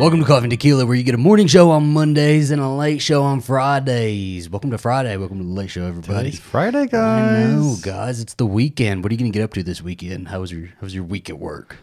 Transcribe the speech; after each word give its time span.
Welcome 0.00 0.20
to 0.20 0.24
Coffee 0.24 0.44
and 0.44 0.50
Tequila, 0.50 0.86
where 0.86 0.96
you 0.96 1.02
get 1.02 1.14
a 1.14 1.18
morning 1.18 1.46
show 1.46 1.70
on 1.70 1.92
Mondays 1.92 2.50
and 2.50 2.62
a 2.62 2.70
late 2.70 3.02
show 3.02 3.22
on 3.22 3.42
Fridays. 3.42 4.48
Welcome 4.48 4.70
to 4.70 4.78
Friday. 4.78 5.14
Welcome 5.18 5.36
to 5.36 5.44
the 5.44 5.50
late 5.50 5.68
show, 5.68 5.84
everybody. 5.84 6.30
It's 6.30 6.38
Friday, 6.38 6.86
guys. 6.86 7.50
I 7.50 7.52
know, 7.52 7.76
guys. 7.82 8.18
It's 8.18 8.32
the 8.32 8.46
weekend. 8.46 9.02
What 9.04 9.12
are 9.12 9.14
you 9.14 9.18
going 9.18 9.30
to 9.30 9.38
get 9.38 9.44
up 9.44 9.52
to 9.52 9.62
this 9.62 9.82
weekend? 9.82 10.28
How 10.28 10.40
was 10.40 10.52
your 10.52 10.68
How 10.68 10.80
was 10.80 10.94
your 10.94 11.04
week 11.04 11.28
at 11.28 11.38
work? 11.38 11.76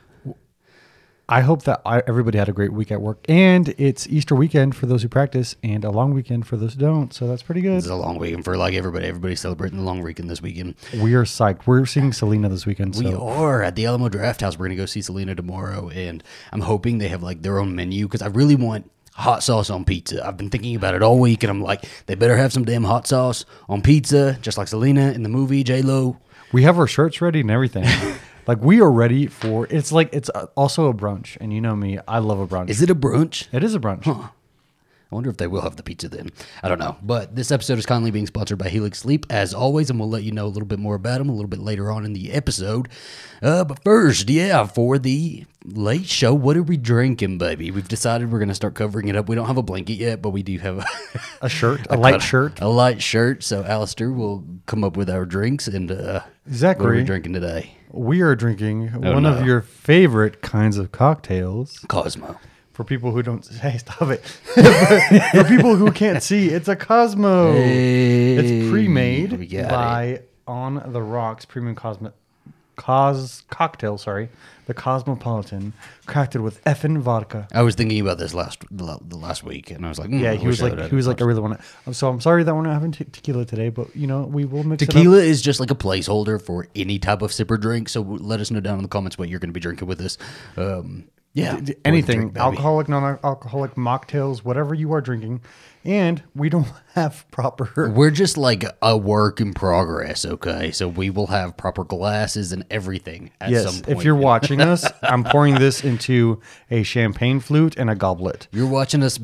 I 1.30 1.42
hope 1.42 1.64
that 1.64 1.82
everybody 2.08 2.38
had 2.38 2.48
a 2.48 2.54
great 2.54 2.72
week 2.72 2.90
at 2.90 3.02
work. 3.02 3.20
And 3.28 3.76
it's 3.78 4.08
Easter 4.08 4.34
weekend 4.34 4.78
for 4.78 4.86
those 4.86 5.02
who 5.04 5.10
practice 5.10 5.58
and 5.62 5.84
a 5.84 5.92
long 5.92 6.14
weekend 6.14 6.48
for 6.48 6.56
those 6.56 6.76
who 6.76 6.80
don't. 6.80 7.14
So 7.14 7.28
that's 7.28 7.44
pretty 7.44 7.60
good. 7.60 7.80
It's 7.80 7.88
a 7.88 7.96
long 7.96 8.18
weekend 8.18 8.46
for 8.46 8.56
like 8.56 8.76
everybody. 8.76 9.08
Everybody's 9.08 9.42
celebrating 9.42 9.78
the 9.78 9.84
long 9.84 10.02
weekend 10.02 10.30
this 10.30 10.42
weekend. 10.42 10.76
We 11.02 11.16
are 11.16 11.26
psyched. 11.26 11.68
We're 11.68 11.86
seeing 11.86 12.14
Selena 12.14 12.48
this 12.48 12.66
weekend. 12.66 12.96
We 12.96 13.14
are 13.14 13.62
at 13.62 13.76
the 13.76 13.86
Alamo 13.86 14.08
Draft 14.08 14.40
House. 14.40 14.58
We're 14.58 14.68
gonna 14.68 14.78
go 14.78 14.86
see 14.86 15.02
Selena 15.02 15.36
tomorrow, 15.36 15.90
and 15.90 16.24
I'm 16.54 16.62
hoping 16.62 17.00
they 17.00 17.10
have 17.10 17.24
like 17.24 17.42
their 17.42 17.60
own 17.60 17.76
menu 17.76 18.06
because 18.06 18.22
I 18.22 18.28
really 18.28 18.56
want 18.56 18.90
hot 19.16 19.44
sauce 19.44 19.70
on 19.70 19.84
pizza. 19.84 20.26
I've 20.26 20.38
been 20.38 20.50
thinking 20.50 20.78
about 20.78 20.96
it 20.96 21.04
all 21.04 21.20
week, 21.20 21.44
and 21.44 21.50
I'm 21.50 21.62
like, 21.62 21.84
they 22.06 22.16
better 22.16 22.38
have 22.38 22.54
some 22.54 22.64
damn 22.64 22.86
hot 22.86 23.06
sauce 23.06 23.44
on 23.68 23.82
pizza, 23.82 24.38
just 24.42 24.58
like 24.58 24.70
Selena 24.70 25.12
in 25.12 25.24
the 25.24 25.30
movie 25.30 25.64
J 25.64 25.82
Lo. 25.82 26.18
we 26.54 26.64
have 26.64 26.80
our 26.80 26.88
shirts 26.88 27.20
ready 27.20 27.42
and 27.42 27.52
everything. 27.52 27.86
like 28.48 28.62
we 28.62 28.82
are 28.82 28.92
ready 28.92 29.28
for 29.28 29.68
it's 29.70 29.92
like 29.92 30.10
it's 30.14 30.30
also 30.56 30.88
a 30.88 30.94
brunch. 30.94 31.38
And 31.40 31.54
you 31.54 31.62
know 31.62 31.76
me, 31.76 32.00
I 32.08 32.20
love 32.20 32.40
a 32.40 32.48
brunch. 32.48 32.70
Is 32.70 32.82
it 32.82 32.90
a 32.90 32.96
brunch? 32.96 33.48
it 33.52 33.64
is 33.64 33.76
a 33.76 33.80
brunch. 33.80 34.32
I 35.10 35.16
wonder 35.16 35.30
if 35.30 35.38
they 35.38 35.48
will 35.48 35.62
have 35.62 35.78
the 35.78 35.84
pizza 35.84 36.10
then. 36.10 36.30
I 36.62 36.68
don't 36.68 36.80
know. 36.80 36.98
But 37.02 37.34
this 37.34 37.50
episode 37.52 37.80
is 37.80 37.86
kindly 37.86 38.12
being 38.12 38.28
sponsored 38.28 38.58
by 38.58 38.68
Helix 38.68 39.00
Sleep, 39.00 39.26
as 39.30 39.54
always, 39.54 39.90
and 39.90 39.98
we'll 40.00 40.10
let 40.10 40.24
you 40.24 40.34
know 40.34 40.46
a 40.46 40.50
little 40.50 40.68
bit 40.68 40.80
more 40.80 40.96
about 40.96 41.20
them 41.20 41.30
a 41.30 41.34
little 41.34 41.48
bit 41.48 41.60
later 41.60 41.90
on 41.92 42.04
in 42.04 42.12
the 42.12 42.34
episode. 42.34 42.90
Uh, 43.42 43.64
but 43.64 43.82
first, 43.86 44.30
yeah, 44.30 44.66
for 44.66 44.98
the 45.00 45.46
late 45.64 46.08
show, 46.08 46.34
what 46.34 46.58
are 46.58 46.64
we 46.64 46.76
drinking, 46.76 47.38
baby? 47.38 47.72
We've 47.72 47.88
decided 47.88 48.32
we're 48.32 48.40
going 48.40 48.50
to 48.50 48.56
start 48.56 48.76
covering 48.76 49.08
it 49.08 49.16
up. 49.16 49.30
We 49.30 49.36
don't 49.36 49.48
have 49.48 49.56
a 49.58 49.64
blanket 49.64 49.94
yet, 49.94 50.22
but 50.22 50.32
we 50.32 50.44
do 50.44 50.58
have 50.60 50.80
a, 50.80 50.86
A 51.46 51.48
shirt, 51.50 51.88
a 51.90 51.96
light 51.96 52.14
cut- 52.16 52.22
shirt. 52.24 52.60
A 52.60 52.68
light 52.68 53.02
shirt. 53.02 53.44
So 53.44 53.64
Alistair 53.64 54.12
will 54.12 54.44
come 54.66 54.84
up 54.84 54.98
with 54.98 55.10
our 55.10 55.24
drinks. 55.26 55.70
And 55.70 55.90
uh, 55.90 56.22
Exactly 56.46 56.84
what 56.86 56.90
are 56.90 56.94
we 56.96 56.98
Zachary, 57.00 57.06
drinking 57.06 57.34
today? 57.34 57.78
we 57.92 58.20
are 58.22 58.36
drinking 58.36 58.92
Oh, 58.94 59.14
one 59.14 59.24
no. 59.24 59.34
of 59.34 59.46
your 59.46 59.62
favorite 59.62 60.42
kinds 60.42 60.78
of 60.78 60.92
cocktails. 60.92 61.80
Cosmo. 61.88 62.38
For 62.78 62.84
people 62.84 63.12
who 63.12 63.24
don't, 63.24 63.44
hey, 63.62 63.80
stop 63.80 64.04
it. 64.04 64.24
For 65.34 65.44
people 65.46 65.76
who 65.76 65.92
can't 65.92 66.22
see, 66.22 66.50
it's 66.50 66.68
a 66.68 66.76
Cosmo. 66.76 67.52
It's 67.56 68.70
pre-made 68.70 69.50
by 69.68 70.22
On 70.46 70.84
the 70.94 71.02
Rocks 71.02 71.44
Premium 71.44 71.74
Cosmo 71.74 72.14
Cos 72.76 73.42
cocktail. 73.50 73.98
Sorry, 73.98 74.30
the 74.68 74.76
Cosmopolitan, 74.76 75.74
crafted 76.06 76.44
with 76.44 76.64
Effen 76.66 77.00
vodka. 77.00 77.48
I 77.52 77.64
was 77.64 77.74
thinking 77.74 78.00
about 78.00 78.20
this 78.20 78.36
last 78.36 78.64
the 78.70 79.00
the 79.02 79.18
last 79.18 79.44
week, 79.44 79.72
and 79.72 79.84
I 79.84 79.90
was 79.90 79.98
like, 79.98 80.12
mm, 80.12 80.20
Yeah, 80.20 80.34
I 80.34 80.36
he 80.36 80.46
was 80.46 80.62
like, 80.62 80.80
he 80.80 80.96
was 80.96 81.08
like, 81.08 81.20
I 81.20 81.26
really 81.26 81.42
want 81.42 81.60
to. 81.60 81.94
So 81.96 82.08
I'm 82.08 82.22
sorry 82.22 82.44
that 82.44 82.54
we're 82.54 82.62
not 82.62 82.74
having 82.74 82.92
te- 82.92 83.06
tequila 83.06 83.46
today, 83.46 83.70
but 83.70 83.96
you 83.96 84.06
know 84.06 84.22
we 84.22 84.46
will 84.46 84.64
mix 84.64 84.86
Tequila 84.86 85.18
is 85.18 85.42
just 85.42 85.60
like 85.60 85.72
a 85.72 85.76
placeholder 85.76 86.40
for 86.40 86.68
any 86.76 87.00
type 87.00 87.24
of 87.24 87.32
sipper 87.32 87.60
drink. 87.60 87.90
So 87.90 88.02
let 88.04 88.40
us 88.40 88.52
know 88.52 88.60
down 88.60 88.78
in 88.78 88.84
the 88.84 88.88
comments 88.88 89.18
what 89.18 89.30
you're 89.30 89.40
going 89.40 89.50
to 89.50 89.54
be 89.54 89.60
drinking 89.60 89.88
with 89.88 89.98
this. 89.98 90.20
Um, 90.56 91.06
yeah, 91.38 91.56
up. 91.56 91.64
anything, 91.86 92.32
alcoholic, 92.36 92.90
non-alcoholic 92.90 93.76
mocktails, 93.76 94.40
whatever 94.40 94.74
you 94.74 94.92
are 94.94 95.02
drinking, 95.02 95.42
and 95.84 96.24
we 96.36 96.50
don't 96.50 96.68
have 96.96 97.26
proper. 97.32 97.92
We're 97.96 98.12
just 98.12 98.38
like 98.38 98.64
a 98.82 98.98
work 98.98 99.40
in 99.40 99.54
progress. 99.54 100.26
Okay, 100.26 100.72
so 100.72 100.88
we 100.88 101.10
will 101.10 101.28
have 101.28 101.56
proper 101.56 101.84
glasses 101.84 102.52
and 102.52 102.66
everything 102.72 103.32
at 103.40 103.52
Yes, 103.52 103.66
some 103.66 103.84
point. 103.84 103.98
if 104.00 104.04
you're 104.04 104.16
watching 104.16 104.62
us, 104.62 104.90
I'm 105.04 105.24
pouring 105.24 105.56
this 105.56 105.84
into 105.84 106.42
a 106.72 106.84
champagne 106.84 107.40
flute 107.40 107.78
and 107.78 107.90
a 107.90 107.96
goblet. 107.96 108.48
you're 108.52 108.68
watching 108.68 109.04
us 109.04 109.20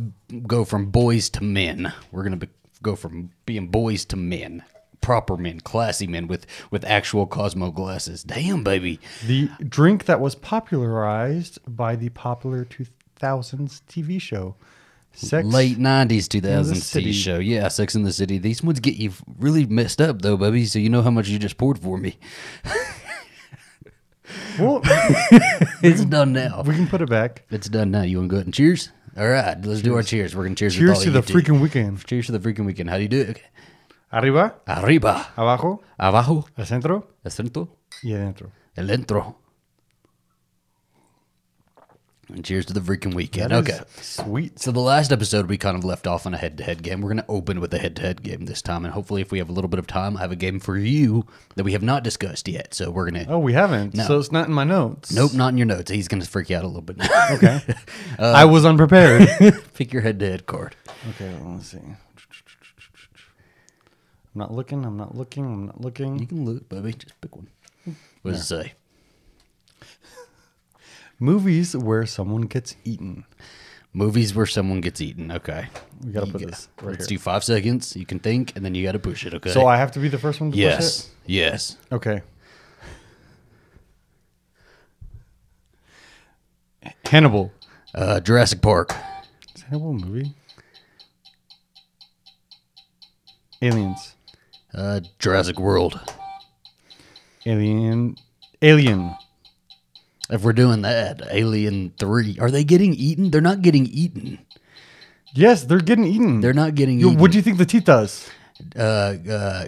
go 0.47 0.63
from 0.65 0.87
boys 0.87 1.29
to 1.31 1.43
men. 1.43 1.91
We're 2.11 2.23
gonna 2.23 2.37
be, 2.37 2.47
go 2.81 2.95
from 2.95 3.31
being 3.45 3.67
boys 3.67 4.05
to 4.05 4.15
men, 4.15 4.63
proper 5.03 5.37
men, 5.37 5.59
classy 5.59 6.07
men 6.07 6.25
with 6.27 6.47
with 6.71 6.83
actual 6.85 7.27
Cosmo 7.27 7.69
glasses. 7.69 8.23
Damn, 8.23 8.63
baby. 8.63 8.99
The 9.27 9.49
drink 9.67 10.05
that 10.05 10.19
was 10.19 10.33
popularized 10.33 11.59
by 11.67 11.95
the 11.95 12.09
popular 12.09 12.65
2000s 12.65 13.81
TV 13.87 14.19
show, 14.19 14.55
Sex. 15.15 15.45
Late 15.47 15.77
nineties, 15.77 16.27
two 16.27 16.41
thousands 16.41 16.91
TV 16.91 17.13
show, 17.13 17.37
yeah, 17.37 17.67
Sex 17.67 17.93
in 17.93 18.01
the 18.01 18.11
City. 18.11 18.39
These 18.39 18.63
ones 18.63 18.79
get 18.79 18.95
you 18.95 19.11
really 19.37 19.67
messed 19.67 20.01
up, 20.01 20.23
though, 20.23 20.37
baby. 20.37 20.65
So 20.65 20.79
you 20.79 20.89
know 20.89 21.03
how 21.03 21.11
much 21.11 21.27
you 21.27 21.37
just 21.37 21.57
poured 21.57 21.77
for 21.77 21.99
me. 21.99 22.17
Well, 24.59 24.81
It's 25.83 26.05
done 26.05 26.33
now. 26.33 26.63
we 26.65 26.75
can 26.75 26.87
put 26.87 27.01
it 27.01 27.09
back. 27.09 27.43
It's 27.51 27.69
done 27.69 27.91
now. 27.91 28.03
You 28.03 28.17
want 28.17 28.29
to 28.29 28.31
go 28.31 28.37
ahead 28.37 28.47
and 28.47 28.53
cheers? 28.53 28.89
All 29.17 29.27
right, 29.27 29.59
let's 29.63 29.81
do 29.81 29.95
our 29.95 30.01
cheers. 30.01 30.35
We're 30.35 30.51
cheers. 30.55 30.75
with 30.75 30.87
Cheers 30.87 30.97
all 30.97 31.03
to 31.03 31.11
the 31.11 31.21
freaking 31.21 31.59
weekend. 31.59 32.03
Cheers 32.05 32.27
to 32.27 32.31
the 32.31 32.39
freaking 32.39 32.65
weekend. 32.65 32.89
How 32.89 32.97
do 32.97 33.03
you 33.03 33.09
do 33.09 33.21
it? 33.21 33.29
Okay. 33.31 33.41
Arriba, 34.13 34.57
Arriba, 34.67 35.33
abajo, 35.35 35.81
abajo, 35.97 36.45
al 36.55 36.67
centro 36.67 37.07
el 37.23 37.31
centro, 37.31 37.77
y 38.03 38.13
adentro. 38.13 38.51
el 38.75 38.91
entro. 38.91 39.37
And 42.29 42.43
cheers 42.45 42.65
to 42.67 42.73
the 42.73 42.79
freaking 42.79 43.13
weekend. 43.15 43.51
That 43.51 43.67
okay. 43.69 43.79
Sweet. 44.01 44.57
So 44.59 44.71
the 44.71 44.79
last 44.79 45.11
episode 45.11 45.47
we 45.47 45.57
kind 45.57 45.75
of 45.77 45.83
left 45.83 46.07
off 46.07 46.25
on 46.25 46.33
a 46.33 46.37
head-to-head 46.37 46.81
game. 46.81 47.01
We're 47.01 47.09
going 47.09 47.21
to 47.23 47.25
open 47.27 47.59
with 47.59 47.73
a 47.73 47.77
head-to-head 47.79 48.23
game 48.23 48.45
this 48.45 48.61
time, 48.61 48.85
and 48.85 48.93
hopefully, 48.93 49.21
if 49.21 49.31
we 49.31 49.39
have 49.39 49.49
a 49.49 49.51
little 49.51 49.67
bit 49.67 49.77
of 49.79 49.87
time, 49.87 50.15
I 50.15 50.21
have 50.21 50.31
a 50.31 50.35
game 50.37 50.59
for 50.59 50.77
you 50.77 51.25
that 51.55 51.63
we 51.63 51.73
have 51.73 51.83
not 51.83 52.01
discussed 52.03 52.47
yet. 52.47 52.73
So 52.73 52.91
we're 52.91 53.09
gonna. 53.09 53.25
Oh, 53.27 53.39
we 53.39 53.53
haven't. 53.53 53.93
No. 53.95 54.05
So 54.05 54.19
it's 54.19 54.31
not 54.31 54.47
in 54.47 54.53
my 54.53 54.63
notes. 54.63 55.11
Nope, 55.11 55.33
not 55.33 55.49
in 55.49 55.57
your 55.57 55.67
notes. 55.67 55.91
He's 55.91 56.07
gonna 56.07 56.23
freak 56.25 56.49
you 56.49 56.55
out 56.57 56.63
a 56.63 56.67
little 56.67 56.81
bit. 56.81 56.97
Okay. 57.31 57.61
Uh, 58.19 58.31
I 58.35 58.45
was 58.45 58.63
unprepared. 58.63 59.27
Pick 59.73 59.91
your 59.91 60.03
head-to-head 60.03 60.45
card. 60.45 60.75
okay, 61.09 61.35
let's 61.43 61.67
see. 61.69 61.79
I'm 64.33 64.39
not 64.39 64.53
looking. 64.53 64.83
I'm 64.85 64.97
not 64.97 65.15
looking. 65.15 65.45
I'm 65.45 65.65
not 65.67 65.81
looking. 65.81 66.19
You 66.19 66.27
can 66.27 66.45
look, 66.45 66.67
baby. 66.69 66.93
Just 66.93 67.19
pick 67.21 67.35
one. 67.35 67.47
What 68.21 68.31
does 68.31 68.41
it 68.41 68.45
say? 68.45 68.73
Movies 71.19 71.75
where 71.75 72.05
someone 72.05 72.43
gets 72.43 72.75
eaten. 72.83 73.25
Movies 73.93 74.33
where 74.33 74.47
someone 74.47 74.81
gets 74.81 75.01
eaten. 75.01 75.31
Okay. 75.31 75.67
We 76.03 76.11
gotta 76.11 76.31
put 76.31 76.39
get- 76.39 76.49
this 76.49 76.67
right 76.81 76.91
Let's 76.91 77.07
here. 77.07 77.17
do 77.17 77.21
five 77.21 77.43
seconds. 77.43 77.95
You 77.95 78.05
can 78.07 78.19
think, 78.19 78.55
and 78.55 78.65
then 78.65 78.73
you 78.73 78.83
got 78.83 78.93
to 78.93 78.99
push 78.99 79.25
it. 79.25 79.33
Okay. 79.35 79.51
So 79.51 79.67
I 79.67 79.77
have 79.77 79.91
to 79.91 79.99
be 79.99 80.07
the 80.07 80.17
first 80.17 80.41
one 80.41 80.51
to 80.51 80.57
yes, 80.57 81.09
yes. 81.27 81.71
push 81.71 81.79
it? 81.91 81.95
Okay. 81.95 82.21
Hannibal. 87.05 87.51
Uh, 87.93 88.19
Jurassic 88.19 88.61
Park. 88.61 88.93
Is 89.55 89.61
Hannibal 89.61 89.91
a 89.91 89.93
movie? 89.93 90.33
Aliens. 93.61 94.15
Uh, 94.73 95.01
Jurassic 95.19 95.59
World. 95.59 95.99
Alien. 97.45 98.15
Alien. 98.61 99.15
If 100.29 100.43
we're 100.43 100.53
doing 100.53 100.81
that, 100.83 101.21
Alien 101.29 101.93
Three. 101.99 102.37
Are 102.39 102.49
they 102.49 102.63
getting 102.63 102.93
eaten? 102.93 103.29
They're 103.31 103.41
not 103.41 103.61
getting 103.61 103.85
eaten. 103.85 104.39
Yes, 105.33 105.63
they're 105.65 105.79
getting 105.79 106.05
eaten. 106.05 106.41
They're 106.41 106.53
not 106.53 106.75
getting 106.75 106.99
Yo, 106.99 107.09
eaten. 107.09 107.19
what 107.19 107.31
do 107.31 107.37
you 107.37 107.43
think 107.43 107.57
the 107.57 107.65
teeth 107.65 107.85
does? 107.85 108.29
uh, 108.77 109.15
uh, 109.29 109.65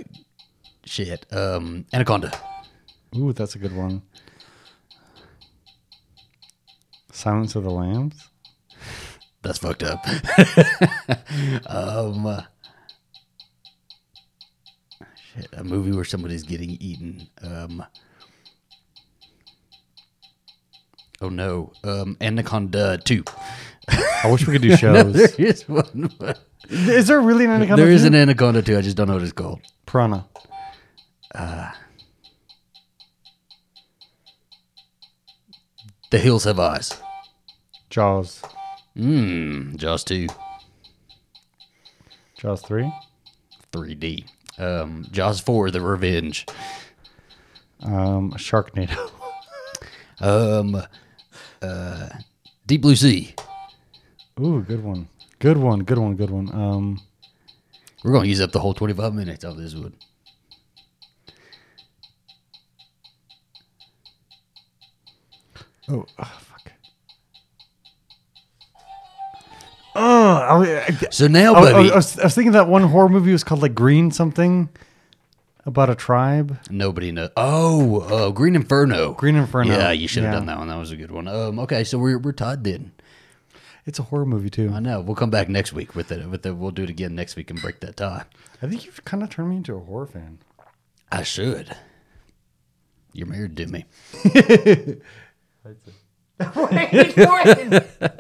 shit. 0.86 1.26
Um, 1.34 1.86
Anaconda. 1.92 2.32
Ooh, 3.16 3.34
that's 3.34 3.56
a 3.56 3.60
good 3.60 3.76
one. 3.76 4.02
Silence 7.12 7.56
of 7.56 7.64
the 7.64 7.72
Lambs. 7.72 8.30
That's 9.42 9.60
fucked 9.60 9.84
up. 9.84 10.06
um, 11.68 12.26
uh, 12.26 12.42
a 15.54 15.64
movie 15.64 15.92
where 15.92 16.06
somebody's 16.06 16.44
getting 16.44 16.72
eaten. 16.72 17.28
Um, 17.42 17.84
oh 21.22 21.30
no. 21.30 21.72
Um, 21.84 22.18
Anaconda 22.22 22.98
Two. 23.04 23.24
I 23.90 24.32
wish 24.32 24.48
we 24.48 24.54
could 24.54 24.62
do 24.62 24.70
no, 24.70 24.76
shows. 24.76 25.14
there 25.14 25.48
is 25.48 25.68
one. 25.70 26.10
Is 26.70 27.08
there 27.08 27.22
really 27.22 27.46
an 27.46 27.52
anaconda? 27.52 27.84
there 27.84 27.92
is 27.92 28.06
an 28.06 28.16
Anaconda 28.16 28.62
Two. 28.62 28.78
I 28.78 28.82
just 28.82 28.98
don't 28.98 29.08
know 29.08 29.14
what 29.14 29.24
it's 29.24 29.32
called. 29.34 29.62
piranha. 29.86 30.26
The 36.12 36.18
Hills 36.20 36.44
Have 36.46 36.60
Eyes. 36.60 36.94
Jaws. 37.90 38.42
Mmm. 38.98 39.76
Jaws 39.76 40.04
Two. 40.04 40.28
Jaws 42.38 42.62
three. 42.62 42.92
3D. 43.72 44.26
Um, 44.58 45.06
Jaws 45.12 45.40
4, 45.40 45.72
The 45.72 45.82
Revenge. 45.82 46.46
Um, 47.82 48.32
Sharknado. 48.34 49.12
Um, 50.22 50.82
uh, 51.62 52.10
Deep 52.66 52.82
Blue 52.82 52.96
Sea. 52.96 53.36
Ooh, 54.40 54.62
good 54.62 54.82
one. 54.82 55.10
Good 55.40 55.58
one. 55.58 55.82
Good 55.82 55.98
one. 55.98 56.16
Good 56.16 56.30
one. 56.30 56.50
Um, 56.54 57.02
We're 58.02 58.14
going 58.14 58.24
to 58.24 58.30
use 58.30 58.40
up 58.40 58.54
the 58.54 58.62
whole 58.62 58.74
25 58.74 59.14
minutes 59.14 59.44
of 59.44 59.58
this 59.58 59.76
one. 59.76 59.94
oh, 65.90 66.06
ah, 66.18 66.42
I, 69.96 70.86
I- 70.88 71.08
So 71.12 71.28
now, 71.28 71.54
I 71.56 71.60
was- 71.62 71.70
I 71.74 71.80
was, 71.82 71.92
I 71.92 71.96
was- 71.96 72.20
I 72.20 72.24
was 72.26 72.36
thinking 72.36 72.52
that 72.54 72.68
one 72.68 72.84
horror 72.84 73.10
movie 73.10 73.32
was 73.32 73.44
called 73.44 73.62
like 73.62 73.74
Green 73.76 74.12
something 74.12 74.70
about 75.66 75.90
a 75.90 75.96
tribe. 75.96 76.60
nobody 76.70 77.12
knows. 77.12 77.30
Oh, 77.38 78.02
uh, 78.02 78.30
Green 78.32 78.56
Inferno. 78.56 79.14
Green 79.14 79.36
Inferno. 79.36 79.76
Yeah, 79.76 79.92
you 79.92 80.08
should 80.08 80.24
have 80.24 80.34
Yeah. 80.34 80.40
done 80.40 80.46
that 80.48 80.58
one. 80.60 80.68
That 80.68 80.78
was 80.78 80.92
a 80.92 80.96
good 80.96 81.12
one. 81.12 81.28
Um, 81.28 81.60
okay, 81.60 81.84
so 81.84 81.98
we're 81.98 82.18
we're 82.20 82.34
tied 82.34 82.64
then. 82.64 82.92
It's 83.88 84.00
a 84.00 84.04
horror 84.04 84.26
movie 84.26 84.50
too. 84.50 84.72
I 84.74 84.80
know. 84.80 85.00
We'll 85.02 85.16
come 85.16 85.30
back 85.30 85.48
next 85.48 85.72
week 85.74 85.96
with 85.96 86.12
it. 86.12 86.28
With 86.28 86.44
it, 86.46 86.54
we'll 86.56 86.72
do 86.72 86.84
it 86.84 86.90
again 86.90 87.14
next 87.16 87.36
week 87.36 87.50
and 87.52 87.62
break 87.62 87.80
that 87.82 87.98
tie. 87.98 88.24
I 88.62 88.68
think 88.68 88.86
you've 88.86 89.04
kind 89.06 89.22
of 89.24 89.30
turned 89.30 89.50
me 89.52 89.58
into 89.58 89.76
a 89.76 89.80
horror 89.80 90.08
fan. 90.08 90.40
I 91.12 91.22
should. 91.24 91.76
You're 93.14 93.28
married 93.28 93.56
to 93.58 93.68
me. 93.68 93.86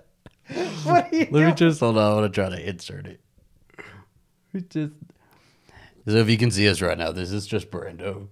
What 0.85 1.11
are 1.11 1.15
you 1.15 1.27
Let 1.31 1.47
me 1.47 1.53
just 1.53 1.79
hold 1.79 1.97
on. 1.97 2.11
I 2.11 2.15
want 2.15 2.33
to 2.33 2.41
try 2.41 2.49
to 2.49 2.69
insert 2.69 3.07
it. 3.07 3.21
just 4.69 4.93
So 6.07 6.17
if 6.17 6.29
you 6.29 6.37
can 6.37 6.51
see 6.51 6.67
us 6.69 6.81
right 6.81 6.97
now, 6.97 7.11
this 7.11 7.31
is 7.31 7.47
just 7.47 7.71
Brando. 7.71 8.27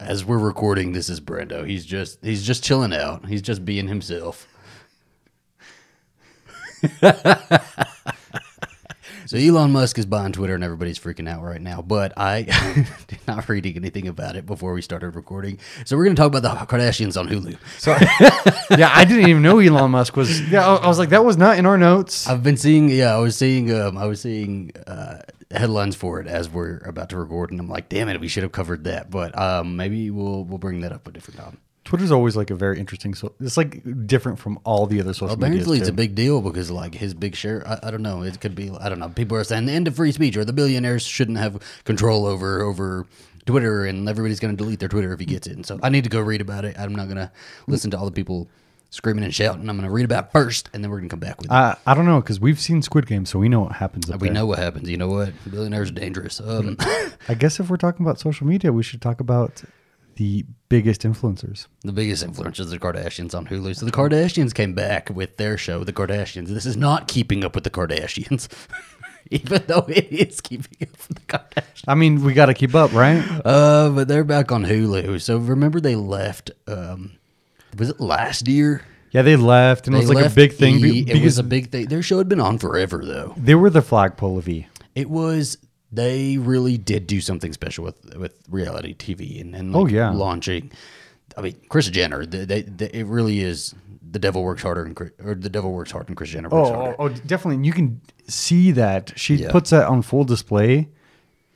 As 0.00 0.24
we're 0.24 0.38
recording, 0.38 0.92
this 0.92 1.08
is 1.08 1.20
Brando. 1.20 1.66
He's 1.66 1.84
just 1.84 2.24
he's 2.24 2.46
just 2.46 2.64
chilling 2.64 2.94
out. 2.94 3.26
He's 3.26 3.42
just 3.42 3.64
being 3.64 3.88
himself. 3.88 4.46
so 9.28 9.36
Elon 9.36 9.72
Musk 9.72 9.98
is 9.98 10.06
buying 10.06 10.32
Twitter 10.32 10.54
and 10.54 10.64
everybody's 10.64 10.98
freaking 10.98 11.28
out 11.28 11.42
right 11.42 11.60
now. 11.60 11.82
But 11.82 12.14
I 12.16 12.44
did 13.08 13.20
not 13.26 13.46
reading 13.46 13.76
anything 13.76 14.08
about 14.08 14.36
it 14.36 14.46
before 14.46 14.72
we 14.72 14.80
started 14.80 15.10
recording. 15.10 15.58
So 15.84 15.98
we're 15.98 16.04
gonna 16.04 16.16
talk 16.16 16.34
about 16.34 16.40
the 16.40 16.48
Kardashians 16.48 17.20
on 17.20 17.28
Hulu. 17.28 17.58
So, 17.76 17.90
yeah, 18.78 18.90
I 18.90 19.04
didn't 19.04 19.28
even 19.28 19.42
know 19.42 19.58
Elon 19.58 19.90
Musk 19.90 20.16
was. 20.16 20.40
Yeah, 20.50 20.66
I, 20.66 20.76
I 20.76 20.88
was 20.88 20.98
like, 20.98 21.10
that 21.10 21.26
was 21.26 21.36
not 21.36 21.58
in 21.58 21.66
our 21.66 21.76
notes. 21.76 22.26
I've 22.26 22.42
been 22.42 22.56
seeing, 22.56 22.88
yeah, 22.88 23.14
I 23.14 23.18
was 23.18 23.36
seeing, 23.36 23.70
um, 23.70 23.98
I 23.98 24.06
was 24.06 24.22
seeing 24.22 24.72
uh, 24.86 25.20
headlines 25.50 25.94
for 25.94 26.22
it 26.22 26.26
as 26.26 26.48
we're 26.48 26.78
about 26.78 27.10
to 27.10 27.18
record, 27.18 27.50
and 27.50 27.60
I'm 27.60 27.68
like, 27.68 27.90
damn 27.90 28.08
it, 28.08 28.18
we 28.18 28.28
should 28.28 28.44
have 28.44 28.52
covered 28.52 28.84
that. 28.84 29.10
But 29.10 29.38
um, 29.38 29.76
maybe 29.76 30.10
we'll 30.10 30.44
we'll 30.44 30.56
bring 30.56 30.80
that 30.80 30.92
up 30.92 31.06
a 31.06 31.12
different 31.12 31.38
time. 31.38 31.58
Twitter's 31.88 32.10
always 32.10 32.36
like 32.36 32.50
a 32.50 32.54
very 32.54 32.78
interesting. 32.78 33.14
So 33.14 33.32
it's 33.40 33.56
like 33.56 33.82
different 34.06 34.38
from 34.38 34.58
all 34.64 34.84
the 34.84 35.00
other 35.00 35.14
social 35.14 35.38
media. 35.38 35.64
It's 35.72 35.88
a 35.88 35.92
big 35.92 36.14
deal 36.14 36.42
because 36.42 36.70
like 36.70 36.94
his 36.94 37.14
big 37.14 37.34
share. 37.34 37.66
I, 37.66 37.88
I 37.88 37.90
don't 37.90 38.02
know. 38.02 38.22
It 38.22 38.38
could 38.42 38.54
be. 38.54 38.70
I 38.78 38.90
don't 38.90 38.98
know. 38.98 39.08
People 39.08 39.38
are 39.38 39.44
saying 39.44 39.64
the 39.64 39.72
end 39.72 39.88
of 39.88 39.96
free 39.96 40.12
speech, 40.12 40.36
or 40.36 40.44
the 40.44 40.52
billionaires 40.52 41.02
shouldn't 41.02 41.38
have 41.38 41.62
control 41.84 42.26
over 42.26 42.60
over 42.60 43.06
Twitter, 43.46 43.86
and 43.86 44.06
everybody's 44.06 44.38
going 44.38 44.54
to 44.54 44.62
delete 44.62 44.80
their 44.80 44.90
Twitter 44.90 45.14
if 45.14 45.18
he 45.18 45.24
gets 45.24 45.46
it. 45.46 45.56
And 45.56 45.64
so 45.64 45.80
I 45.82 45.88
need 45.88 46.04
to 46.04 46.10
go 46.10 46.20
read 46.20 46.42
about 46.42 46.66
it. 46.66 46.78
I'm 46.78 46.94
not 46.94 47.06
going 47.06 47.16
to 47.16 47.32
listen 47.66 47.90
to 47.92 47.98
all 47.98 48.04
the 48.04 48.12
people 48.12 48.48
screaming 48.90 49.24
and 49.24 49.34
shouting. 49.34 49.66
I'm 49.70 49.78
going 49.78 49.88
to 49.88 49.90
read 49.90 50.04
about 50.04 50.26
it 50.26 50.32
first, 50.32 50.68
and 50.74 50.84
then 50.84 50.90
we're 50.90 50.98
going 50.98 51.08
to 51.08 51.12
come 51.14 51.20
back 51.20 51.38
with 51.38 51.46
it. 51.46 51.52
I 51.52 51.74
I 51.86 51.94
don't 51.94 52.04
know 52.04 52.20
because 52.20 52.38
we've 52.38 52.60
seen 52.60 52.82
Squid 52.82 53.06
Game, 53.06 53.24
so 53.24 53.38
we 53.38 53.48
know 53.48 53.60
what 53.60 53.72
happens. 53.72 54.10
Up 54.10 54.20
we 54.20 54.28
there. 54.28 54.34
know 54.34 54.44
what 54.44 54.58
happens. 54.58 54.90
You 54.90 54.98
know 54.98 55.08
what? 55.08 55.32
Billionaires 55.50 55.88
are 55.88 55.94
dangerous. 55.94 56.38
Um, 56.38 56.76
I 57.28 57.32
guess 57.34 57.58
if 57.60 57.70
we're 57.70 57.78
talking 57.78 58.04
about 58.04 58.20
social 58.20 58.46
media, 58.46 58.74
we 58.74 58.82
should 58.82 59.00
talk 59.00 59.20
about 59.20 59.62
the 60.18 60.44
biggest 60.68 61.02
influencers. 61.02 61.66
The 61.82 61.92
biggest 61.92 62.26
influencers, 62.26 62.70
the 62.70 62.78
Kardashians 62.78 63.34
on 63.36 63.46
Hulu. 63.46 63.76
So 63.76 63.86
the 63.86 63.92
Kardashians 63.92 64.52
came 64.52 64.74
back 64.74 65.10
with 65.10 65.36
their 65.36 65.56
show, 65.56 65.84
The 65.84 65.92
Kardashians. 65.92 66.48
This 66.48 66.66
is 66.66 66.76
not 66.76 67.06
keeping 67.06 67.44
up 67.44 67.54
with 67.54 67.62
the 67.62 67.70
Kardashians, 67.70 68.48
even 69.30 69.62
though 69.68 69.86
it 69.88 70.08
is 70.10 70.40
keeping 70.40 70.88
up 70.88 70.98
with 71.08 71.18
the 71.18 71.38
Kardashians. 71.38 71.84
I 71.86 71.94
mean, 71.94 72.24
we 72.24 72.34
got 72.34 72.46
to 72.46 72.54
keep 72.54 72.74
up, 72.74 72.92
right? 72.92 73.22
Uh, 73.44 73.90
but 73.90 74.08
they're 74.08 74.24
back 74.24 74.50
on 74.50 74.64
Hulu. 74.64 75.20
So 75.20 75.38
remember 75.38 75.78
they 75.80 75.94
left. 75.96 76.50
Um, 76.66 77.12
was 77.78 77.88
it 77.90 78.00
last 78.00 78.48
year? 78.48 78.82
Yeah, 79.12 79.22
they 79.22 79.36
left, 79.36 79.86
and 79.86 79.94
it 79.96 80.00
was 80.00 80.12
like 80.12 80.26
a 80.26 80.28
big 80.30 80.52
thing 80.52 80.84
E! 80.84 81.04
It 81.08 81.22
was 81.22 81.38
a 81.38 81.42
big 81.44 81.70
thing. 81.70 81.86
Their 81.86 82.02
show 82.02 82.18
had 82.18 82.28
been 82.28 82.40
on 82.40 82.58
forever, 82.58 83.02
though. 83.02 83.34
they 83.38 83.54
were 83.54 83.70
the 83.70 83.80
flagpole 83.82 84.36
of 84.36 84.48
E. 84.48 84.66
It 84.94 85.08
was. 85.08 85.56
They 85.90 86.36
really 86.38 86.76
did 86.76 87.06
do 87.06 87.20
something 87.20 87.52
special 87.52 87.84
with 87.84 88.14
with 88.16 88.38
reality 88.50 88.94
TV 88.94 89.40
and, 89.40 89.54
and 89.54 89.72
like 89.72 89.82
Oh, 89.82 89.86
yeah. 89.86 90.10
launching. 90.10 90.70
I 91.36 91.40
mean, 91.42 91.56
Kris 91.68 91.88
Jenner. 91.88 92.26
They, 92.26 92.44
they, 92.44 92.62
they, 92.62 92.90
it 92.90 93.06
really 93.06 93.40
is. 93.40 93.74
The 94.10 94.18
devil 94.18 94.42
works 94.42 94.62
harder, 94.62 94.84
and 94.84 94.98
or 95.22 95.34
the 95.34 95.48
devil 95.50 95.72
works 95.72 95.90
hard, 95.90 96.08
and 96.08 96.16
Kris 96.16 96.30
Jenner 96.30 96.48
works 96.48 96.68
Oh, 96.70 96.74
harder. 96.74 96.96
oh, 96.98 97.04
oh, 97.04 97.08
definitely. 97.08 97.56
And 97.56 97.66
you 97.66 97.72
can 97.72 98.00
see 98.26 98.70
that 98.72 99.12
she 99.16 99.36
Yeah. 99.36 99.50
puts 99.50 99.70
that 99.70 99.86
on 99.86 100.02
full 100.02 100.24
display 100.24 100.88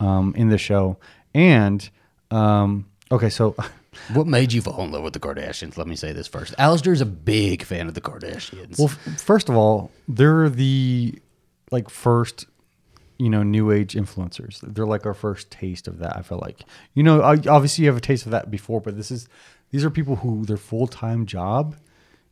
um, 0.00 0.34
in 0.36 0.48
the 0.50 0.58
show. 0.58 0.98
And 1.34 1.88
um, 2.30 2.86
okay, 3.10 3.28
so 3.30 3.54
What 4.14 4.26
made 4.26 4.52
you 4.54 4.62
fall 4.62 4.82
in 4.84 4.90
love 4.92 5.02
with 5.02 5.12
the 5.12 5.20
Kardashians? 5.20 5.76
Let 5.76 5.86
me 5.86 5.96
say 5.96 6.12
this 6.12 6.26
first. 6.26 6.54
Alistair's 6.58 7.00
a 7.02 7.06
big 7.06 7.62
fan 7.62 7.88
of 7.88 7.94
the 7.94 8.00
Kardashians. 8.00 8.78
well, 8.78 8.88
f- 8.88 9.20
first 9.20 9.48
of 9.50 9.56
all, 9.56 9.90
they're 10.08 10.48
the 10.48 11.14
like 11.70 11.88
first, 11.90 12.46
you 13.22 13.30
know, 13.30 13.44
new 13.44 13.70
age 13.70 13.94
influencers. 13.94 14.58
They're 14.62 14.84
like 14.84 15.06
our 15.06 15.14
first 15.14 15.48
taste 15.48 15.86
of 15.86 15.98
that. 16.00 16.16
I 16.16 16.22
feel 16.22 16.38
like, 16.38 16.64
you 16.92 17.04
know, 17.04 17.22
obviously 17.22 17.84
you 17.84 17.90
have 17.90 17.96
a 17.96 18.00
taste 18.00 18.26
of 18.26 18.32
that 18.32 18.50
before, 18.50 18.80
but 18.80 18.96
this 18.96 19.12
is 19.12 19.28
these 19.70 19.84
are 19.84 19.90
people 19.90 20.16
who 20.16 20.44
their 20.44 20.56
full 20.56 20.88
time 20.88 21.24
job 21.26 21.76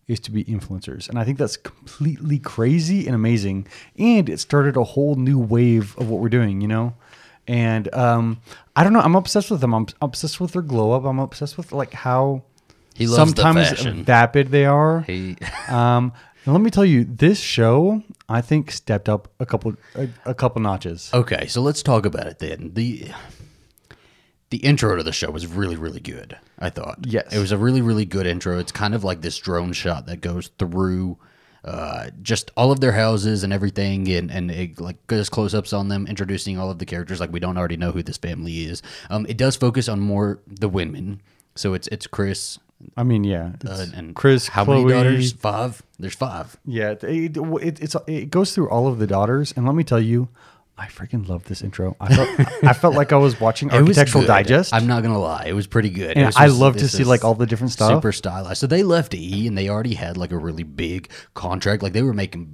is 0.09 0.19
to 0.19 0.33
be 0.33 0.43
influencers, 0.45 1.09
and 1.09 1.17
I 1.17 1.23
think 1.25 1.39
that's 1.39 1.57
completely 1.57 2.41
crazy 2.41 3.07
and 3.07 3.15
amazing. 3.15 3.69
And 3.97 4.29
it 4.29 4.41
started 4.41 4.77
a 4.77 4.83
whole 4.83 5.15
new 5.15 5.39
wave 5.39 5.97
of 5.97 6.11
what 6.11 6.21
we're 6.21 6.29
doing, 6.29 6.61
you 6.61 6.67
know. 6.67 6.95
And 7.47 7.93
um, 7.95 8.41
I 8.75 8.83
don't 8.83 8.93
know. 8.93 9.01
I'm 9.01 9.15
obsessed 9.15 9.51
with 9.53 9.61
them. 9.61 9.73
I'm 9.73 9.87
obsessed 10.03 10.41
with 10.41 10.53
their 10.55 10.63
glow 10.63 10.91
up. 10.93 11.05
I'm 11.05 11.21
obsessed 11.21 11.57
with 11.57 11.71
like 11.71 11.93
how 11.93 12.43
He 12.97 13.07
loves 13.07 13.33
sometimes 13.33 13.81
vapid 14.05 14.49
they 14.49 14.65
are. 14.65 15.03
he, 15.03 15.37
Um, 15.69 16.13
and 16.45 16.55
let 16.55 16.63
me 16.63 16.71
tell 16.71 16.85
you, 16.85 17.05
this 17.05 17.39
show 17.41 18.03
I 18.29 18.41
think 18.41 18.71
stepped 18.71 19.09
up 19.09 19.29
a 19.41 19.47
couple 19.47 19.75
a, 19.95 20.09
a 20.25 20.35
couple 20.35 20.63
notches. 20.63 21.11
okay, 21.13 21.47
so 21.47 21.61
let's 21.61 21.83
talk 21.83 22.07
about 22.07 22.27
it 22.27 22.39
then. 22.39 22.73
The 22.75 23.11
the 24.51 24.59
intro 24.59 24.97
to 24.97 25.03
the 25.03 25.13
show 25.13 25.31
was 25.31 25.47
really, 25.47 25.77
really 25.77 26.01
good. 26.01 26.37
I 26.59 26.71
thought. 26.71 26.99
Yes. 27.07 27.33
it 27.33 27.39
was 27.39 27.53
a 27.53 27.59
really, 27.59 27.81
really 27.83 28.05
good 28.05 28.27
intro. 28.27 28.59
It's 28.59 28.73
kind 28.73 28.95
of 28.95 29.05
like 29.05 29.21
this 29.21 29.39
drone 29.39 29.73
shot 29.73 30.07
that 30.07 30.21
goes 30.21 30.51
through. 30.59 31.19
Uh, 31.63 32.09
just 32.23 32.51
all 32.57 32.73
of 32.73 32.81
their 32.81 32.93
houses 32.93 33.45
and 33.45 33.53
everything, 33.53 34.09
and 34.09 34.31
and 34.31 34.51
it 34.51 34.81
like 34.81 35.07
goes 35.09 35.29
close 35.29 35.53
ups 35.53 35.75
on 35.75 35.89
them, 35.89 36.07
introducing 36.07 36.59
all 36.59 36.71
of 36.71 36.79
the 36.79 36.87
characters. 36.87 37.21
Like 37.21 37.33
we 37.33 37.39
don't 37.39 37.59
already 37.59 37.77
know 37.77 37.93
who 37.93 38.03
this 38.03 38.17
family 38.17 38.65
is. 38.65 38.83
Um, 39.11 39.27
it 39.29 39.37
does 39.37 39.57
focus 39.57 39.87
on 39.87 40.01
more 40.01 40.41
the 40.47 40.71
women. 40.71 41.21
So 41.55 41.75
it's 41.75 41.87
it's 41.89 42.07
Kris, 42.07 42.59
I 42.97 43.03
mean, 43.03 43.25
yeah, 43.25 43.53
Uh, 43.67 43.87
and 43.95 44.15
Kris, 44.15 44.49
How 44.49 44.65
Khloe, 44.65 44.83
many 44.87 44.93
daughters? 44.93 45.33
Five. 45.33 45.83
There's 45.99 46.15
five. 46.15 46.57
Yeah, 46.65 46.91
it, 46.93 47.05
it, 47.05 47.37
it, 47.37 47.81
it's 47.81 47.97
it 48.07 48.31
goes 48.31 48.55
through 48.55 48.69
all 48.71 48.87
of 48.89 48.99
the 48.99 49.07
daughters, 49.07 49.53
and 49.57 49.67
let 49.67 49.75
me 49.75 49.85
tell 49.85 50.01
you, 50.01 50.29
I 50.79 50.87
freaking 50.87 51.29
love 51.29 51.45
this 51.45 51.63
intro. 51.63 51.95
I 52.01 52.15
felt 52.15 52.29
I 52.65 52.73
felt 52.73 52.95
like 52.95 53.13
I 53.13 53.17
was 53.17 53.39
watching 53.41 53.69
It 53.69 53.75
was 53.83 53.99
Architectural. 53.99 54.25
Digest. 54.25 54.73
I'm 54.73 54.87
not 54.87 55.03
gonna 55.03 55.19
lie, 55.21 55.45
it 55.47 55.53
was 55.53 55.67
pretty 55.67 55.91
good. 55.91 56.17
And 56.17 56.27
was 56.27 56.37
I 56.37 56.47
love 56.47 56.77
to 56.79 56.89
see, 56.89 57.05
like, 57.05 57.23
all 57.25 57.35
the 57.35 57.47
different 57.47 57.73
stuff. 57.73 57.91
super 57.91 58.13
stylized. 58.13 58.59
So 58.61 58.67
they 58.67 58.83
left 58.83 59.15
E, 59.15 59.47
and 59.47 59.57
they 59.59 59.69
already 59.69 59.95
had 59.95 60.17
like 60.17 60.33
a 60.33 60.39
really 60.39 60.63
big 60.65 61.11
contract. 61.35 61.83
Like 61.83 61.93
they 61.93 62.03
were 62.03 62.15
making 62.15 62.49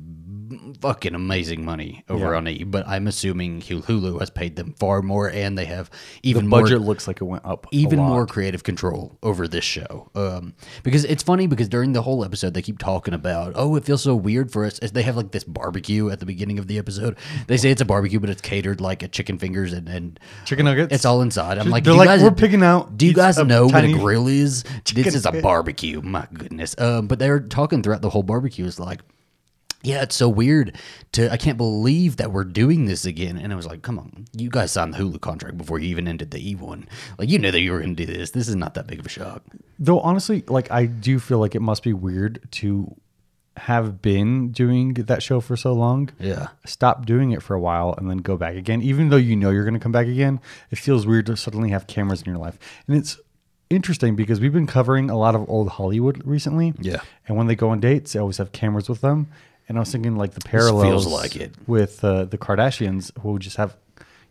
fucking 0.80 1.14
amazing 1.14 1.64
money 1.64 2.04
over 2.08 2.32
Yeah. 2.32 2.36
on 2.38 2.48
E. 2.48 2.64
But 2.64 2.86
I'm 2.88 3.06
assuming 3.06 3.60
Hulu 3.60 4.20
has 4.20 4.30
paid 4.30 4.56
them 4.56 4.74
far 4.78 5.02
more, 5.02 5.30
and 5.30 5.56
they 5.56 5.64
have 5.66 5.90
the 5.90 6.30
even 6.30 6.46
more 6.48 6.62
budget 6.62 6.80
looks 6.80 7.06
like 7.08 7.20
it 7.20 7.24
went 7.24 7.44
up. 7.44 7.66
a 7.66 7.76
even 7.76 7.98
lot. 7.98 8.08
more 8.08 8.26
creative 8.26 8.62
control 8.64 9.18
over 9.22 9.46
this 9.48 9.64
show. 9.64 10.10
Um, 10.14 10.54
because 10.82 11.04
it's 11.04 11.22
funny 11.22 11.46
because 11.46 11.68
during 11.68 11.92
the 11.92 12.02
whole 12.02 12.24
episode 12.24 12.54
they 12.54 12.62
keep 12.62 12.78
talking 12.78 13.14
about, 13.14 13.52
oh, 13.56 13.76
it 13.76 13.84
feels 13.84 14.02
so 14.02 14.14
weird 14.14 14.50
for 14.52 14.64
us. 14.64 14.78
As 14.80 14.92
they 14.92 15.02
have 15.02 15.16
like 15.16 15.30
this 15.32 15.44
barbecue 15.44 16.10
at 16.10 16.20
the 16.20 16.26
beginning 16.26 16.58
of 16.58 16.66
the 16.66 16.78
episode. 16.78 17.16
They 17.46 17.56
say 17.56 17.70
it's 17.70 17.80
a 17.80 17.84
barbecue, 17.84 18.20
but 18.20 18.30
it's 18.30 18.42
catered 18.42 18.80
like 18.80 19.02
a 19.02 19.08
chicken 19.08 19.38
fingers 19.38 19.72
and, 19.72 19.88
and 19.88 20.20
Chicken 20.44 20.64
nuggets? 20.66 20.94
It's 20.94 21.04
all 21.04 21.22
inside. 21.22 21.58
I'm 21.58 21.70
like, 21.70 21.84
They're 21.84 21.92
you 21.92 21.98
like, 21.98 22.08
guys, 22.08 22.22
"We're 22.22 22.30
picking 22.30 22.62
out 22.62 22.96
Do 22.96 23.06
you 23.06 23.12
guys 23.14 23.38
know 23.38 23.66
what 23.66 23.84
a 23.84 23.92
grill 23.92 24.26
is? 24.28 24.64
This 24.94 25.14
is 25.14 25.26
a 25.26 25.32
barbecue. 25.32 26.00
My 26.02 26.26
goodness. 26.32 26.74
Um, 26.78 27.06
but 27.06 27.18
they're 27.18 27.40
talking 27.40 27.82
throughout 27.82 28.02
the 28.02 28.10
whole 28.10 28.22
barbecue. 28.22 28.64
Is 28.64 28.78
like. 28.80 29.00
Yeah, 29.82 30.02
it's 30.02 30.16
so 30.16 30.28
weird 30.28 30.76
to 31.12 31.32
I 31.32 31.36
can't 31.36 31.58
believe 31.58 32.16
that 32.16 32.32
we're 32.32 32.44
doing 32.44 32.86
this 32.86 33.04
again. 33.04 33.38
And 33.38 33.52
I 33.52 33.56
was 33.56 33.66
like, 33.66 33.82
come 33.82 33.98
on, 33.98 34.26
you 34.32 34.50
guys 34.50 34.72
signed 34.72 34.94
the 34.94 34.98
Hulu 34.98 35.20
contract 35.20 35.56
before 35.56 35.78
you 35.78 35.88
even 35.88 36.08
ended 36.08 36.30
the 36.30 36.50
E 36.50 36.54
one. 36.54 36.88
Like 37.18 37.28
you 37.28 37.38
knew 37.38 37.50
that 37.50 37.60
you 37.60 37.72
were 37.72 37.80
gonna 37.80 37.94
do 37.94 38.06
this. 38.06 38.30
This 38.32 38.48
is 38.48 38.56
not 38.56 38.74
that 38.74 38.86
big 38.86 38.98
of 38.98 39.06
a 39.06 39.10
shock. 39.10 39.42
Though 39.78 40.00
honestly, 40.00 40.42
like 40.48 40.70
I 40.70 40.86
do 40.86 41.18
feel 41.18 41.38
like 41.38 41.54
it 41.54 41.62
must 41.62 41.82
be 41.82 41.92
weird 41.92 42.48
to 42.52 42.96
have 43.56 44.02
been 44.02 44.50
doing 44.52 44.94
that 44.94 45.22
show 45.22 45.40
for 45.40 45.56
so 45.56 45.72
long. 45.72 46.10
Yeah. 46.18 46.48
Stop 46.64 47.06
doing 47.06 47.32
it 47.32 47.42
for 47.42 47.54
a 47.54 47.60
while 47.60 47.94
and 47.96 48.10
then 48.10 48.18
go 48.18 48.36
back 48.36 48.54
again. 48.54 48.82
Even 48.82 49.08
though 49.08 49.16
you 49.16 49.36
know 49.36 49.50
you're 49.50 49.64
going 49.64 49.74
to 49.74 49.80
come 49.80 49.92
back 49.92 50.06
again, 50.06 50.40
it 50.70 50.78
feels 50.78 51.06
weird 51.06 51.26
to 51.26 51.36
suddenly 51.36 51.70
have 51.70 51.86
cameras 51.86 52.22
in 52.22 52.28
your 52.28 52.38
life. 52.38 52.58
And 52.86 52.96
it's 52.96 53.18
interesting 53.70 54.14
because 54.14 54.40
we've 54.40 54.52
been 54.52 54.66
covering 54.66 55.10
a 55.10 55.16
lot 55.16 55.34
of 55.34 55.48
old 55.48 55.70
Hollywood 55.70 56.22
recently. 56.24 56.74
Yeah. 56.78 57.00
And 57.26 57.36
when 57.36 57.46
they 57.46 57.56
go 57.56 57.70
on 57.70 57.80
dates, 57.80 58.12
they 58.12 58.18
always 58.18 58.38
have 58.38 58.52
cameras 58.52 58.88
with 58.88 59.00
them. 59.00 59.28
And 59.68 59.78
I 59.78 59.80
was 59.80 59.90
thinking 59.90 60.16
like 60.16 60.32
the 60.32 60.40
parallels 60.40 60.84
feels 60.84 61.06
like 61.06 61.36
it. 61.36 61.52
with 61.66 62.04
uh, 62.04 62.24
the 62.24 62.38
Kardashians 62.38 63.10
who 63.20 63.38
just 63.38 63.56
have, 63.56 63.76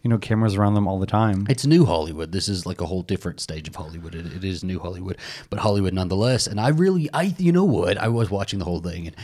you 0.01 0.09
know, 0.09 0.17
cameras 0.17 0.55
around 0.55 0.75
them 0.75 0.87
all 0.87 0.97
the 0.99 1.05
time. 1.05 1.45
It's 1.49 1.65
new 1.65 1.85
Hollywood. 1.85 2.31
This 2.31 2.47
is 2.47 2.65
like 2.65 2.79
a 2.79 2.85
whole 2.85 3.01
different 3.01 3.41
stage 3.41 3.67
of 3.67 3.75
Hollywood. 3.75 4.15
It, 4.15 4.27
it 4.27 4.43
is 4.43 4.63
new 4.63 4.79
Hollywood, 4.79 5.17
but 5.49 5.59
Hollywood 5.59 5.93
nonetheless. 5.93 6.47
And 6.47 6.59
I 6.59 6.69
really, 6.69 7.09
I, 7.13 7.35
you 7.37 7.51
know 7.51 7.65
what? 7.65 7.97
I 7.97 8.07
was 8.07 8.29
watching 8.29 8.59
the 8.59 8.65
whole 8.65 8.79
thing, 8.79 9.07
and 9.07 9.15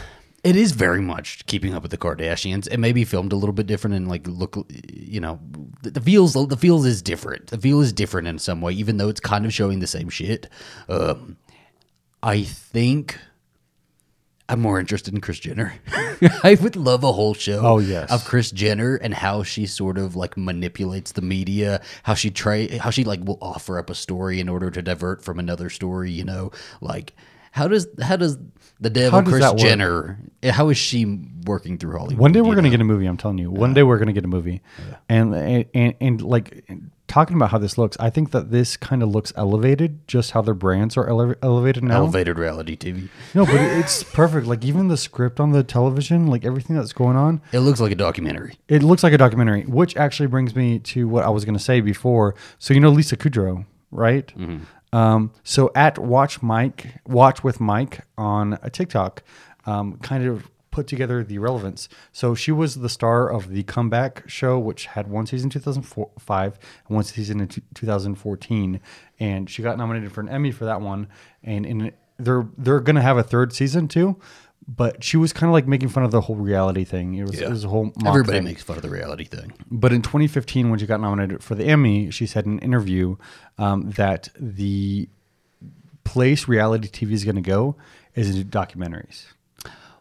It 0.42 0.56
is 0.56 0.72
very 0.72 1.02
much 1.02 1.44
keeping 1.44 1.74
up 1.74 1.82
with 1.82 1.90
the 1.90 1.98
Kardashians. 1.98 2.66
It 2.68 2.78
may 2.78 2.92
be 2.92 3.04
filmed 3.04 3.32
a 3.32 3.36
little 3.36 3.52
bit 3.52 3.66
different 3.66 3.96
and 3.96 4.08
like 4.08 4.26
look, 4.26 4.56
you 4.90 5.20
know, 5.20 5.38
the, 5.82 5.90
the 5.90 6.00
feels 6.00 6.32
the 6.32 6.56
feels 6.56 6.86
is 6.86 7.02
different. 7.02 7.48
The 7.48 7.58
feel 7.58 7.80
is 7.82 7.92
different 7.92 8.26
in 8.26 8.38
some 8.38 8.62
way, 8.62 8.72
even 8.72 8.96
though 8.96 9.10
it's 9.10 9.20
kind 9.20 9.44
of 9.44 9.52
showing 9.52 9.80
the 9.80 9.86
same 9.86 10.08
shit. 10.08 10.48
Um, 10.88 11.36
I 12.22 12.42
think 12.42 13.18
I'm 14.50 14.60
more 14.60 14.80
interested 14.80 15.14
in 15.14 15.20
Kris 15.20 15.38
Jenner. 15.38 15.74
I 16.42 16.58
would 16.60 16.74
love 16.74 17.04
a 17.04 17.12
whole 17.12 17.34
show. 17.34 17.60
Oh, 17.62 17.78
yes. 17.78 18.10
of 18.10 18.24
Kris 18.24 18.50
Jenner 18.50 18.96
and 18.96 19.14
how 19.14 19.44
she 19.44 19.64
sort 19.64 19.96
of 19.96 20.16
like 20.16 20.36
manipulates 20.36 21.12
the 21.12 21.22
media. 21.22 21.80
How 22.02 22.14
she 22.14 22.30
try, 22.30 22.66
how 22.78 22.90
she 22.90 23.04
like 23.04 23.20
will 23.22 23.38
offer 23.40 23.78
up 23.78 23.90
a 23.90 23.94
story 23.94 24.40
in 24.40 24.48
order 24.48 24.68
to 24.72 24.82
divert 24.82 25.22
from 25.22 25.38
another 25.38 25.70
story. 25.70 26.10
You 26.10 26.24
know, 26.24 26.50
like 26.80 27.14
how 27.52 27.68
does 27.68 27.86
how 28.02 28.16
does 28.16 28.38
the 28.80 28.90
devil 28.90 29.22
Kris 29.22 29.40
that 29.40 29.52
work? 29.52 29.60
Jenner? 29.60 30.18
How 30.42 30.68
is 30.70 30.78
she 30.78 31.04
working 31.44 31.76
through 31.78 31.92
Hollywood? 31.98 32.18
One 32.18 32.32
day 32.32 32.40
we're 32.40 32.54
gonna 32.54 32.70
get 32.70 32.80
a 32.80 32.84
movie. 32.84 33.06
I'm 33.06 33.16
telling 33.16 33.38
you. 33.38 33.50
One 33.50 33.74
day 33.74 33.82
we're 33.82 33.98
gonna 33.98 34.12
get 34.12 34.24
a 34.24 34.28
movie, 34.28 34.62
and, 35.08 35.34
and 35.34 35.64
and 35.74 35.94
and 36.00 36.22
like 36.22 36.64
talking 37.08 37.36
about 37.36 37.50
how 37.50 37.58
this 37.58 37.76
looks. 37.76 37.96
I 38.00 38.08
think 38.08 38.30
that 38.30 38.50
this 38.50 38.76
kind 38.76 39.02
of 39.02 39.10
looks 39.10 39.32
elevated. 39.36 40.06
Just 40.08 40.30
how 40.30 40.40
their 40.42 40.54
brands 40.54 40.96
are 40.96 41.06
ele- 41.08 41.34
elevated 41.42 41.84
now. 41.84 41.96
elevated 41.96 42.38
reality 42.38 42.76
TV. 42.76 43.08
No, 43.34 43.44
but 43.44 43.56
it's 43.56 44.02
perfect. 44.02 44.46
Like 44.46 44.64
even 44.64 44.88
the 44.88 44.96
script 44.96 45.40
on 45.40 45.50
the 45.52 45.62
television, 45.62 46.28
like 46.28 46.44
everything 46.46 46.76
that's 46.76 46.92
going 46.94 47.16
on, 47.16 47.42
It 47.52 47.58
looks 47.60 47.80
like 47.80 47.92
a 47.92 47.96
documentary. 47.96 48.54
it 48.68 48.82
looks 48.82 49.02
like 49.02 49.12
a 49.12 49.18
documentary. 49.18 49.64
Which 49.64 49.96
actually 49.96 50.28
brings 50.28 50.54
me 50.56 50.78
to 50.78 51.06
what 51.08 51.24
I 51.24 51.28
was 51.30 51.44
gonna 51.44 51.58
say 51.58 51.80
before. 51.82 52.34
So 52.58 52.72
you 52.72 52.80
know 52.80 52.90
Lisa 52.90 53.16
Kudrow, 53.16 53.66
right? 53.90 54.26
Mm-hmm. 54.38 54.64
Um, 54.92 55.32
so 55.44 55.70
at 55.74 55.98
Watch 55.98 56.42
Mike, 56.42 57.00
Watch 57.06 57.44
with 57.44 57.60
Mike 57.60 58.00
on 58.18 58.58
a 58.62 58.70
TikTok, 58.70 59.22
um, 59.66 59.98
kind 59.98 60.26
of 60.26 60.50
put 60.70 60.86
together 60.86 61.24
the 61.24 61.38
relevance. 61.38 61.88
So 62.12 62.34
she 62.34 62.52
was 62.52 62.76
the 62.76 62.88
star 62.88 63.28
of 63.28 63.50
the 63.50 63.62
Comeback 63.64 64.28
show, 64.28 64.58
which 64.58 64.86
had 64.86 65.08
one 65.08 65.26
season 65.26 65.46
in 65.46 65.50
2005 65.50 66.58
and 66.88 66.94
one 66.94 67.04
season 67.04 67.40
in 67.40 67.48
two- 67.48 67.62
2014, 67.74 68.80
and 69.18 69.50
she 69.50 69.62
got 69.62 69.78
nominated 69.78 70.12
for 70.12 70.20
an 70.20 70.28
Emmy 70.28 70.50
for 70.50 70.64
that 70.64 70.80
one. 70.80 71.08
And 71.42 71.66
in 71.66 71.92
they're 72.18 72.46
they're 72.58 72.80
gonna 72.80 73.02
have 73.02 73.16
a 73.16 73.22
third 73.22 73.52
season 73.52 73.88
too. 73.88 74.16
But 74.72 75.02
she 75.02 75.16
was 75.16 75.32
kind 75.32 75.48
of 75.50 75.52
like 75.52 75.66
making 75.66 75.88
fun 75.88 76.04
of 76.04 76.12
the 76.12 76.20
whole 76.20 76.36
reality 76.36 76.84
thing. 76.84 77.14
It 77.14 77.24
was, 77.24 77.40
it 77.40 77.48
was 77.48 77.64
a 77.64 77.68
whole 77.68 77.86
mock 77.96 78.14
Everybody 78.14 78.38
thing. 78.38 78.44
makes 78.44 78.62
fun 78.62 78.76
of 78.76 78.82
the 78.82 78.88
reality 78.88 79.24
thing. 79.24 79.52
But 79.68 79.92
in 79.92 80.00
2015, 80.00 80.70
when 80.70 80.78
she 80.78 80.86
got 80.86 81.00
nominated 81.00 81.42
for 81.42 81.56
the 81.56 81.64
Emmy, 81.64 82.10
she 82.12 82.24
said 82.24 82.46
in 82.46 82.52
an 82.52 82.58
interview 82.60 83.16
um, 83.58 83.90
that 83.92 84.28
the 84.38 85.08
place 86.04 86.46
reality 86.46 86.88
TV 86.88 87.12
is 87.12 87.24
going 87.24 87.34
to 87.34 87.40
go 87.42 87.74
is 88.14 88.30
into 88.30 88.44
documentaries. 88.44 89.24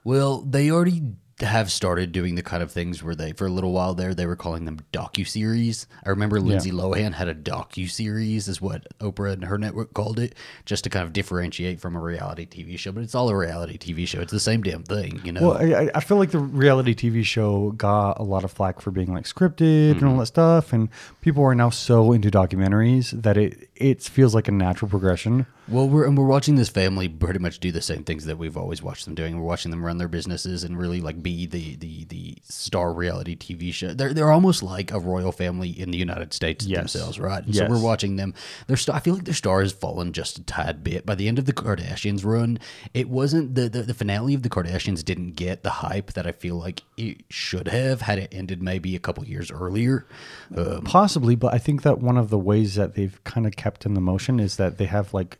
Well, 0.03 0.41
they 0.41 0.69
already 0.69 1.01
have 1.41 1.71
started 1.71 2.11
doing 2.11 2.35
the 2.35 2.43
kind 2.43 2.61
of 2.61 2.71
things 2.71 3.01
where 3.01 3.15
they, 3.15 3.31
for 3.31 3.45
a 3.47 3.49
little 3.49 3.71
while 3.71 3.93
there, 3.93 4.13
they 4.13 4.25
were 4.25 4.35
calling 4.35 4.65
them 4.65 4.79
docu 4.91 5.25
series. 5.27 5.87
I 6.05 6.09
remember 6.09 6.39
Lindsay 6.41 6.71
Lohan 6.71 7.13
had 7.13 7.27
a 7.27 7.35
docu 7.35 7.89
series, 7.89 8.47
is 8.47 8.61
what 8.61 8.85
Oprah 8.99 9.33
and 9.33 9.45
her 9.45 9.57
network 9.57 9.93
called 9.93 10.19
it, 10.19 10.35
just 10.65 10.83
to 10.83 10.89
kind 10.89 11.05
of 11.05 11.13
differentiate 11.13 11.79
from 11.79 11.95
a 11.95 11.99
reality 12.01 12.45
TV 12.45 12.77
show. 12.77 12.91
But 12.91 13.03
it's 13.03 13.15
all 13.15 13.29
a 13.29 13.35
reality 13.35 13.77
TV 13.77 14.07
show. 14.07 14.19
It's 14.19 14.31
the 14.33 14.39
same 14.39 14.61
damn 14.63 14.83
thing, 14.83 15.21
you 15.23 15.31
know. 15.31 15.49
Well, 15.49 15.57
I, 15.57 15.89
I- 15.95 15.99
feel 16.01 16.17
like 16.17 16.31
the 16.31 16.39
reality 16.39 16.93
TV 16.95 17.23
show 17.23 17.71
got 17.71 18.19
a 18.19 18.23
lot 18.23 18.43
of 18.43 18.51
flack 18.51 18.81
for 18.81 18.91
being 18.91 19.13
like 19.13 19.25
scripted 19.25 19.91
and 19.91 20.03
all 20.03 20.09
Mm-hmm. 20.09 20.19
that 20.19 20.25
stuff, 20.25 20.73
and 20.73 20.89
people 21.21 21.43
are 21.43 21.55
now 21.55 21.69
so 21.69 22.11
into 22.11 22.29
documentaries 22.29 23.11
that 23.21 23.37
it 23.37 23.69
it 23.75 24.01
feels 24.03 24.33
like 24.35 24.47
a 24.47 24.51
natural 24.51 24.89
progression. 24.89 25.45
Well, 25.71 25.87
we're 25.87 26.05
and 26.05 26.17
we're 26.17 26.25
watching 26.25 26.55
this 26.55 26.69
family 26.69 27.07
pretty 27.07 27.39
much 27.39 27.59
do 27.59 27.71
the 27.71 27.81
same 27.81 28.03
things 28.03 28.25
that 28.25 28.37
we've 28.37 28.57
always 28.57 28.81
watched 28.81 29.05
them 29.05 29.13
doing. 29.15 29.37
We're 29.37 29.45
watching 29.45 29.69
them 29.71 29.85
run 29.85 29.97
their 29.99 30.07
businesses 30.07 30.63
and 30.63 30.77
really 30.77 30.99
like 30.99 31.21
be 31.21 31.45
the 31.45 31.75
the 31.75 32.05
the 32.05 32.37
star 32.43 32.91
reality 32.91 33.35
TV 33.35 33.71
show. 33.73 33.93
They're 33.93 34.13
they're 34.13 34.31
almost 34.31 34.63
like 34.63 34.91
a 34.91 34.99
royal 34.99 35.31
family 35.31 35.69
in 35.69 35.91
the 35.91 35.97
United 35.97 36.33
States 36.33 36.65
Yes. 36.65 36.79
themselves, 36.93 37.19
right? 37.19 37.45
And 37.45 37.55
So 37.55 37.67
we're 37.67 37.81
watching 37.81 38.15
them. 38.15 38.33
Their 38.67 38.77
star. 38.77 38.95
I 38.95 38.99
feel 38.99 39.13
like 39.13 39.25
their 39.25 39.33
star 39.33 39.61
has 39.61 39.71
fallen 39.71 40.11
just 40.11 40.39
a 40.39 40.43
tad 40.43 40.83
bit. 40.83 41.05
By 41.05 41.15
the 41.15 41.27
end 41.27 41.37
of 41.39 41.45
the 41.45 41.53
Kardashians 41.53 42.25
run, 42.25 42.59
it 42.93 43.07
wasn't 43.09 43.55
the 43.55 43.69
the, 43.69 43.83
the 43.83 43.93
finale 43.93 44.33
of 44.33 44.41
the 44.43 44.49
Kardashians 44.49 45.05
didn't 45.05 45.31
get 45.35 45.63
the 45.63 45.69
hype 45.69 46.13
that 46.13 46.25
I 46.25 46.31
feel 46.31 46.55
like 46.55 46.81
it 46.97 47.21
should 47.29 47.67
have 47.67 48.01
had 48.01 48.17
it 48.17 48.29
ended 48.31 48.63
maybe 48.63 48.95
a 48.95 48.99
couple 48.99 49.23
years 49.25 49.51
earlier. 49.51 50.07
Um, 50.55 50.81
Possibly, 50.83 51.35
but 51.35 51.53
I 51.53 51.57
think 51.59 51.83
that 51.83 51.99
one 51.99 52.17
of 52.17 52.29
the 52.29 52.39
ways 52.39 52.75
that 52.75 52.95
they've 52.95 53.23
kind 53.23 53.45
of 53.45 53.55
kept 53.55 53.85
in 53.85 53.93
the 53.93 54.01
motion 54.01 54.39
is 54.39 54.55
that 54.57 54.77
they 54.79 54.85
have 54.85 55.13
like 55.13 55.37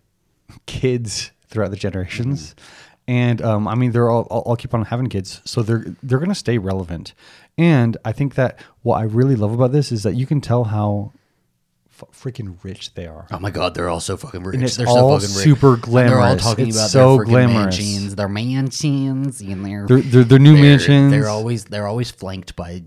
kids 0.65 1.31
throughout 1.47 1.71
the 1.71 1.77
generations. 1.77 2.55
And 3.07 3.41
um, 3.41 3.67
I 3.67 3.73
mean, 3.73 3.91
they're 3.91 4.09
all, 4.09 4.23
all, 4.29 4.41
all 4.41 4.55
keep 4.55 4.73
on 4.75 4.83
having 4.85 5.07
kids, 5.07 5.41
so 5.43 5.63
they're 5.63 5.83
they're 6.03 6.19
gonna 6.19 6.35
stay 6.35 6.59
relevant. 6.59 7.15
And 7.57 7.97
I 8.05 8.11
think 8.11 8.35
that 8.35 8.59
what 8.83 8.97
I 8.99 9.03
really 9.03 9.35
love 9.35 9.51
about 9.51 9.71
this 9.71 9.91
is 9.91 10.03
that 10.03 10.13
you 10.13 10.27
can 10.27 10.41
tell 10.41 10.65
how 10.65 11.11
f- 11.91 12.07
freaking 12.13 12.63
rich 12.63 12.93
they 12.93 13.07
are. 13.07 13.25
Oh 13.31 13.39
my 13.39 13.49
god, 13.49 13.73
they're 13.73 13.89
all 13.89 13.99
so 13.99 14.15
fucking 14.15 14.43
rich. 14.43 14.53
And 14.55 14.63
it's 14.63 14.77
they're 14.77 14.85
all 14.87 15.19
so 15.19 15.25
fucking 15.27 15.35
rich. 15.37 15.43
super 15.43 15.73
And 15.73 15.83
They're 16.09 16.19
all 16.21 16.37
talking 16.37 16.67
It's 16.67 16.77
about 16.77 16.89
so 16.91 17.15
their 17.15 17.25
glamorous. 17.25 17.77
mansions, 17.79 18.15
their 18.15 18.29
mansions, 18.29 19.41
and 19.41 19.65
their 19.65 19.87
They're- 19.87 20.01
they're- 20.01 20.23
they're 20.23 20.37
new 20.39 20.53
they're- 20.53 20.61
mansions. 20.61 21.11
They're 21.11 21.29
always 21.29 21.65
they're 21.65 21.87
always 21.87 22.11
flanked 22.11 22.55
by 22.55 22.83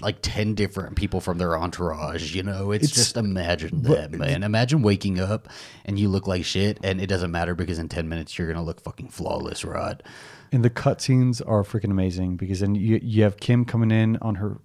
like 0.00 0.18
ten 0.22 0.54
different 0.54 0.96
people 0.96 1.20
from 1.20 1.38
their 1.38 1.56
entourage. 1.56 2.34
You 2.34 2.42
know, 2.42 2.70
it's, 2.72 2.90
just 2.90 3.16
imagine 3.16 3.82
that, 3.82 4.10
man. 4.12 4.42
Imagine 4.42 4.82
waking 4.82 5.20
up 5.20 5.48
and 5.84 5.98
you 5.98 6.08
look 6.08 6.26
like 6.26 6.44
shit, 6.44 6.78
and 6.82 7.00
it 7.00 7.06
doesn't 7.08 7.30
matter 7.30 7.54
because 7.54 7.78
in 7.78 7.88
ten 7.88 8.08
minutes 8.08 8.38
you're 8.38 8.48
gonna 8.48 8.64
look 8.64 8.80
fucking 8.80 9.08
flawless, 9.08 9.64
rod 9.64 10.02
And 10.50 10.64
the 10.64 10.70
cutscenes 10.70 11.42
are 11.46 11.62
freaking 11.62 11.90
amazing 11.90 12.36
because 12.36 12.60
then 12.60 12.74
you 12.74 13.00
you 13.02 13.22
have 13.24 13.36
Kim 13.38 13.64
coming 13.64 13.90
in 13.90 14.16
on 14.22 14.36
her 14.36 14.60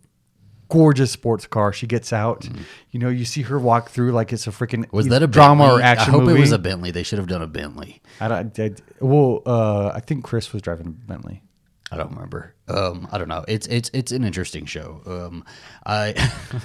gorgeous 0.70 1.12
sports 1.12 1.48
car. 1.48 1.72
She 1.72 1.88
gets 1.88 2.12
out, 2.12 2.48
you 2.92 3.00
know, 3.00 3.10
you 3.10 3.24
see 3.26 3.42
her 3.44 3.58
walk 3.60 3.90
through 3.90 4.12
like 4.12 4.34
it's 4.34 4.48
a 4.48 4.52
freaking. 4.52 4.92
Was 4.92 5.08
that 5.10 5.24
a 5.24 5.28
drama 5.28 5.64
Bentley? 5.66 5.82
or 5.82 5.84
action 5.84 6.10
I 6.10 6.12
hope 6.18 6.24
movie. 6.24 6.38
it 6.38 6.42
was 6.42 6.52
a 6.52 6.60
Bentley. 6.60 6.92
They 6.92 7.04
should 7.04 7.20
have 7.20 7.28
done 7.28 7.42
a 7.42 7.48
Bentley. 7.48 8.02
I, 8.20 8.28
don't- 8.28 8.60
I, 8.60 8.72
well, 9.00 9.44
uh, 9.46 9.92
I 9.94 10.00
think 10.00 10.24
Kris 10.24 10.52
was 10.54 10.62
driving 10.62 10.88
a 10.88 10.90
Bentley. 10.92 11.42
I 11.92 11.98
don't 11.98 12.12
remember. 12.12 12.54
Um, 12.68 13.08
I 13.12 13.18
don't 13.18 13.30
know. 13.30 13.46
It's 13.48 13.66
it's 13.68 13.90
it's 13.94 14.12
an 14.12 14.24
interesting 14.24 14.66
show. 14.66 15.02
Um, 15.06 15.46
I 15.86 16.14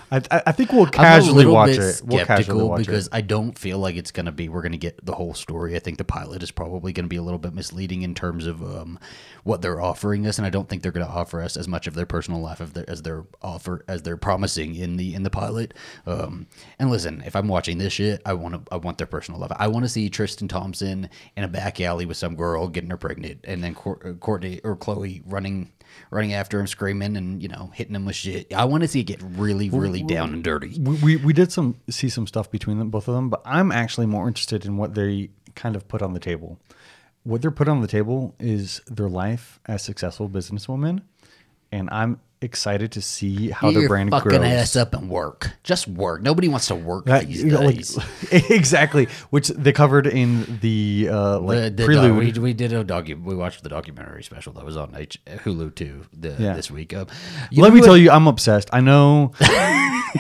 I, 0.11 0.43
I 0.47 0.53
think 0.53 0.73
we'll 0.73 0.87
casually 0.87 1.47
watch 1.47 1.71
it. 1.79 2.03
We'll 2.05 2.25
casually 2.25 2.65
watch 2.65 2.79
because 2.87 3.07
it. 3.07 3.15
I 3.15 3.21
don't 3.21 3.57
feel 3.57 3.79
like 3.79 3.95
it's 3.95 4.11
going 4.11 4.27
to 4.27 4.33
be. 4.33 4.49
We're 4.49 4.63
going 4.63 4.73
to 4.73 4.79
get 4.79 5.05
the 5.05 5.15
whole 5.15 5.35
story. 5.35 5.77
I 5.77 5.79
think 5.79 5.99
the 5.99 6.05
pilot 6.05 6.43
is 6.43 6.51
probably 6.51 6.93
going 6.93 7.05
to 7.05 7.09
be 7.09 7.17
a 7.17 7.23
little 7.23 7.39
bit 7.39 7.55
misleading 7.55 8.03
in 8.03 8.15
terms 8.15 8.47
of 8.47 8.63
um, 8.63 8.99
what 9.45 9.63
they're 9.63 9.81
offering 9.81 10.27
us, 10.27 10.39
and 10.39 10.47
I 10.47 10.51
don't 10.51 10.69
think 10.69 10.83
they're 10.83 10.93
going 10.93 11.07
to 11.07 11.13
offer 11.13 11.41
us 11.41 11.57
as 11.57 11.69
much 11.69 11.87
of 11.87 11.95
their 11.95 12.07
personal 12.07 12.41
life 12.41 12.59
their, 12.59 12.89
as 12.89 13.03
they're 13.03 13.25
offer 13.41 13.85
as 13.87 14.03
they're 14.03 14.17
promising 14.17 14.75
in 14.75 14.97
the 14.97 15.15
in 15.15 15.23
the 15.23 15.31
pilot. 15.31 15.75
Um, 16.07 16.47
and 16.81 16.91
listen, 16.91 17.23
if 17.25 17.37
I'm 17.37 17.49
watching 17.49 17.79
this 17.79 17.93
shit, 17.93 18.21
I 18.27 18.33
want 18.33 18.55
to 18.55 18.73
I 18.73 18.77
want 18.77 18.99
their 18.99 19.07
personal 19.07 19.41
life. 19.41 19.53
I 19.57 19.69
want 19.69 19.85
to 19.85 19.89
see 19.89 20.09
Tristan 20.09 20.49
Thompson 20.49 21.09
in 21.37 21.45
a 21.45 21.49
back 21.49 21.81
alley 21.81 22.07
with 22.07 22.17
some 22.17 22.35
girl 22.35 22.67
getting 22.69 22.91
her 22.91 22.97
pregnant, 22.97 23.41
and 23.45 23.63
then 23.63 23.73
uh, 23.73 24.15
Kourtney 24.19 24.61
or 24.65 24.77
Khloe 24.77 25.23
running 25.27 25.71
running 26.11 26.33
after 26.33 26.61
him, 26.61 26.67
screaming 26.67 27.17
and 27.17 27.43
you 27.43 27.49
know 27.49 27.71
hitting 27.75 27.95
him 27.95 28.05
with 28.05 28.17
shit. 28.17 28.53
I 28.53 28.65
want 28.65 28.83
to 28.83 28.89
see 28.89 29.01
it 29.01 29.05
get 29.05 29.21
really 29.23 29.71
really 29.71 30.03
down 30.03 30.33
and 30.33 30.45
dirty. 30.45 30.79
we, 30.79 30.97
we 30.97 31.17
we 31.17 31.33
did 31.33 31.53
some 31.53 31.77
see 31.91 32.09
some 32.09 32.27
stuff 32.27 32.51
between 32.51 32.79
them 32.79 32.91
both 32.91 33.09
of 33.09 33.15
them, 33.15 33.29
but 33.29 33.43
I'm 33.45 33.73
actually 33.73 34.07
more 34.07 34.29
interested 34.29 34.65
in 34.65 34.77
what 34.77 34.95
they 34.95 35.31
kind 35.55 35.77
of 35.77 35.89
put 35.89 36.03
on 36.03 36.15
the 36.15 36.21
table. 36.21 36.59
What 37.25 37.43
they're 37.43 37.51
put 37.51 37.69
on 37.69 37.81
the 37.81 37.89
table 37.89 38.35
is 38.41 38.81
their 38.87 39.09
life 39.09 39.61
as 39.67 39.83
successful 39.83 40.29
businesswomen, 40.29 41.03
and 41.71 41.89
I'm 41.91 42.21
excited 42.43 42.93
to 42.93 43.03
see 43.03 43.51
how 43.51 43.71
Get 43.71 43.79
their 43.81 43.89
brand 43.89 44.11
fucking 44.11 44.29
grows. 44.31 44.43
ass 44.45 44.77
up 44.77 44.95
and 44.95 45.09
work. 45.09 45.51
Just 45.65 45.87
work. 45.89 46.23
Nobody 46.23 46.49
wants 46.49 46.67
to 46.69 46.75
work 46.75 47.07
That- 47.07 47.27
these 47.27 47.45
know, 47.45 47.61
like- 47.61 47.77
days. 47.77 47.99
exactly, 48.51 49.09
which 49.31 49.49
they 49.49 49.73
covered 49.73 50.07
in 50.07 50.59
the 50.61 51.09
uh, 51.11 51.39
like 51.41 51.59
the, 51.59 51.71
the 51.71 51.85
prelude. 51.85 52.35
doc- 52.35 52.37
we, 52.37 52.43
we 52.43 52.53
did 52.53 52.73
a 52.73 52.85
docu. 52.85 53.23
We 53.23 53.35
watched 53.35 53.63
the 53.63 53.69
documentary 53.69 54.23
special 54.23 54.53
that 54.55 54.65
was 54.65 54.77
on 54.77 54.95
H- 54.97 55.21
Hulu 55.27 55.75
too 55.75 56.05
the, 56.13 56.37
Yeah. 56.39 56.55
this 56.55 56.71
week. 56.71 56.95
Um, 56.95 57.07
Let 57.53 57.73
me 57.73 57.81
tell 57.81 57.97
you, 57.97 58.11
I'm 58.11 58.27
obsessed. 58.27 58.69
I 58.73 58.81
know, 58.81 59.33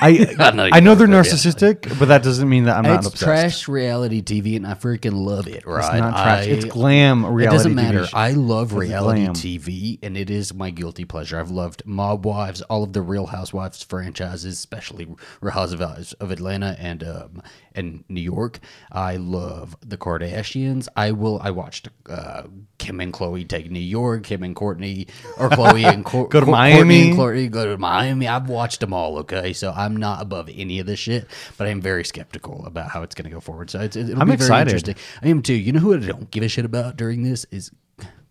I 0.00 0.34
I 0.38 0.50
know 0.52 0.68
I 0.72 0.80
know, 0.80 0.94
they're 0.94 1.06
are, 1.08 1.10
yeah. 1.10 1.20
narcissistic, 1.22 1.98
but 1.98 2.08
that 2.08 2.22
doesn't 2.22 2.48
mean 2.48 2.64
that 2.64 2.76
I'm 2.76 2.84
not 2.84 2.98
it's 3.00 3.08
obsessed. 3.08 3.22
trash 3.24 3.68
reality 3.68 4.22
TV, 4.22 4.56
and 4.56 4.66
I 4.66 4.74
freaking 4.74 5.24
love 5.24 5.46
it. 5.46 5.66
Right? 5.66 5.84
It's 5.84 5.94
not 6.00 6.12
trash. 6.12 6.46
I- 6.46 6.50
it's 6.50 6.64
glam 6.64 7.26
reality. 7.26 7.44
It 7.46 7.56
doesn't 7.58 7.74
matter. 7.74 8.06
show. 8.06 8.16
I 8.16 8.30
love 8.32 8.68
It's 8.72 8.78
reality 8.78 9.22
glam. 9.24 9.34
TV, 9.34 9.98
and 10.02 10.16
it 10.16 10.30
is 10.30 10.54
my 10.54 10.70
guilty 10.70 11.04
pleasure. 11.04 11.38
I've 11.38 11.50
loved 11.50 11.82
Mob 11.86 12.24
Wives, 12.24 12.62
all 12.62 12.82
of 12.82 12.92
the 12.92 13.02
Real 13.02 13.26
Housewives 13.26 13.82
franchises, 13.82 14.54
especially 14.54 15.08
Real 15.40 15.52
Housewives 15.52 16.12
of 16.14 16.30
Atlanta 16.30 16.76
and 16.78 17.02
um, 17.04 17.42
and 17.74 18.04
New 18.08 18.20
York. 18.20 18.60
I 18.90 19.16
love 19.16 19.76
the 19.80 19.96
Kardashians. 19.96 20.88
I 20.96 21.12
will. 21.12 21.38
I 21.42 21.50
watched 21.50 21.88
uh, 22.08 22.44
Kim 22.78 23.00
and 23.00 23.12
Khloe 23.12 23.46
take 23.48 23.70
New 23.70 23.78
York. 23.80 24.24
Kim 24.24 24.42
and 24.42 24.54
Kourtney, 24.56 25.08
or 25.38 25.48
Khloe 25.50 25.84
and 25.84 26.04
Cour- 26.04 26.28
Go 26.28 26.40
to 26.40 26.46
Cour- 26.46 26.52
Miami. 26.52 27.00
Kourtney 27.00 27.08
and 27.10 27.18
Kourtney 27.18 27.50
go 27.50 27.64
to 27.66 27.78
Miami. 27.78 28.28
I've 28.28 28.48
watched 28.48 28.80
them 28.80 28.92
all. 28.92 29.18
Okay, 29.18 29.52
so 29.52 29.72
I'm 29.76 29.96
not 29.96 30.22
above 30.22 30.48
any 30.52 30.78
of 30.80 30.86
this 30.86 30.98
shit, 30.98 31.26
but 31.58 31.66
I 31.66 31.70
am 31.70 31.80
very 31.80 32.04
skeptical 32.04 32.64
about 32.66 32.90
how 32.90 33.02
it's 33.02 33.14
going 33.14 33.24
to 33.28 33.34
go 33.34 33.40
forward. 33.40 33.70
So 33.70 33.80
it's, 33.80 33.96
it'll 33.96 34.20
I'm 34.20 34.28
be 34.28 34.34
excited. 34.34 34.68
very 34.68 34.78
interesting. 34.78 34.96
I 35.22 35.28
am 35.28 35.42
too. 35.42 35.54
You 35.54 35.72
know 35.72 35.80
who 35.80 35.94
I 35.94 35.98
don't 35.98 36.30
give 36.30 36.42
a 36.44 36.48
shit 36.48 36.64
about 36.64 36.96
during 36.96 37.22
this 37.22 37.44
is 37.50 37.70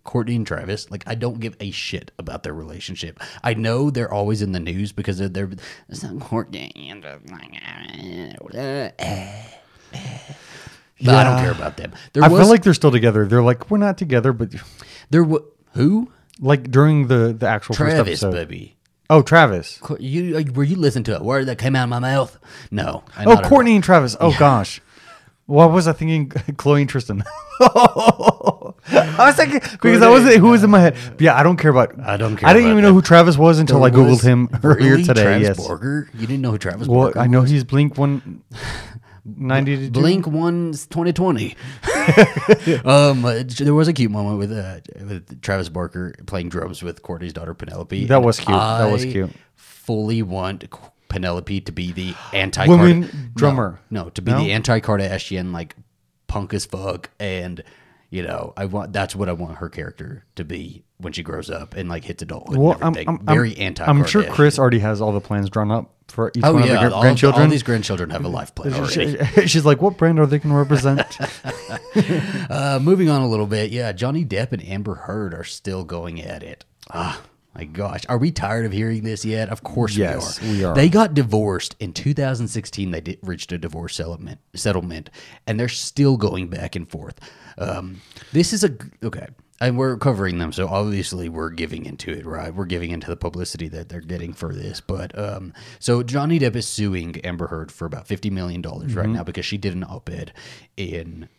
Kourtney 0.06 0.36
and 0.36 0.48
Travis, 0.48 0.90
like 0.90 1.04
I 1.08 1.16
don't 1.16 1.40
give 1.40 1.56
a 1.60 1.72
shit 1.72 2.12
about 2.18 2.44
their 2.44 2.54
relationship. 2.54 3.20
I 3.44 3.54
know 3.54 3.90
they're 3.90 4.12
always 4.12 4.42
in 4.42 4.52
the 4.52 4.60
news 4.60 4.92
because 4.92 5.20
of 5.20 5.34
their 5.34 5.50
it's 5.90 6.04
not 6.04 6.16
Kourtney 6.16 6.72
and 6.76 7.06
uh, 7.06 7.18
eh, 8.54 8.92
eh. 8.98 9.44
but 11.02 11.16
I 11.16 11.24
don't 11.24 11.40
care 11.40 11.52
about 11.52 11.78
them. 11.78 11.94
There 12.14 12.24
I 12.24 12.28
was 12.28 12.42
feel 12.42 12.50
like 12.50 12.64
they're 12.64 12.74
still 12.74 12.92
together. 12.92 13.28
They're 13.28 13.44
like 13.44 13.70
we're 13.70 13.78
not 13.78 13.98
together, 13.98 14.34
but 14.34 14.50
there 15.10 15.24
was 15.24 15.42
who 15.74 16.12
like 16.40 16.72
during 16.72 17.08
the 17.08 17.36
the 17.38 17.48
actual 17.48 17.76
first 17.76 17.96
Travis, 17.96 18.24
episode. 18.24 18.32
baby. 18.32 18.76
Oh, 19.10 19.22
Travis. 19.22 19.80
You 20.00 20.38
uh, 20.38 20.44
were 20.54 20.64
you 20.64 20.78
listening 20.78 21.04
to 21.06 21.20
a 21.20 21.24
word 21.24 21.46
that 21.48 21.58
came 21.58 21.76
out 21.76 21.84
of 21.84 21.90
my 21.90 22.00
mouth? 22.00 22.40
No. 22.72 23.04
Oh, 23.20 23.36
Kourtney 23.38 23.76
and 23.76 23.84
Travis. 23.84 24.16
Oh 24.20 24.36
gosh. 24.40 24.82
What 25.52 25.74
was 25.74 25.86
I 25.86 25.92
thinking? 25.92 26.30
Khloe 26.56 26.80
and 26.80 26.90
Tristan. 26.90 27.24
I 27.60 28.74
was 29.20 29.36
thinking 29.36 29.60
because 29.60 30.02
I 30.02 30.08
was 30.08 30.24
who 30.36 30.48
was 30.50 30.64
in 30.64 30.70
my 30.70 30.80
head. 30.80 30.96
But 31.12 31.20
yeah, 31.22 31.36
I 31.36 31.44
don't 31.44 31.58
care 31.58 31.72
about. 31.72 32.00
I 32.00 32.16
don't 32.16 32.38
care 32.38 32.48
I 32.48 32.54
didn't 32.54 32.68
about 32.70 32.72
even 32.80 32.84
know 32.86 32.94
who 32.94 33.02
Travis 33.02 33.38
was 33.38 33.60
until. 33.60 33.84
I 33.84 33.90
googled 33.90 34.10
Was 34.12 34.22
him 34.22 34.50
earlier 34.64 34.92
really 34.92 35.04
today. 35.04 35.24
Travis 35.24 35.48
yes. 35.50 35.68
Barker? 35.68 36.10
You 36.14 36.26
didn't 36.26 36.42
know 36.42 36.52
who 36.52 36.58
Travis 36.58 36.88
Well, 36.88 37.02
Barker 37.02 37.20
I 37.20 37.28
know 37.28 37.42
was? 37.42 37.50
he's 37.50 37.66
Blink 37.66 37.98
one 37.98 38.44
ninety 39.26 39.88
to 39.88 39.92
Blink 39.92 40.26
one 40.26 40.72
2020. 40.72 41.56
um, 42.86 43.26
uh, 43.26 43.44
there 43.60 43.74
was 43.74 43.90
a 43.90 43.94
cute 43.94 44.10
moment 44.10 44.40
with 44.40 44.54
uh, 44.54 44.80
with 45.02 45.42
Travis 45.42 45.68
Barker 45.68 46.16
playing 46.28 46.48
drums 46.48 46.82
with 46.82 47.04
Kourtney's 47.04 47.34
daughter 47.34 47.54
Penelope. 47.54 48.06
That 48.06 48.16
and 48.16 48.26
was 48.26 48.40
cute. 48.40 48.58
That 48.58 48.90
was 48.92 49.04
I 49.06 49.12
cute. 49.12 49.32
Fully 49.56 50.22
want 50.22 50.64
Penelope 51.12 51.62
to 51.62 51.72
be 51.72 51.92
the 51.92 52.16
anti 52.34 52.66
Woman 52.68 53.32
drummer. 53.36 53.80
No, 53.90 54.10
to 54.10 54.22
be 54.22 54.32
No? 54.32 54.40
the 54.40 54.52
anti 54.52 54.80
Kardashian, 54.80 55.52
like 55.54 55.76
punk 56.28 56.54
as 56.54 56.66
fuck, 56.66 57.10
and 57.20 57.64
you 58.10 58.24
know, 58.24 58.54
I 58.58 58.66
want 58.66 58.92
that's 58.94 59.16
what 59.16 59.30
I 59.30 59.34
want 59.34 59.58
her 59.60 59.70
character 59.70 60.26
to 60.36 60.44
be 60.44 60.84
when 60.98 61.14
she 61.14 61.24
grows 61.24 61.50
up 61.50 61.76
and 61.76 61.88
like 61.90 62.04
hits 62.04 62.22
adulthood. 62.24 62.58
Well, 62.58 62.78
I'm. 62.82 62.96
I'm 63.08 63.26
very 63.26 63.56
anti. 63.58 63.84
I'm 63.86 64.04
sure 64.06 64.24
Kris 64.24 64.58
already 64.60 64.80
has 64.80 65.02
all 65.02 65.12
the 65.12 65.22
plans 65.22 65.50
drawn 65.50 65.72
up 65.72 65.94
for 66.10 66.30
each 66.36 66.44
Oh 66.44 66.54
one 66.56 66.64
yeah, 66.66 66.74
of 66.76 66.82
the 66.84 66.88
gr- 66.90 66.94
all, 66.96 67.02
grandchildren. 67.02 67.44
all 67.44 67.50
these 67.50 67.64
grandchildren 67.64 68.10
have 68.10 68.26
a 68.26 68.28
life 68.28 68.54
plan 68.54 68.74
already. 68.74 69.18
She- 69.36 69.42
she's 69.48 69.66
like, 69.66 69.82
what 69.82 69.98
brand 69.98 70.20
are 70.20 70.26
they 70.26 70.40
going 70.40 70.52
to 70.54 70.58
represent? 70.58 71.18
Uh, 72.50 72.80
moving 72.82 73.10
on 73.10 73.22
a 73.22 73.28
little 73.30 73.48
bit, 73.48 73.72
yeah, 73.72 73.92
Johnny 73.92 74.26
Depp 74.26 74.52
and 74.52 74.64
Amber 74.66 74.96
Heard 74.96 75.34
are 75.34 75.44
still 75.44 75.84
going 75.84 76.22
at 76.22 76.44
it. 76.44 76.66
Ah, 76.94 77.22
my 77.56 77.66
gosh, 77.66 78.02
are 78.10 78.18
we 78.18 78.32
tired 78.32 78.66
of 78.66 78.72
hearing 78.72 79.04
this 79.04 79.26
yet? 79.26 79.50
Of 79.50 79.64
course 79.64 79.96
Yes, 79.96 80.42
we 80.42 80.48
are. 80.48 80.52
we 80.52 80.64
are. 80.64 80.76
They 80.76 80.90
got 80.90 81.14
divorced 81.14 81.76
in 81.80 81.94
2016. 81.94 82.92
They 82.92 83.02
did, 83.02 83.20
reached 83.22 83.52
a 83.52 83.58
divorce 83.58 83.96
settlement, 83.96 84.40
settlement, 84.56 85.10
and 85.46 85.60
they're 85.60 85.68
still 85.70 86.18
going 86.18 86.48
back 86.50 86.76
and 86.76 86.90
forth. 86.90 87.20
Um, 87.58 88.02
this 88.32 88.54
is 88.54 88.64
a 88.64 88.72
okay. 89.04 89.28
And 89.60 89.78
we're 89.78 89.96
covering 89.98 90.40
them, 90.40 90.52
so 90.52 90.68
obviously 90.68 91.30
we're 91.30 91.52
giving 91.52 91.86
into 91.86 92.10
it, 92.10 92.26
right? 92.26 92.52
We're 92.52 92.66
giving 92.66 92.90
into 92.90 93.08
the 93.12 93.16
publicity 93.16 93.68
that 93.68 93.90
they're 93.90 94.02
getting 94.02 94.34
for 94.34 94.56
this. 94.56 94.82
But 94.82 95.16
um, 95.20 95.54
so 95.78 96.02
Johnny 96.02 96.40
Depp 96.40 96.56
is 96.56 96.68
suing 96.68 97.22
Amber 97.24 97.46
Heard 97.46 97.72
for 97.72 97.86
about 97.86 98.08
fifty 98.08 98.32
million 98.32 98.64
dollars 98.64 98.90
Mm-hmm. 98.92 99.00
right 99.00 99.10
now 99.10 99.24
because 99.24 99.46
she 99.46 99.58
did 99.60 99.76
an 99.76 99.84
op-ed 99.84 100.34
in 100.78 101.30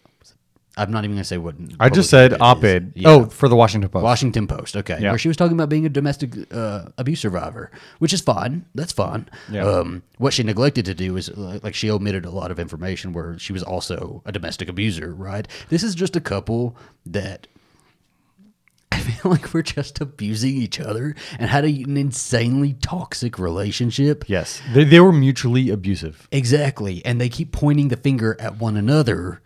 I'm 0.76 0.90
not 0.90 1.04
even 1.04 1.16
going 1.16 1.22
to 1.22 1.28
say 1.28 1.36
what. 1.36 1.54
I 1.80 1.90
just 1.90 2.08
said 2.08 2.40
op-ed. 2.40 2.92
Yeah. 2.96 3.08
Oh, 3.10 3.24
for 3.26 3.48
the 3.48 3.56
Washington 3.56 3.90
Post. 3.90 4.02
Washington 4.04 4.46
Post. 4.46 4.74
Okay, 4.76 4.98
Yeah. 5.00 5.10
where 5.10 5.18
she 5.18 5.28
was 5.28 5.36
talking 5.36 5.52
about 5.54 5.68
being 5.68 5.84
a 5.84 5.90
domestic 5.90 6.32
uh, 6.50 6.86
abuse 6.96 7.20
survivor, 7.20 7.70
which 7.98 8.12
is 8.14 8.22
fine. 8.22 8.64
That's 8.74 8.92
fine. 8.92 9.28
Yeah. 9.50 9.64
Um, 9.66 10.02
what 10.16 10.32
she 10.32 10.42
neglected 10.42 10.86
to 10.86 10.94
do 10.94 11.16
is 11.18 11.28
uh, 11.28 11.58
like 11.62 11.74
she 11.74 11.90
omitted 11.90 12.24
a 12.24 12.30
lot 12.30 12.50
of 12.50 12.58
information 12.58 13.12
where 13.12 13.38
she 13.38 13.52
was 13.52 13.62
also 13.62 14.22
a 14.24 14.32
domestic 14.32 14.68
abuser. 14.70 15.12
Right. 15.14 15.46
This 15.68 15.82
is 15.82 15.94
just 15.94 16.16
a 16.16 16.20
couple 16.20 16.74
that. 17.04 17.46
I 18.92 18.98
feel 19.00 19.30
like 19.32 19.52
we're 19.54 19.62
just 19.62 20.00
abusing 20.00 20.54
each 20.56 20.78
other 20.78 21.14
and 21.38 21.50
had 21.50 21.64
a, 21.64 21.68
an 21.82 21.96
insanely 21.96 22.74
toxic 22.74 23.38
relationship. 23.38 24.24
Yes, 24.28 24.60
they, 24.72 24.84
they 24.84 25.00
were 25.00 25.12
mutually 25.12 25.70
abusive. 25.70 26.28
Exactly. 26.30 27.04
And 27.04 27.20
they 27.20 27.28
keep 27.28 27.52
pointing 27.52 27.88
the 27.88 27.96
finger 27.96 28.36
at 28.38 28.58
one 28.58 28.76
another, 28.76 29.40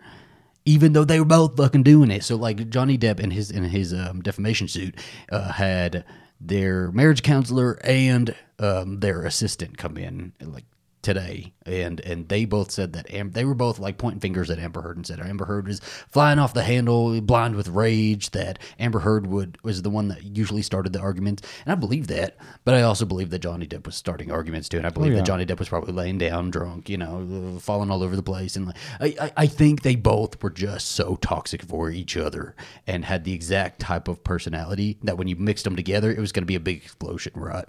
even 0.66 0.92
though 0.92 1.04
they 1.04 1.18
were 1.18 1.24
both 1.24 1.56
fucking 1.56 1.84
doing 1.84 2.10
it. 2.10 2.24
So 2.24 2.36
like 2.36 2.68
Johnny 2.68 2.98
Depp 2.98 3.20
in 3.20 3.30
his 3.30 3.50
in 3.50 3.64
his 3.64 3.94
um, 3.94 4.20
defamation 4.20 4.68
suit 4.68 4.96
uh, 5.30 5.52
had 5.52 6.04
their 6.40 6.92
marriage 6.92 7.22
counselor 7.22 7.78
and 7.84 8.34
um, 8.58 9.00
their 9.00 9.22
assistant 9.24 9.78
come 9.78 9.96
in 9.96 10.32
and 10.40 10.52
like 10.52 10.64
today. 11.06 11.52
And 11.64 12.00
and 12.00 12.28
they 12.28 12.44
both 12.44 12.72
said 12.72 12.92
that 12.94 13.08
Am- 13.12 13.30
they 13.30 13.44
were 13.44 13.54
both 13.54 13.78
like 13.78 13.96
pointing 13.96 14.20
fingers 14.20 14.50
at 14.50 14.58
Amber 14.58 14.82
Heard 14.82 14.96
and 14.96 15.06
said 15.06 15.20
Amber 15.20 15.44
Heard 15.44 15.68
was 15.68 15.78
flying 15.78 16.40
off 16.40 16.52
the 16.52 16.64
handle 16.64 17.20
blind 17.20 17.54
with 17.54 17.68
rage 17.68 18.30
that 18.32 18.58
Amber 18.80 18.98
Heard 18.98 19.28
would 19.28 19.56
was 19.62 19.82
the 19.82 19.90
one 19.90 20.08
that 20.08 20.24
usually 20.24 20.62
started 20.62 20.92
the 20.92 20.98
arguments 20.98 21.44
and 21.64 21.72
I 21.72 21.76
believe 21.76 22.08
that 22.08 22.36
but 22.64 22.74
I 22.74 22.82
also 22.82 23.04
believe 23.04 23.30
that 23.30 23.38
Johnny 23.38 23.68
Depp 23.68 23.86
was 23.86 23.94
starting 23.94 24.32
arguments 24.32 24.68
too. 24.68 24.78
And 24.78 24.86
I 24.86 24.90
believe 24.90 25.12
oh, 25.12 25.14
yeah. 25.14 25.20
that 25.20 25.26
Johnny 25.26 25.46
Depp 25.46 25.60
was 25.60 25.68
probably 25.68 25.92
laying 25.92 26.18
down 26.18 26.50
drunk 26.50 26.88
you 26.88 26.98
know 26.98 27.58
falling 27.60 27.92
all 27.92 28.02
over 28.02 28.16
the 28.16 28.22
place. 28.22 28.56
And 28.56 28.66
like 28.66 28.76
I, 29.00 29.14
I 29.20 29.32
I 29.36 29.46
think 29.46 29.82
they 29.82 29.94
both 29.94 30.42
were 30.42 30.50
just 30.50 30.88
so 30.88 31.14
toxic 31.16 31.62
for 31.62 31.88
each 31.88 32.16
other 32.16 32.56
and 32.84 33.04
had 33.04 33.22
the 33.22 33.32
exact 33.32 33.78
type 33.78 34.08
of 34.08 34.24
personality 34.24 34.98
that 35.04 35.16
when 35.16 35.28
you 35.28 35.36
mixed 35.36 35.62
them 35.62 35.76
together 35.76 36.10
it 36.10 36.18
was 36.18 36.32
going 36.32 36.42
to 36.42 36.46
be 36.46 36.56
a 36.56 36.60
big 36.60 36.82
explosion 36.82 37.32
right 37.36 37.66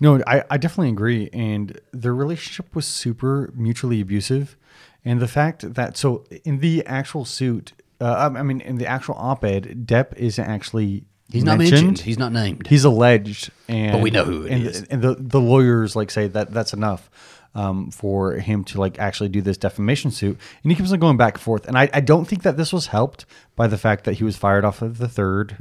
No, 0.00 0.20
I, 0.26 0.42
I 0.50 0.56
definitely 0.56 0.90
agree. 0.90 1.28
And 1.32 1.78
their 1.92 2.14
relationship 2.14 2.74
was 2.74 2.86
super 2.86 3.52
mutually 3.54 4.00
abusive. 4.00 4.56
And 5.04 5.20
the 5.20 5.28
fact 5.28 5.74
that, 5.74 5.96
so 5.96 6.24
in 6.44 6.60
the 6.60 6.84
actual 6.86 7.24
suit, 7.24 7.72
uh, 8.00 8.30
I 8.34 8.42
mean, 8.42 8.60
in 8.60 8.78
the 8.78 8.86
actual 8.86 9.14
op 9.16 9.44
ed, 9.44 9.86
Depp 9.86 10.16
isn't 10.16 10.44
actually. 10.44 11.04
he's 11.30 11.44
not 11.44 11.58
mentioned 11.58 12.00
he's 12.00 12.18
not 12.18 12.32
named 12.32 12.66
He's 12.66 12.84
alleged, 12.84 13.50
and 13.68 13.92
But 13.92 14.00
we 14.00 14.10
know 14.10 14.24
who 14.24 14.44
it 14.44 14.52
and, 14.52 14.66
is. 14.66 14.82
And 14.84 15.02
the, 15.02 15.14
the 15.14 15.40
lawyers 15.40 15.94
like 15.96 16.10
say 16.10 16.26
that 16.28 16.52
that's 16.52 16.72
enough 16.72 17.10
um, 17.54 17.90
for 17.90 18.34
him 18.34 18.62
to 18.64 18.78
like 18.80 18.98
actually 18.98 19.28
do 19.28 19.40
this 19.40 19.56
defamation 19.56 20.10
suit, 20.10 20.38
and 20.62 20.70
he 20.72 20.76
keeps 20.76 20.92
on 20.92 20.98
going 21.00 21.16
back 21.16 21.34
and 21.34 21.42
forth. 21.42 21.66
And 21.66 21.76
I, 21.76 21.88
I 21.92 22.00
don't 22.00 22.26
think 22.26 22.42
that 22.42 22.56
this 22.56 22.72
was 22.72 22.86
helped 22.88 23.26
by 23.56 23.66
the 23.66 23.76
fact 23.78 24.04
that 24.04 24.14
he 24.14 24.24
was 24.24 24.36
fired 24.36 24.64
off 24.64 24.82
of 24.82 24.98
the 24.98 25.06
3rd 25.06 25.52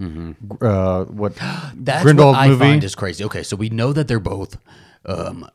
uh, 0.61 1.05
what 1.05 1.35
Mm-hmm. 1.35 1.83
That's 1.83 2.03
Grindelwald 2.03 2.35
what 2.35 2.43
I 2.43 2.47
movie. 2.49 2.59
find 2.59 2.83
is 2.83 2.95
crazy. 2.95 3.23
Okay, 3.23 3.43
so 3.43 3.55
we 3.55 3.69
know 3.69 3.91
that 3.93 4.07
they're 4.07 4.19
both, 4.19 4.57
um, 5.05 5.49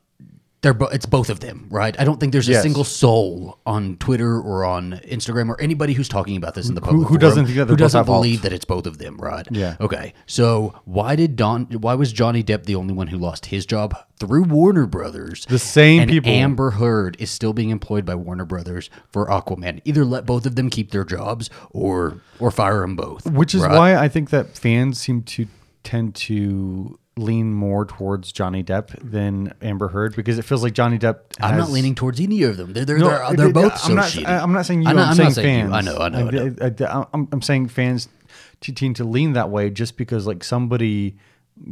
they're 0.65 0.75
bo- 0.75 0.87
it's 0.89 1.07
both 1.07 1.31
of 1.31 1.39
them, 1.39 1.69
right? 1.71 1.95
I 2.01 2.05
don't 2.05 2.19
think 2.19 2.33
there's 2.33 2.49
a 2.49 2.53
Yes. 2.53 2.63
single 2.63 2.83
soul 2.83 3.61
on 3.65 3.97
Twitter 3.99 4.41
or 4.41 4.65
on 4.65 5.01
Instagram 5.09 5.49
or 5.49 5.61
anybody 5.61 5.93
who's 5.93 6.09
talking 6.09 6.37
about 6.37 6.55
this 6.55 6.69
in 6.69 6.75
the 6.75 6.81
public 6.81 7.03
who 7.03 7.15
forum 7.15 7.21
doesn't 7.21 7.45
think 7.47 7.57
that 7.57 7.61
who 7.63 7.67
they're 7.67 7.77
both 7.77 7.79
doesn't 7.79 8.01
at 8.01 8.07
fault. 8.07 8.23
believe 8.23 8.43
that 8.43 8.53
it's 8.53 8.65
both 8.65 8.87
of 8.87 8.99
them, 8.99 9.17
right? 9.19 9.47
Yeah. 9.51 9.77
Okay, 9.81 10.13
so 10.27 10.75
why 10.85 11.15
did 11.15 11.37
Don? 11.37 11.67
Why 11.67 11.95
was 11.95 12.13
Johnny 12.13 12.43
Depp 12.43 12.65
the 12.65 12.75
only 12.75 12.95
one 12.95 13.07
who 13.07 13.19
lost 13.19 13.47
his 13.47 13.65
job 13.67 13.95
through 14.19 14.43
Warner 14.45 14.87
Brothers? 14.87 15.47
The 15.49 15.59
same 15.61 16.03
and 16.03 16.11
people. 16.11 16.33
Amber 16.33 16.71
Heard 16.73 17.17
is 17.21 17.31
still 17.31 17.53
being 17.53 17.71
employed 17.71 18.05
by 18.05 18.15
Warner 18.17 18.45
Brothers 18.45 18.91
for 19.13 19.27
Aquaman. 19.27 19.81
Either 19.85 20.05
let 20.05 20.27
both 20.27 20.47
of 20.47 20.57
them 20.57 20.71
keep 20.71 20.91
their 20.91 21.05
jobs 21.05 21.51
or 21.71 22.19
or 22.41 22.51
fire 22.51 22.81
them 22.81 22.97
both. 22.97 23.27
Which 23.31 23.55
is 23.55 23.61
right? 23.63 23.77
why 23.77 23.97
I 23.97 24.09
think 24.09 24.31
that 24.31 24.57
fans 24.57 24.99
seem 24.99 25.23
to 25.23 25.47
tend 25.85 26.15
to 26.15 26.99
lean 27.17 27.53
more 27.53 27.85
towards 27.87 28.33
Johnny 28.33 28.65
Depp 28.65 28.89
than 29.09 29.55
Amber 29.63 29.89
Heard 29.89 30.17
because 30.17 30.39
it 30.39 30.43
feels 30.43 30.63
like 30.63 30.73
Johnny 30.73 30.99
Depp. 30.99 31.21
I'm 31.41 31.57
not 31.57 31.71
leaning 31.71 31.95
towards 31.95 32.21
any 32.21 32.43
of 32.43 32.57
them. 32.57 32.73
They're 32.73 32.85
they're, 32.85 32.99
No, 32.99 33.09
they're, 33.09 33.23
uh, 33.25 33.33
they're 33.35 33.53
both 33.53 33.73
I'm 33.73 33.79
so 33.79 33.95
not, 33.95 34.05
shitty. 34.07 34.27
I'm 34.27 34.53
not 34.53 34.67
saying 34.67 34.83
you. 34.83 34.89
I 34.89 34.93
know- 34.93 35.03
I'm, 35.03 35.09
I'm 35.11 35.15
saying 35.17 35.29
not 35.29 35.35
saying 35.35 35.67
you. 35.67 35.71
fans. 35.73 35.89
I 35.89 35.93
know. 35.93 35.99
I 35.99 36.09
know. 36.09 36.29
I 36.29 36.31
know. 36.31 36.57
I, 36.61 37.01
I, 37.01 37.07
I'm, 37.13 37.29
I'm 37.33 37.43
saying 37.43 37.69
fans 37.69 38.09
tend 38.61 38.97
to 38.97 39.05
lean 39.05 39.35
that 39.35 39.51
way 39.51 39.71
just 39.71 39.97
because 39.97 40.27
like 40.27 40.43
somebody 40.43 41.17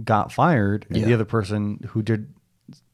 got 0.05 0.31
fired 0.33 0.87
and 0.91 1.03
the 1.05 1.13
other 1.15 1.25
person 1.25 1.81
who 1.91 2.03
did 2.03 2.33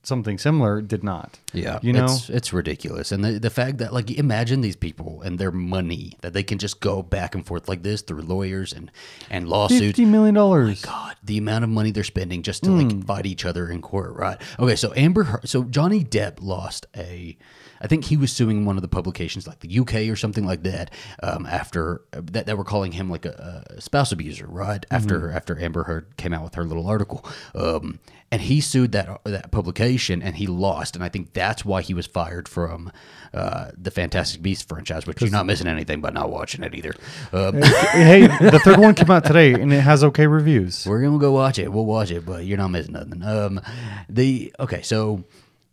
something 0.09 0.39
similar 0.39 0.81
did 0.81 1.05
not. 1.05 1.39
Yeah, 1.53 1.79
you 1.83 1.93
know. 1.93 2.07
it's, 2.07 2.29
it's 2.29 2.53
ridiculous, 2.53 3.13
and 3.13 3.23
the 3.25 3.39
the 3.39 3.51
fact 3.51 3.79
that 3.79 3.93
like 3.93 4.11
imagine 4.11 4.61
these 4.63 4.75
people 4.77 5.23
and 5.23 5.39
their 5.39 5.53
money 5.53 6.17
that 6.23 6.33
they 6.33 6.43
can 6.43 6.59
just 6.59 6.81
go 6.81 7.03
back 7.03 7.35
and 7.37 7.47
forth 7.47 7.69
like 7.69 7.83
this 7.85 8.03
through 8.03 8.23
lawyers 8.23 8.73
and 8.73 8.91
and 9.31 9.49
lawsuits. 9.49 9.81
Fifty 9.81 10.05
million 10.05 10.35
dollars. 10.35 10.85
My 10.85 10.91
God, 10.93 11.17
the 11.23 11.39
amount 11.39 11.63
of 11.65 11.71
money 11.71 11.93
they're 11.93 12.03
spending 12.03 12.43
just 12.43 12.65
to 12.65 12.71
Hmm. 12.71 12.79
like 12.89 13.07
fight 13.07 13.27
each 13.27 13.45
other 13.45 13.71
in 13.71 13.81
court, 13.83 14.15
right? 14.17 14.41
Okay, 14.59 14.75
so 14.77 14.93
Amber, 14.97 15.41
so 15.45 15.63
Johnny 15.65 16.03
Depp 16.03 16.39
lost 16.41 16.87
a, 16.97 17.37
I 17.81 17.87
think 17.87 18.05
he 18.05 18.17
was 18.17 18.33
suing 18.33 18.65
one 18.65 18.77
of 18.77 18.83
the 18.83 18.89
publications 18.89 19.47
like 19.47 19.61
the 19.61 19.79
UK 19.79 19.95
or 20.11 20.17
something 20.17 20.45
like 20.45 20.63
that, 20.65 20.91
um, 21.23 21.47
after 21.47 22.03
that 22.13 22.47
they 22.47 22.55
were 22.55 22.65
calling 22.65 22.93
him 22.93 23.11
like 23.11 23.25
a, 23.27 23.65
a 23.71 23.81
spouse 23.81 24.13
abuser, 24.13 24.47
right? 24.47 24.85
After 24.91 25.19
Mm-hmm. 25.21 25.37
after 25.37 25.59
Amber 25.61 25.85
Heard 25.85 26.17
came 26.17 26.33
out 26.35 26.45
with 26.45 26.55
her 26.55 26.65
little 26.65 26.87
article, 26.87 27.25
um, 27.55 27.99
and 28.31 28.43
he 28.43 28.61
sued 28.61 28.93
that 28.93 29.21
that 29.25 29.51
publication 29.51 30.23
and 30.23 30.37
he 30.37 30.47
lost, 30.47 30.95
and 30.95 31.05
I 31.05 31.09
think 31.09 31.33
that's 31.33 31.65
why 31.65 31.83
he 31.83 31.95
was 31.95 32.07
fired 32.07 32.49
from 32.49 32.93
uh, 33.33 33.71
the 33.77 33.91
Fantastic 33.91 34.43
Beasts 34.43 34.65
franchise, 34.65 35.07
which 35.07 35.21
you're 35.21 35.31
not 35.31 35.47
missing 35.47 35.67
anything 35.67 36.01
by 36.01 36.11
not 36.11 36.31
watching 36.31 36.63
it 36.63 36.75
either. 36.75 36.95
Um, 37.33 37.55
hey, 37.63 38.27
the 38.41 38.61
third 38.65 38.79
one 38.79 38.95
came 38.95 39.11
out 39.11 39.25
today 39.25 39.53
and 39.55 39.73
it 39.73 39.81
has 39.81 40.03
okay 40.05 40.27
reviews. 40.27 40.87
We're 40.87 41.03
gonna 41.03 41.19
go 41.19 41.33
watch 41.33 41.59
it. 41.59 41.73
We'll 41.73 41.87
watch 41.87 42.11
it, 42.11 42.25
but 42.27 42.45
you're 42.45 42.59
not 42.59 42.69
missing 42.69 42.93
nothing. 42.95 43.23
Um, 43.23 43.61
the 44.09 44.53
okay, 44.61 44.83
so 44.83 45.25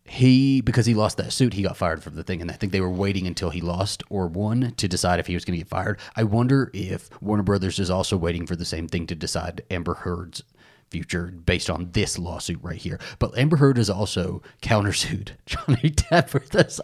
he 0.05 0.61
because 0.61 0.85
he 0.85 0.93
lost 0.93 1.17
that 1.17 1.33
suit, 1.33 1.53
he 1.53 1.63
got 1.63 1.77
fired 1.77 2.03
from 2.03 2.15
the 2.15 2.23
thing, 2.23 2.41
and 2.41 2.51
I 2.51 2.53
think 2.53 2.71
they 2.71 2.81
were 2.81 2.89
waiting 2.89 3.25
until 3.27 3.49
he 3.49 3.59
lost 3.59 4.03
or 4.09 4.27
won 4.27 4.73
to 4.77 4.87
decide 4.87 5.19
if 5.19 5.27
he 5.27 5.33
was 5.33 5.43
going 5.43 5.57
to 5.57 5.63
get 5.63 5.69
fired. 5.69 5.99
I 6.15 6.23
wonder 6.23 6.69
if 6.73 7.09
Warner 7.21 7.43
Brothers 7.43 7.79
is 7.79 7.89
also 7.89 8.15
waiting 8.15 8.45
for 8.45 8.55
the 8.55 8.65
same 8.65 8.87
thing 8.87 9.07
to 9.07 9.15
decide 9.15 9.63
Amber 9.71 9.95
Heard's 9.95 10.43
future 10.91 11.33
based 11.45 11.69
on 11.69 11.89
this 11.91 12.17
lawsuit 12.17 12.59
right 12.61 12.77
here. 12.77 12.99
But 13.19 13.37
Amber 13.37 13.57
Heard 13.57 13.77
is 13.77 13.89
also 13.89 14.41
countersued 14.61 15.31
Johnny 15.45 15.89
Depp 15.89 16.29
for 16.29 16.39
this. 16.39 16.79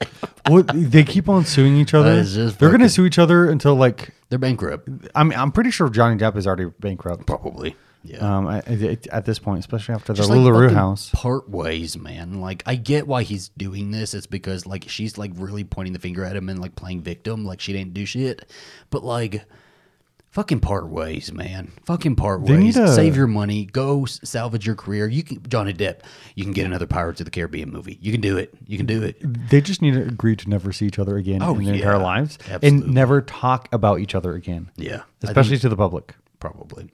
Well, 0.50 0.64
they 0.74 1.04
keep 1.04 1.30
on 1.30 1.46
suing 1.46 1.78
each 1.78 1.94
other. 1.94 2.16
That 2.16 2.22
is 2.22 2.36
just 2.36 2.60
They're 2.60 2.70
going 2.70 2.82
to 2.82 2.90
sue 2.90 3.06
each 3.06 3.20
other 3.20 3.50
until 3.50 3.76
like 3.76 4.10
they're 4.30 4.40
bankrupt, 4.40 4.90
I 5.14 5.24
mean, 5.24 5.38
I'm 5.38 5.52
pretty 5.52 5.72
sure 5.72 5.90
Johnny 5.90 6.18
Depp 6.18 6.36
is 6.36 6.48
already 6.48 6.66
bankrupt. 6.80 7.28
probably. 7.28 7.76
Yeah. 8.04 8.18
Um, 8.38 8.48
at, 8.48 8.68
at- 8.68 9.08
at 9.08 9.26
this 9.26 9.38
point, 9.40 9.60
especially 9.60 9.94
after 9.96 10.14
the 10.14 10.18
Just, 10.18 10.30
LuLaRoe 10.32 10.74
house. 10.74 11.10
part 11.14 11.50
ways, 11.50 11.98
man. 11.98 12.42
Like 12.42 12.64
I 12.66 12.76
get 12.76 13.08
why 13.08 13.24
he's 13.24 13.50
doing 13.50 13.92
this. 13.92 14.14
It's 14.14 14.26
because 14.28 14.66
like 14.66 14.90
she's 14.90 15.18
like 15.18 15.32
really 15.36 15.64
pointing 15.64 15.94
the 15.94 16.00
finger 16.00 16.24
at 16.26 16.36
him 16.36 16.50
and 16.50 16.60
like 16.60 16.76
playing 16.76 17.02
victim, 17.02 17.46
like 17.46 17.60
she 17.62 17.74
didn't 17.74 17.94
do 17.94 18.06
shit. 18.06 18.50
But 18.90 19.04
like, 19.04 19.44
fucking 20.32 20.62
part 20.62 20.88
ways, 20.88 21.32
man. 21.32 21.72
Fucking 21.86 22.16
part 22.16 22.46
They 22.46 22.54
ways. 22.56 22.76
need 22.76 22.84
a- 22.84 22.88
Save 22.94 23.16
your 23.16 23.28
money. 23.28 23.66
Go 23.66 24.04
s- 24.06 24.20
salvage 24.24 24.66
your 24.66 24.76
career. 24.76 25.08
You 25.08 25.22
can 25.24 25.44
Johnny 25.48 25.74
Depp. 25.74 26.00
You 26.36 26.44
can 26.44 26.54
get 26.54 26.66
another 26.66 26.88
Pirates 26.88 27.22
of 27.22 27.26
the 27.26 27.32
Caribbean 27.32 27.70
movie. 27.72 28.00
You 28.02 28.12
can 28.12 28.22
do 28.22 28.36
it. 28.38 28.52
You 28.66 28.78
can 28.78 28.86
do 28.88 29.04
it. 29.04 29.18
They 29.50 29.62
just 29.62 29.82
need 29.82 29.94
to 29.94 30.02
agree 30.02 30.36
to 30.38 30.50
never 30.50 30.72
see 30.74 30.88
each 30.88 30.98
other 31.00 31.18
again 31.18 31.44
Oh, 31.44 31.56
in 31.58 31.66
their 31.66 31.76
yeah. 31.76 31.82
entire 31.82 32.00
lives 32.00 32.40
Absolutely. 32.50 32.68
and 32.70 32.88
never 32.96 33.22
talk 33.22 33.70
about 33.72 34.00
each 34.00 34.16
other 34.16 34.34
again, 34.34 34.72
Yeah, 34.76 35.02
I 35.24 35.28
especially 35.28 35.52
think 35.52 35.62
to 35.64 35.70
the 35.70 35.78
public. 35.78 36.16
probably. 36.40 36.90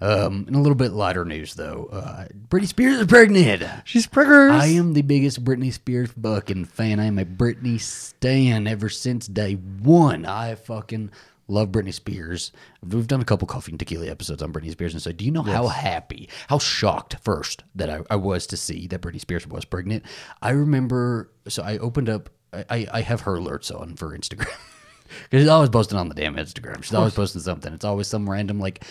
Um, 0.00 0.44
in 0.46 0.54
a 0.54 0.60
little 0.60 0.76
bit 0.76 0.92
lighter 0.92 1.24
news, 1.24 1.54
though, 1.54 1.88
uh, 1.90 2.26
Britney 2.48 2.68
Spears 2.68 2.98
is 2.98 3.06
pregnant. 3.06 3.64
She's 3.84 4.06
priggers. 4.06 4.52
I 4.52 4.66
am 4.66 4.92
the 4.92 5.02
biggest 5.02 5.44
Britney 5.44 5.72
Spears 5.72 6.10
fucking 6.22 6.66
fan. 6.66 7.00
I 7.00 7.06
am 7.06 7.18
a 7.18 7.24
Britney 7.24 7.80
stan 7.80 8.66
ever 8.68 8.88
since 8.88 9.26
day 9.26 9.54
one. 9.54 10.24
I 10.24 10.54
fucking 10.54 11.10
love 11.48 11.70
Britney 11.70 11.92
Spears. 11.92 12.52
We've 12.86 13.08
done 13.08 13.20
a 13.20 13.24
couple 13.24 13.48
coffee 13.48 13.72
and 13.72 13.78
tequila 13.78 14.06
episodes 14.06 14.42
on 14.42 14.52
Britney 14.52 14.70
Spears, 14.70 14.92
and 14.92 15.02
so 15.02 15.10
do 15.10 15.24
you 15.24 15.32
know 15.32 15.42
how 15.42 15.66
happy, 15.66 16.28
how 16.48 16.58
shocked 16.58 17.16
first 17.22 17.64
that 17.74 17.90
I, 17.90 18.00
I 18.08 18.16
was 18.16 18.46
to 18.48 18.56
see 18.56 18.86
that 18.88 19.00
Britney 19.00 19.20
Spears 19.20 19.46
was 19.48 19.64
pregnant? 19.64 20.04
I 20.40 20.50
remember, 20.50 21.32
so 21.48 21.62
I 21.64 21.78
opened 21.78 22.08
up. 22.08 22.30
I, 22.52 22.64
I, 22.70 22.86
I 22.94 23.00
have 23.00 23.22
her 23.22 23.36
alerts 23.36 23.74
on 23.74 23.96
for 23.96 24.16
Instagram. 24.16 24.48
Because 25.22 25.40
she's 25.40 25.48
always 25.48 25.70
posting 25.70 25.98
on 25.98 26.10
the 26.10 26.14
damn 26.14 26.36
Instagram. 26.36 26.82
She's 26.82 26.92
always 26.92 27.14
posting 27.14 27.40
something. 27.40 27.72
It's 27.72 27.84
always 27.84 28.06
some 28.06 28.28
random 28.28 28.60
like 28.60 28.84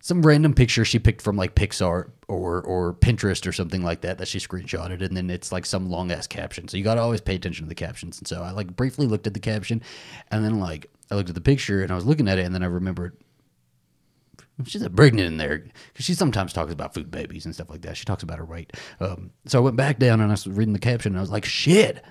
some 0.00 0.22
random 0.22 0.54
picture 0.54 0.84
she 0.84 0.98
picked 0.98 1.22
from 1.22 1.36
like 1.36 1.54
Pixar 1.54 2.10
or 2.26 2.62
or 2.62 2.94
Pinterest 2.94 3.46
or 3.46 3.52
something 3.52 3.82
like 3.82 4.00
that 4.00 4.18
that 4.18 4.28
she 4.28 4.38
screenshotted, 4.38 5.02
and 5.02 5.16
then 5.16 5.30
it's 5.30 5.52
like 5.52 5.66
some 5.66 5.90
long 5.90 6.10
ass 6.10 6.26
caption. 6.26 6.68
So 6.68 6.76
you 6.76 6.84
got 6.84 6.94
to 6.94 7.02
always 7.02 7.20
pay 7.20 7.34
attention 7.36 7.66
to 7.66 7.68
the 7.68 7.74
captions. 7.74 8.18
And 8.18 8.26
so 8.26 8.42
I 8.42 8.50
like 8.50 8.74
briefly 8.76 9.06
looked 9.06 9.26
at 9.26 9.34
the 9.34 9.40
caption, 9.40 9.82
and 10.30 10.44
then 10.44 10.58
like 10.58 10.90
I 11.10 11.14
looked 11.14 11.28
at 11.28 11.34
the 11.34 11.40
picture 11.40 11.82
and 11.82 11.92
I 11.92 11.94
was 11.94 12.06
looking 12.06 12.28
at 12.28 12.38
it, 12.38 12.46
and 12.46 12.54
then 12.54 12.62
I 12.62 12.66
remembered 12.66 13.16
she's 14.66 14.82
a 14.82 14.90
pregnant 14.90 15.26
in 15.26 15.36
there 15.36 15.58
because 15.58 16.04
she 16.04 16.14
sometimes 16.14 16.52
talks 16.52 16.72
about 16.72 16.94
food 16.94 17.10
babies 17.10 17.44
and 17.44 17.54
stuff 17.54 17.70
like 17.70 17.82
that. 17.82 17.96
She 17.96 18.04
talks 18.04 18.22
about 18.22 18.38
her 18.38 18.44
weight. 18.44 18.72
Um, 19.00 19.30
so 19.46 19.58
I 19.58 19.62
went 19.62 19.76
back 19.76 19.98
down 19.98 20.20
and 20.20 20.30
I 20.30 20.32
was 20.32 20.46
reading 20.46 20.72
the 20.72 20.78
caption, 20.78 21.12
and 21.12 21.18
I 21.18 21.22
was 21.22 21.30
like, 21.30 21.44
shit, 21.44 22.02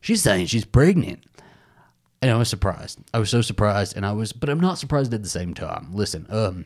she's 0.00 0.22
saying 0.22 0.46
she's 0.46 0.64
pregnant. 0.64 1.24
And 2.20 2.30
I 2.32 2.36
was 2.36 2.48
surprised. 2.48 2.98
I 3.14 3.20
was 3.20 3.30
so 3.30 3.42
surprised, 3.42 3.96
and 3.96 4.04
I 4.04 4.12
was, 4.12 4.32
but 4.32 4.48
I'm 4.48 4.60
not 4.60 4.78
surprised 4.78 5.14
at 5.14 5.22
the 5.22 5.28
same 5.28 5.54
time. 5.54 5.90
Listen, 5.92 6.26
um, 6.30 6.64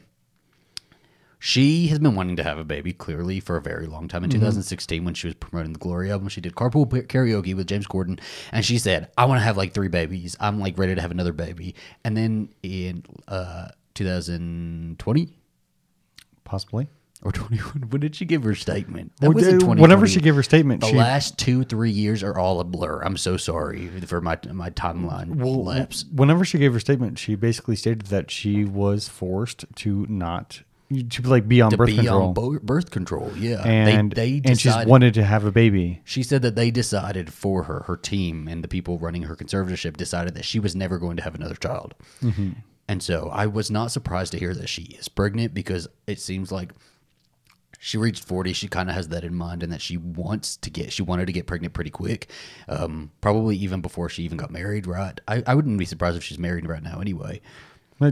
she 1.44 1.88
has 1.88 1.98
been 1.98 2.14
wanting 2.14 2.36
to 2.36 2.44
have 2.44 2.56
a 2.56 2.62
baby 2.62 2.92
clearly 2.92 3.40
for 3.40 3.56
a 3.56 3.60
very 3.60 3.88
long 3.88 4.06
time. 4.06 4.22
In 4.22 4.30
2016, 4.30 5.04
when 5.04 5.12
she 5.12 5.26
was 5.26 5.34
promoting 5.34 5.72
the 5.72 5.78
Glory 5.80 6.08
album, 6.08 6.28
she 6.28 6.40
did 6.40 6.54
carpool 6.54 6.86
karaoke 6.86 7.52
with 7.56 7.66
James 7.66 7.88
Corden, 7.88 8.20
and 8.52 8.64
she 8.64 8.78
said, 8.78 9.10
"I 9.18 9.24
want 9.24 9.40
to 9.40 9.42
have 9.42 9.56
like 9.56 9.74
three 9.74 9.88
babies. 9.88 10.36
I'm 10.38 10.60
like 10.60 10.78
ready 10.78 10.94
to 10.94 11.00
have 11.00 11.10
another 11.10 11.32
baby." 11.32 11.74
And 12.04 12.16
then 12.16 12.50
in 12.62 13.02
uh, 13.26 13.70
2020 13.94 15.30
possibly. 16.44 16.86
or 17.24 17.32
21, 17.32 17.72
when 17.90 18.00
did 18.00 18.14
she 18.14 18.24
give 18.24 18.44
her 18.44 18.54
statement? 18.54 19.10
That 19.20 19.32
was 19.32 19.42
in 19.42 19.54
2020. 19.54 19.82
whenever 19.82 20.06
she 20.06 20.20
gave 20.20 20.36
her 20.36 20.44
statement, 20.44 20.82
the 20.82 20.90
she 20.90 20.96
last 20.96 21.38
two 21.38 21.64
three 21.64 21.90
years 21.90 22.22
are 22.22 22.38
all 22.38 22.60
a 22.60 22.64
blur. 22.64 23.02
I'm 23.02 23.16
so 23.16 23.36
sorry 23.36 23.88
for 23.88 24.20
my 24.20 24.38
my 24.52 24.70
timeline 24.70 25.42
lapse. 25.44 26.04
whenever 26.14 26.44
she 26.44 26.58
gave 26.58 26.72
her 26.72 26.78
statement, 26.78 27.18
she 27.18 27.34
basically 27.34 27.74
stated 27.74 28.02
that 28.02 28.30
she 28.30 28.64
was 28.64 29.08
forced 29.08 29.64
to 29.74 30.06
not 30.08 30.62
to 31.00 31.22
like 31.28 31.48
be 31.48 31.60
on 31.60 31.70
To 31.70 31.76
birth 31.76 31.88
be 31.88 31.96
control, 31.96 32.28
on 32.28 32.34
bo- 32.34 32.58
birth 32.60 32.90
control, 32.90 33.32
yeah. 33.36 33.62
and 33.64 34.12
they, 34.12 34.38
they 34.40 34.48
and 34.48 34.58
she's 34.58 34.72
decided, 34.72 34.88
wanted 34.88 35.14
to 35.14 35.24
have 35.24 35.44
a 35.44 35.52
baby. 35.52 36.00
She 36.04 36.22
said 36.22 36.42
that 36.42 36.54
they 36.54 36.70
decided 36.70 37.32
for 37.32 37.64
her, 37.64 37.80
her 37.86 37.96
team 37.96 38.48
and 38.48 38.62
the 38.62 38.68
people 38.68 38.98
running 38.98 39.22
her 39.22 39.36
conservatorship 39.36 39.96
decided 39.96 40.34
that 40.34 40.44
she 40.44 40.58
was 40.60 40.76
never 40.76 40.98
going 40.98 41.16
to 41.16 41.22
have 41.22 41.34
another 41.34 41.54
child. 41.54 41.94
Mm-hmm. 42.22 42.50
And 42.88 43.02
so 43.02 43.30
I 43.32 43.46
was 43.46 43.70
not 43.70 43.90
surprised 43.90 44.32
to 44.32 44.38
hear 44.38 44.54
that 44.54 44.68
she 44.68 44.82
is 44.82 45.08
pregnant 45.08 45.54
because 45.54 45.88
it 46.06 46.20
seems 46.20 46.50
like 46.52 46.72
she 47.78 47.96
reached 47.98 48.24
40. 48.24 48.52
She 48.52 48.68
kind 48.68 48.88
of 48.88 48.94
has 48.94 49.08
that 49.08 49.24
in 49.24 49.34
mind 49.34 49.62
and 49.62 49.72
that 49.72 49.80
she 49.80 49.96
wants 49.96 50.56
to 50.58 50.70
get, 50.70 50.92
she 50.92 51.02
wanted 51.02 51.26
to 51.26 51.32
get 51.32 51.46
pregnant 51.46 51.74
pretty 51.74 51.90
quick. 51.90 52.30
Um, 52.68 53.10
probably 53.20 53.56
even 53.56 53.80
before 53.80 54.08
she 54.08 54.22
even 54.24 54.36
got 54.36 54.50
married, 54.50 54.86
right? 54.86 55.20
I, 55.26 55.42
I 55.46 55.54
wouldn't 55.54 55.78
be 55.78 55.84
surprised 55.84 56.16
if 56.16 56.22
she's 56.22 56.38
married 56.38 56.68
right 56.68 56.82
now 56.82 57.00
anyway. 57.00 57.40
Uh, 58.00 58.10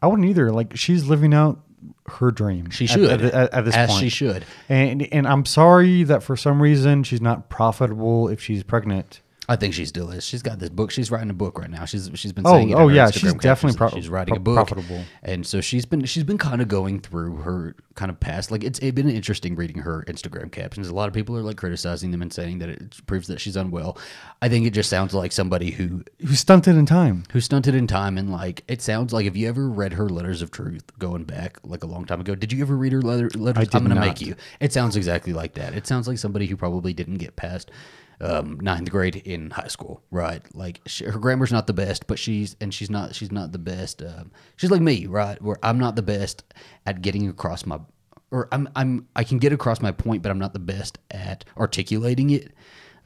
I 0.00 0.06
wouldn't 0.06 0.28
either. 0.28 0.50
Like 0.50 0.76
she's 0.76 1.04
living 1.06 1.34
out 1.34 1.60
her 2.06 2.30
dream. 2.30 2.70
She 2.70 2.86
should. 2.86 3.10
at, 3.10 3.22
at, 3.22 3.54
at 3.54 3.64
this 3.64 3.74
as 3.74 3.90
point. 3.90 4.00
she 4.00 4.08
should. 4.08 4.44
And 4.68 5.02
and 5.12 5.26
I'm 5.26 5.44
sorry 5.44 6.02
that 6.04 6.22
for 6.22 6.36
some 6.36 6.62
reason 6.62 7.02
she's 7.02 7.20
not 7.20 7.48
profitable 7.48 8.28
if 8.28 8.40
she's 8.40 8.62
pregnant. 8.62 9.20
I 9.50 9.56
think 9.56 9.72
she 9.72 9.86
still 9.86 10.10
is. 10.10 10.24
She's 10.24 10.42
got 10.42 10.58
this 10.58 10.68
book. 10.68 10.90
She's 10.90 11.10
writing 11.10 11.30
a 11.30 11.34
book 11.34 11.58
right 11.58 11.70
now. 11.70 11.86
She's 11.86 12.10
she's 12.14 12.32
been 12.32 12.46
Oh, 12.46 12.52
saying 12.52 12.68
it 12.68 12.72
in 12.72 12.78
oh, 12.78 12.88
yeah, 12.88 13.06
Instagram 13.06 13.12
she's 13.20 13.34
definitely 13.34 13.78
pro- 13.78 13.88
she's 13.90 14.08
writing 14.10 14.36
a 14.36 14.40
book, 14.40 14.56
profitable. 14.56 15.02
and 15.22 15.46
so 15.46 15.62
she's 15.62 15.86
been 15.86 16.04
she's 16.04 16.24
been 16.24 16.36
kind 16.36 16.60
of 16.60 16.68
going 16.68 17.00
through 17.00 17.36
her 17.36 17.74
kind 17.94 18.10
of 18.10 18.20
past. 18.20 18.50
Like 18.50 18.62
it's 18.62 18.78
it 18.80 18.94
been 18.94 19.08
interesting 19.08 19.56
reading 19.56 19.78
her 19.78 20.04
Instagram 20.06 20.52
captions. 20.52 20.88
A 20.88 20.94
lot 20.94 21.08
of 21.08 21.14
people 21.14 21.34
are 21.36 21.40
like 21.42 21.56
criticizing 21.56 22.10
them 22.10 22.20
and 22.20 22.30
saying 22.32 22.58
that 22.58 22.68
it 22.68 23.00
proves 23.06 23.26
that 23.28 23.40
she's 23.40 23.56
unwell. 23.56 23.96
I 24.42 24.50
think 24.50 24.66
it 24.66 24.70
just 24.74 24.90
sounds 24.90 25.14
like 25.14 25.32
somebody 25.32 25.70
who 25.70 26.04
Who's 26.20 26.40
stunted 26.40 26.76
in 26.76 26.84
time? 26.84 27.24
who 27.32 27.40
stunted 27.40 27.74
in 27.74 27.86
time 27.86 28.18
and 28.18 28.30
like 28.30 28.64
it 28.68 28.82
sounds 28.82 29.12
like 29.14 29.24
if 29.24 29.34
you 29.36 29.48
ever 29.48 29.68
read 29.68 29.94
her 29.94 30.10
letters 30.10 30.42
of 30.42 30.50
truth 30.50 30.84
going 30.98 31.24
back 31.24 31.58
like 31.64 31.82
a 31.82 31.86
long 31.86 32.04
time 32.04 32.20
ago 32.20 32.34
did 32.34 32.52
you 32.52 32.60
ever 32.62 32.76
read 32.76 32.92
her 32.92 33.00
letter, 33.02 33.30
letters 33.34 33.62
I 33.62 33.64
did 33.64 33.74
i'm 33.74 33.82
gonna 33.84 33.94
not. 33.94 34.06
make 34.06 34.20
you 34.20 34.34
it 34.60 34.72
sounds 34.72 34.94
exactly 34.96 35.32
like 35.32 35.54
that 35.54 35.74
it 35.74 35.86
sounds 35.86 36.06
like 36.06 36.18
somebody 36.18 36.46
who 36.46 36.56
probably 36.56 36.92
didn't 36.92 37.16
get 37.16 37.34
past 37.36 37.70
um, 38.20 38.58
ninth 38.60 38.90
grade 38.90 39.16
in 39.16 39.50
high 39.50 39.68
school 39.68 40.02
right 40.10 40.42
like 40.54 40.80
she, 40.86 41.04
her 41.04 41.18
grammar's 41.18 41.52
not 41.52 41.66
the 41.66 41.72
best 41.72 42.06
but 42.06 42.18
she's 42.18 42.56
and 42.60 42.74
she's 42.74 42.90
not 42.90 43.14
she's 43.14 43.30
not 43.30 43.52
the 43.52 43.58
best 43.58 44.02
um, 44.02 44.30
she's 44.56 44.70
like 44.70 44.82
me 44.82 45.06
right 45.06 45.40
where 45.40 45.56
i'm 45.62 45.78
not 45.78 45.94
the 45.96 46.02
best 46.02 46.42
at 46.86 47.00
getting 47.00 47.28
across 47.28 47.64
my 47.64 47.78
or 48.30 48.48
i'm 48.52 48.68
i'm 48.74 49.06
i 49.14 49.22
can 49.22 49.38
get 49.38 49.52
across 49.52 49.80
my 49.80 49.92
point 49.92 50.22
but 50.22 50.30
i'm 50.30 50.38
not 50.38 50.52
the 50.52 50.58
best 50.58 50.98
at 51.10 51.44
articulating 51.56 52.30
it 52.30 52.52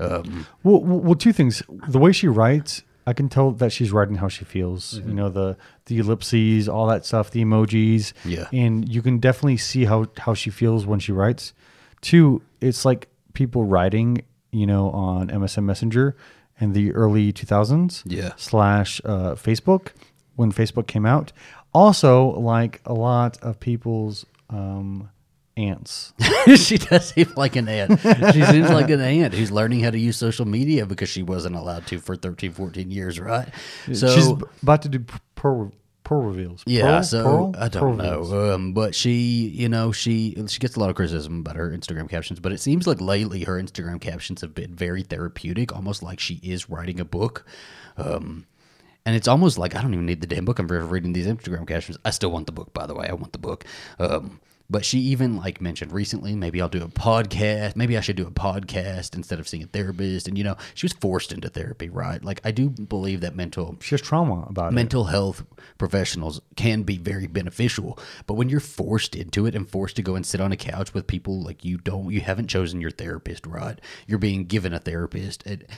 um, 0.01 0.47
Well, 0.63 0.83
well, 0.83 1.15
two 1.15 1.33
things. 1.33 1.63
The 1.89 1.99
way 1.99 2.13
she 2.13 2.29
writes, 2.29 2.83
I 3.07 3.13
can 3.13 3.29
tell 3.29 3.53
that 3.53 3.73
she's 3.73 3.93
writing 3.93 4.17
how 4.17 4.29
she 4.29 4.45
feels. 4.45 4.99
Mm-hmm. 4.99 5.09
You 5.09 5.15
know, 5.15 5.29
the 5.29 5.57
the 5.87 5.99
ellipses, 5.99 6.69
all 6.69 6.87
that 6.89 7.05
stuff, 7.05 7.31
the 7.31 7.45
emojis. 7.45 8.13
Yeah. 8.25 8.49
And 8.53 8.89
you 8.89 9.03
can 9.03 9.19
definitely 9.19 9.57
see 9.59 9.85
how 9.85 10.07
how 10.19 10.35
she 10.35 10.51
feels 10.51 10.87
when 10.87 10.99
she 10.99 11.13
writes. 11.13 11.53
Two, 12.01 12.43
it's 12.61 12.85
like 12.85 13.09
people 13.33 13.65
writing, 13.65 14.23
you 14.53 14.67
know, 14.67 14.91
on 14.91 15.29
MSN 15.29 15.65
Messenger 15.65 16.17
in 16.61 16.73
the 16.73 16.93
early 16.93 17.33
2000s. 17.33 18.03
Yeah. 18.07 18.33
Slash 18.37 19.01
uh, 19.05 19.35
Facebook 19.35 19.89
when 20.37 20.53
Facebook 20.53 20.87
came 20.87 21.07
out. 21.07 21.33
Also, 21.75 22.31
like 22.39 22.81
a 22.85 22.93
lot 22.93 23.39
of 23.43 23.59
people's 23.59 24.27
um, 24.51 25.09
aunts. 25.57 26.13
she 26.57 26.79
does 26.79 27.09
seem 27.09 27.33
like 27.37 27.57
an 27.57 27.69
ant. 27.69 27.99
She 28.01 28.45
seems 28.45 28.71
like 28.71 28.91
an 28.91 29.01
ant 29.01 29.35
who's 29.35 29.51
learning 29.51 29.81
how 29.81 29.91
to 29.91 29.99
use 29.99 30.17
social 30.17 30.47
media 30.47 30.87
because 30.87 31.09
she 31.09 31.23
wasn't 31.23 31.57
allowed 31.57 31.87
to 31.89 31.99
for 31.99 32.17
13, 32.17 32.53
14 32.53 32.91
years, 32.91 33.19
right? 33.19 33.49
So 33.93 34.15
She's 34.15 34.29
about 34.63 34.83
to 34.83 34.89
do 34.89 35.05
pearl, 35.35 35.73
pearl 36.05 36.23
reveals. 36.23 36.63
yeah, 36.67 36.83
Pearl? 36.83 37.03
so 37.03 37.23
Pearl? 37.25 37.55
I 37.59 37.69
don't 37.69 37.97
reveals. 37.99 38.31
know, 38.31 38.55
um, 38.55 38.73
but 38.73 38.95
she, 38.95 39.49
you 39.55 39.69
know, 39.69 39.93
she 39.93 40.35
she 40.49 40.59
gets 40.59 40.77
a 40.77 40.81
lot 40.81 40.91
of 40.91 40.97
criticism 40.97 41.41
about 41.41 41.57
her 41.57 41.71
Instagram 41.71 42.09
captions, 42.09 42.41
but 42.41 42.53
it 42.53 42.59
seems 42.61 42.87
like 42.87 43.01
lately 43.01 43.45
her 43.45 43.61
Instagram 43.63 44.01
captions 44.01 44.41
have 44.41 44.55
been 44.55 44.75
very 44.75 45.03
therapeutic, 45.03 45.75
almost 45.75 46.03
like 46.03 46.21
she 46.21 46.41
is 46.43 46.69
writing 46.69 47.01
a 47.01 47.05
book. 47.05 47.45
Um, 47.97 48.47
and 49.05 49.17
it's 49.17 49.29
almost 49.29 49.59
like 49.59 49.75
I 49.75 49.83
don't 49.83 49.93
even 49.95 50.07
need 50.07 50.21
the 50.21 50.27
damn 50.27 50.45
book. 50.45 50.59
I'm 50.59 50.69
reading 50.69 51.13
these 51.13 51.27
Instagram 51.27 51.67
captions. 51.67 51.99
I 52.05 52.11
still 52.11 52.31
want 52.31 52.47
the 52.47 52.53
book, 52.53 52.73
by 52.73 52.87
the 52.87 52.95
way. 52.95 53.09
I 53.09 53.15
want 53.15 53.33
the 53.33 53.39
book. 53.39 53.65
Um, 53.99 54.41
But 54.73 54.85
she 54.87 54.99
even 55.01 55.37
like 55.37 55.61
mentioned 55.61 55.93
recently, 55.93 56.35
maybe 56.35 56.61
I'll 56.61 56.69
do 56.69 56.83
a 56.83 56.89
podcast. 56.89 57.77
Maybe 57.77 57.97
I 57.99 58.01
should 58.01 58.17
do 58.17 58.27
a 58.27 58.31
podcast 58.31 59.15
instead 59.15 59.39
of 59.39 59.47
seeing 59.47 59.63
a 59.63 59.67
therapist. 59.67 60.27
And 60.27 60.39
you 60.39 60.45
know, 60.45 60.57
she 60.75 60.87
was 60.87 60.95
forced 60.95 61.31
into 61.31 61.49
therapy, 61.51 61.91
right? 61.91 62.25
Like 62.25 62.41
I 62.43 62.51
do 62.53 62.71
believe 62.71 63.21
that 63.21 63.37
mental 63.37 63.77
She 63.81 63.95
has 63.95 64.01
trauma 64.01 64.47
about 64.49 64.73
it. 64.73 64.75
mental 64.75 65.05
health 65.05 65.45
professionals 65.79 66.41
can 66.57 66.83
be 66.85 66.97
very 66.97 67.27
beneficial 67.27 67.99
but 68.27 68.35
when 68.35 68.49
you're 68.49 68.61
forced 68.61 69.15
into 69.15 69.47
it 69.47 69.55
and 69.55 69.69
forced 69.69 69.97
to 69.97 70.03
go 70.03 70.15
and 70.17 70.25
sit 70.25 70.41
on 70.41 70.53
a 70.53 70.57
couch 70.57 70.95
with 70.95 71.07
people 71.07 71.41
like 71.43 71.65
you 71.65 71.77
don't 71.77 72.11
you 72.11 72.21
haven't 72.21 72.49
chosen 72.49 72.81
your 72.81 72.91
therapist 72.91 73.47
right 73.47 73.81
you're 74.07 74.19
being 74.19 74.45
given 74.45 74.73
a 74.73 74.79
therapist 74.79 75.45
it 75.47 75.69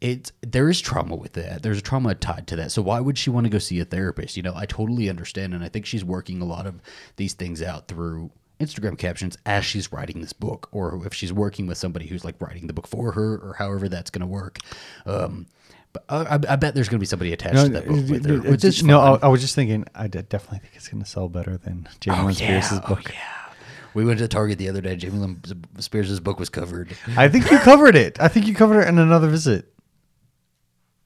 it 0.00 0.30
there 0.42 0.68
is 0.68 0.80
trauma 0.80 1.16
with 1.16 1.32
that 1.32 1.62
there's 1.62 1.80
trauma 1.80 2.14
tied 2.14 2.46
to 2.46 2.56
that 2.56 2.70
so 2.70 2.82
why 2.82 3.00
would 3.00 3.16
she 3.16 3.30
want 3.30 3.44
to 3.44 3.50
go 3.50 3.58
see 3.58 3.80
a 3.80 3.84
therapist 3.84 4.36
you 4.36 4.42
know 4.42 4.52
i 4.54 4.66
totally 4.66 5.08
understand 5.08 5.54
and 5.54 5.64
i 5.64 5.68
think 5.68 5.86
she's 5.86 6.04
working 6.04 6.42
a 6.42 6.44
lot 6.44 6.66
of 6.66 6.80
these 7.16 7.32
things 7.32 7.62
out 7.62 7.88
through 7.88 8.30
Instagram 8.60 8.96
captions 8.96 9.36
as 9.44 9.64
she's 9.64 9.92
writing 9.92 10.20
this 10.20 10.32
book, 10.32 10.68
or 10.72 11.06
if 11.06 11.12
she's 11.12 11.32
working 11.32 11.66
with 11.66 11.76
somebody 11.76 12.06
who's 12.06 12.24
like 12.24 12.40
writing 12.40 12.66
the 12.66 12.72
book 12.72 12.86
for 12.86 13.12
her, 13.12 13.36
or 13.36 13.54
however 13.58 13.88
that's 13.88 14.10
going 14.10 14.20
to 14.20 14.26
work. 14.26 14.58
Um, 15.04 15.46
but 15.92 16.04
I, 16.08 16.52
I 16.52 16.56
bet 16.56 16.74
there's 16.74 16.88
going 16.88 16.98
to 16.98 17.00
be 17.00 17.06
somebody 17.06 17.32
attached 17.32 17.56
to 17.56 17.68
that 17.70 17.86
book 17.86 18.08
with 18.08 18.24
her, 18.26 18.86
no. 18.86 19.00
I, 19.00 19.18
I 19.22 19.28
was 19.28 19.40
just 19.40 19.54
thinking. 19.54 19.84
I 19.94 20.08
definitely 20.08 20.60
think 20.60 20.72
it's 20.74 20.88
going 20.88 21.02
to 21.02 21.08
sell 21.08 21.28
better 21.28 21.56
than 21.56 21.88
Jamie 22.00 22.22
Lynn 22.22 22.34
Spears' 22.34 22.68
oh, 22.72 22.80
book. 22.88 23.12
yeah. 23.12 23.52
We 23.94 24.04
went 24.04 24.18
to 24.18 24.28
Target 24.28 24.58
the 24.58 24.68
other 24.68 24.82
day. 24.82 24.96
Jamie 24.96 25.18
Lynn 25.18 25.40
Spears' 25.78 26.20
book 26.20 26.38
was 26.38 26.48
covered. 26.48 26.94
I 27.16 27.28
think 27.28 27.50
you 27.50 27.58
covered 27.58 27.96
it. 27.96 28.20
I 28.20 28.28
think 28.28 28.46
you 28.46 28.54
covered 28.54 28.82
it 28.82 28.88
in 28.88 28.98
another 28.98 29.28
visit. 29.28 29.72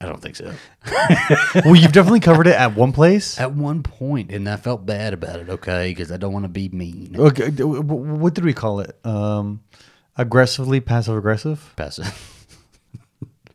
I 0.01 0.07
don't 0.07 0.19
think 0.19 0.35
so. 0.35 0.51
well, 1.63 1.75
you've 1.75 1.91
definitely 1.91 2.21
covered 2.21 2.47
it 2.47 2.55
at 2.55 2.75
one 2.75 2.91
place. 2.91 3.39
At 3.39 3.53
one 3.53 3.83
point, 3.83 4.31
and 4.31 4.49
I 4.49 4.55
felt 4.55 4.83
bad 4.83 5.13
about 5.13 5.39
it. 5.39 5.47
Okay, 5.47 5.89
because 5.91 6.11
I 6.11 6.17
don't 6.17 6.33
want 6.33 6.45
to 6.45 6.49
be 6.49 6.69
mean. 6.69 7.15
Okay, 7.17 7.51
d- 7.51 7.57
w- 7.57 7.83
w- 7.83 8.15
what 8.15 8.33
did 8.33 8.43
we 8.43 8.53
call 8.53 8.79
it? 8.79 8.97
Um, 9.05 9.61
aggressively 10.17 10.79
passive 10.79 11.15
aggressive. 11.15 11.71
Passive. 11.75 12.47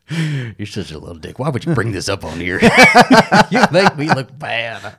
You're 0.56 0.66
such 0.66 0.92
a 0.92 0.98
little 1.00 1.16
dick. 1.16 1.40
Why 1.40 1.48
would 1.48 1.64
you 1.64 1.74
bring 1.74 1.90
this 1.90 2.08
up 2.08 2.24
on 2.24 2.38
here? 2.38 2.60
you 3.50 3.64
make 3.72 3.96
me 3.96 4.06
look 4.08 4.38
bad. 4.38 4.98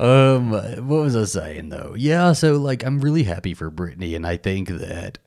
Um, 0.00 0.50
what 0.50 0.82
was 0.88 1.14
I 1.14 1.24
saying 1.26 1.68
though? 1.68 1.94
Yeah, 1.96 2.32
so 2.32 2.54
like 2.54 2.84
I'm 2.84 3.00
really 3.00 3.22
happy 3.22 3.54
for 3.54 3.70
Britney, 3.70 4.16
and 4.16 4.26
I 4.26 4.36
think 4.36 4.68
that 4.68 5.18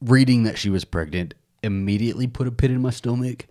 reading 0.00 0.44
that 0.44 0.56
she 0.56 0.70
was 0.70 0.86
pregnant 0.86 1.34
immediately 1.62 2.26
put 2.26 2.46
a 2.46 2.50
pit 2.52 2.70
in 2.70 2.80
my 2.82 2.90
stomach, 2.90 3.46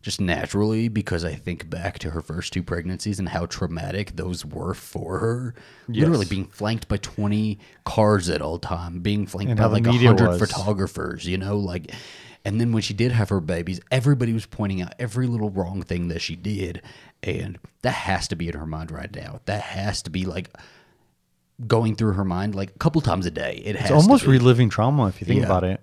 just 0.00 0.20
naturally 0.20 0.88
because 0.88 1.24
I 1.24 1.34
think 1.34 1.70
back 1.70 1.98
to 2.00 2.10
her 2.10 2.20
first 2.20 2.52
two 2.52 2.62
pregnancies 2.62 3.18
and 3.18 3.28
how 3.28 3.46
traumatic 3.46 4.16
those 4.16 4.44
were 4.44 4.74
for 4.74 5.18
her. 5.20 5.54
Literally 5.88 6.26
being 6.26 6.46
flanked 6.46 6.88
by 6.88 6.96
20 6.96 7.58
cars 7.84 8.28
at 8.28 8.42
all 8.42 8.58
time, 8.58 9.00
being 9.00 9.26
flanked 9.26 9.50
And 9.50 9.58
by 9.60 9.66
like 9.66 9.84
media 9.84 10.08
100 10.08 10.28
was. 10.28 10.38
photographers, 10.40 11.26
you 11.26 11.38
know, 11.38 11.56
like 11.56 11.92
and 12.44 12.60
then 12.60 12.72
when 12.72 12.82
she 12.82 12.92
did 12.94 13.12
have 13.12 13.28
her 13.28 13.38
babies, 13.38 13.80
everybody 13.92 14.32
was 14.32 14.46
pointing 14.46 14.82
out 14.82 14.94
every 14.98 15.28
little 15.28 15.50
wrong 15.50 15.82
thing 15.82 16.08
that 16.08 16.20
she 16.20 16.34
did. 16.34 16.82
And 17.22 17.56
that 17.82 17.92
has 17.94 18.26
to 18.28 18.34
be 18.34 18.48
in 18.48 18.54
her 18.58 18.66
mind 18.66 18.90
right 18.90 19.14
now. 19.14 19.38
That 19.44 19.62
has 19.62 20.02
to 20.02 20.10
be 20.10 20.24
like 20.24 20.50
going 21.68 21.94
through 21.94 22.14
her 22.14 22.24
mind 22.24 22.56
like 22.56 22.70
a 22.70 22.78
couple 22.78 23.00
times 23.00 23.26
a 23.26 23.30
day. 23.30 23.62
It 23.64 23.76
has 23.76 23.90
It's 23.92 24.02
almost 24.02 24.24
to 24.24 24.30
be. 24.30 24.38
reliving 24.38 24.68
trauma 24.70 25.06
if 25.06 25.20
you 25.20 25.26
think 25.26 25.40
Yeah. 25.40 25.46
about 25.46 25.62
it. 25.62 25.80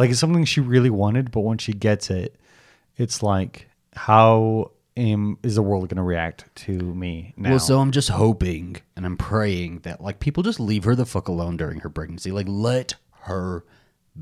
Like 0.00 0.08
it's 0.08 0.18
something 0.18 0.46
she 0.46 0.60
really 0.60 0.88
wanted, 0.88 1.30
but 1.30 1.40
when 1.40 1.58
she 1.58 1.74
gets 1.74 2.08
it, 2.08 2.34
it's 2.96 3.22
like, 3.22 3.68
how 3.92 4.70
am 4.96 5.36
is 5.42 5.56
the 5.56 5.62
world 5.62 5.86
going 5.90 5.98
to 5.98 6.02
react 6.02 6.46
to 6.54 6.72
me 6.72 7.34
now? 7.36 7.50
Well, 7.50 7.58
so 7.58 7.80
I'm 7.80 7.90
just 7.90 8.08
hoping 8.08 8.78
and 8.96 9.04
I'm 9.04 9.18
praying 9.18 9.80
that 9.80 10.00
like 10.00 10.18
people 10.18 10.42
just 10.42 10.58
leave 10.58 10.84
her 10.84 10.94
the 10.94 11.04
fuck 11.04 11.28
alone 11.28 11.58
during 11.58 11.80
her 11.80 11.90
pregnancy. 11.90 12.32
Like 12.32 12.46
let 12.48 12.94
her 13.24 13.62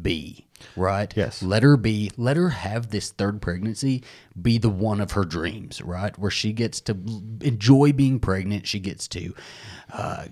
be, 0.01 0.47
right? 0.77 1.13
Yes. 1.17 1.43
Let 1.43 1.63
her 1.63 1.77
be. 1.77 2.11
Let 2.17 2.37
her 2.37 2.51
have 2.51 2.91
this 2.91 3.11
third 3.11 3.41
pregnancy 3.41 4.03
be 4.41 4.59
the 4.59 4.69
one 4.69 5.01
of 5.01 5.13
her 5.13 5.25
dreams, 5.25 5.81
right? 5.83 6.17
Where 6.19 6.31
she 6.31 6.53
gets 6.53 6.81
to 6.83 6.93
enjoy 7.41 7.93
being 7.93 8.21
pregnant. 8.21 8.67
She 8.67 8.81
gets 8.81 9.09
to 9.09 9.35
uh, 9.93 10.27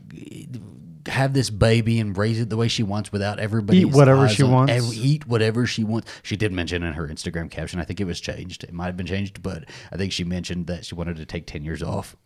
have 1.07 1.33
this 1.33 1.51
baby 1.51 1.99
and 2.01 2.17
raise 2.17 2.41
it 2.41 2.51
the 2.51 2.57
way 2.57 2.69
she 2.69 2.83
wants 2.83 3.13
without 3.13 3.39
everybody 3.39 3.81
Eat 3.81 3.87
whatever 3.87 4.29
she 4.29 4.43
wants. 4.43 4.73
eat 4.97 5.27
whatever 5.27 5.67
she 5.67 5.85
wants. 5.85 6.11
She 6.23 6.37
did 6.37 6.53
mention 6.53 6.83
in 6.83 6.93
her 6.93 7.09
Instagram 7.09 7.51
caption. 7.51 7.81
I 7.81 7.85
think 7.85 8.01
it 8.01 8.05
was 8.07 8.21
changed. 8.21 8.65
It 8.65 8.73
might 8.73 8.87
have 8.87 8.97
been 8.97 9.07
changed, 9.07 9.43
but 9.43 9.65
I 9.93 9.97
think 9.97 10.13
she 10.13 10.25
mentioned 10.25 10.67
that 10.67 10.85
she 10.85 10.95
wanted 10.95 11.17
to 11.17 11.27
take 11.27 11.47
ten 11.47 11.65
years 11.65 11.83
off 11.83 12.17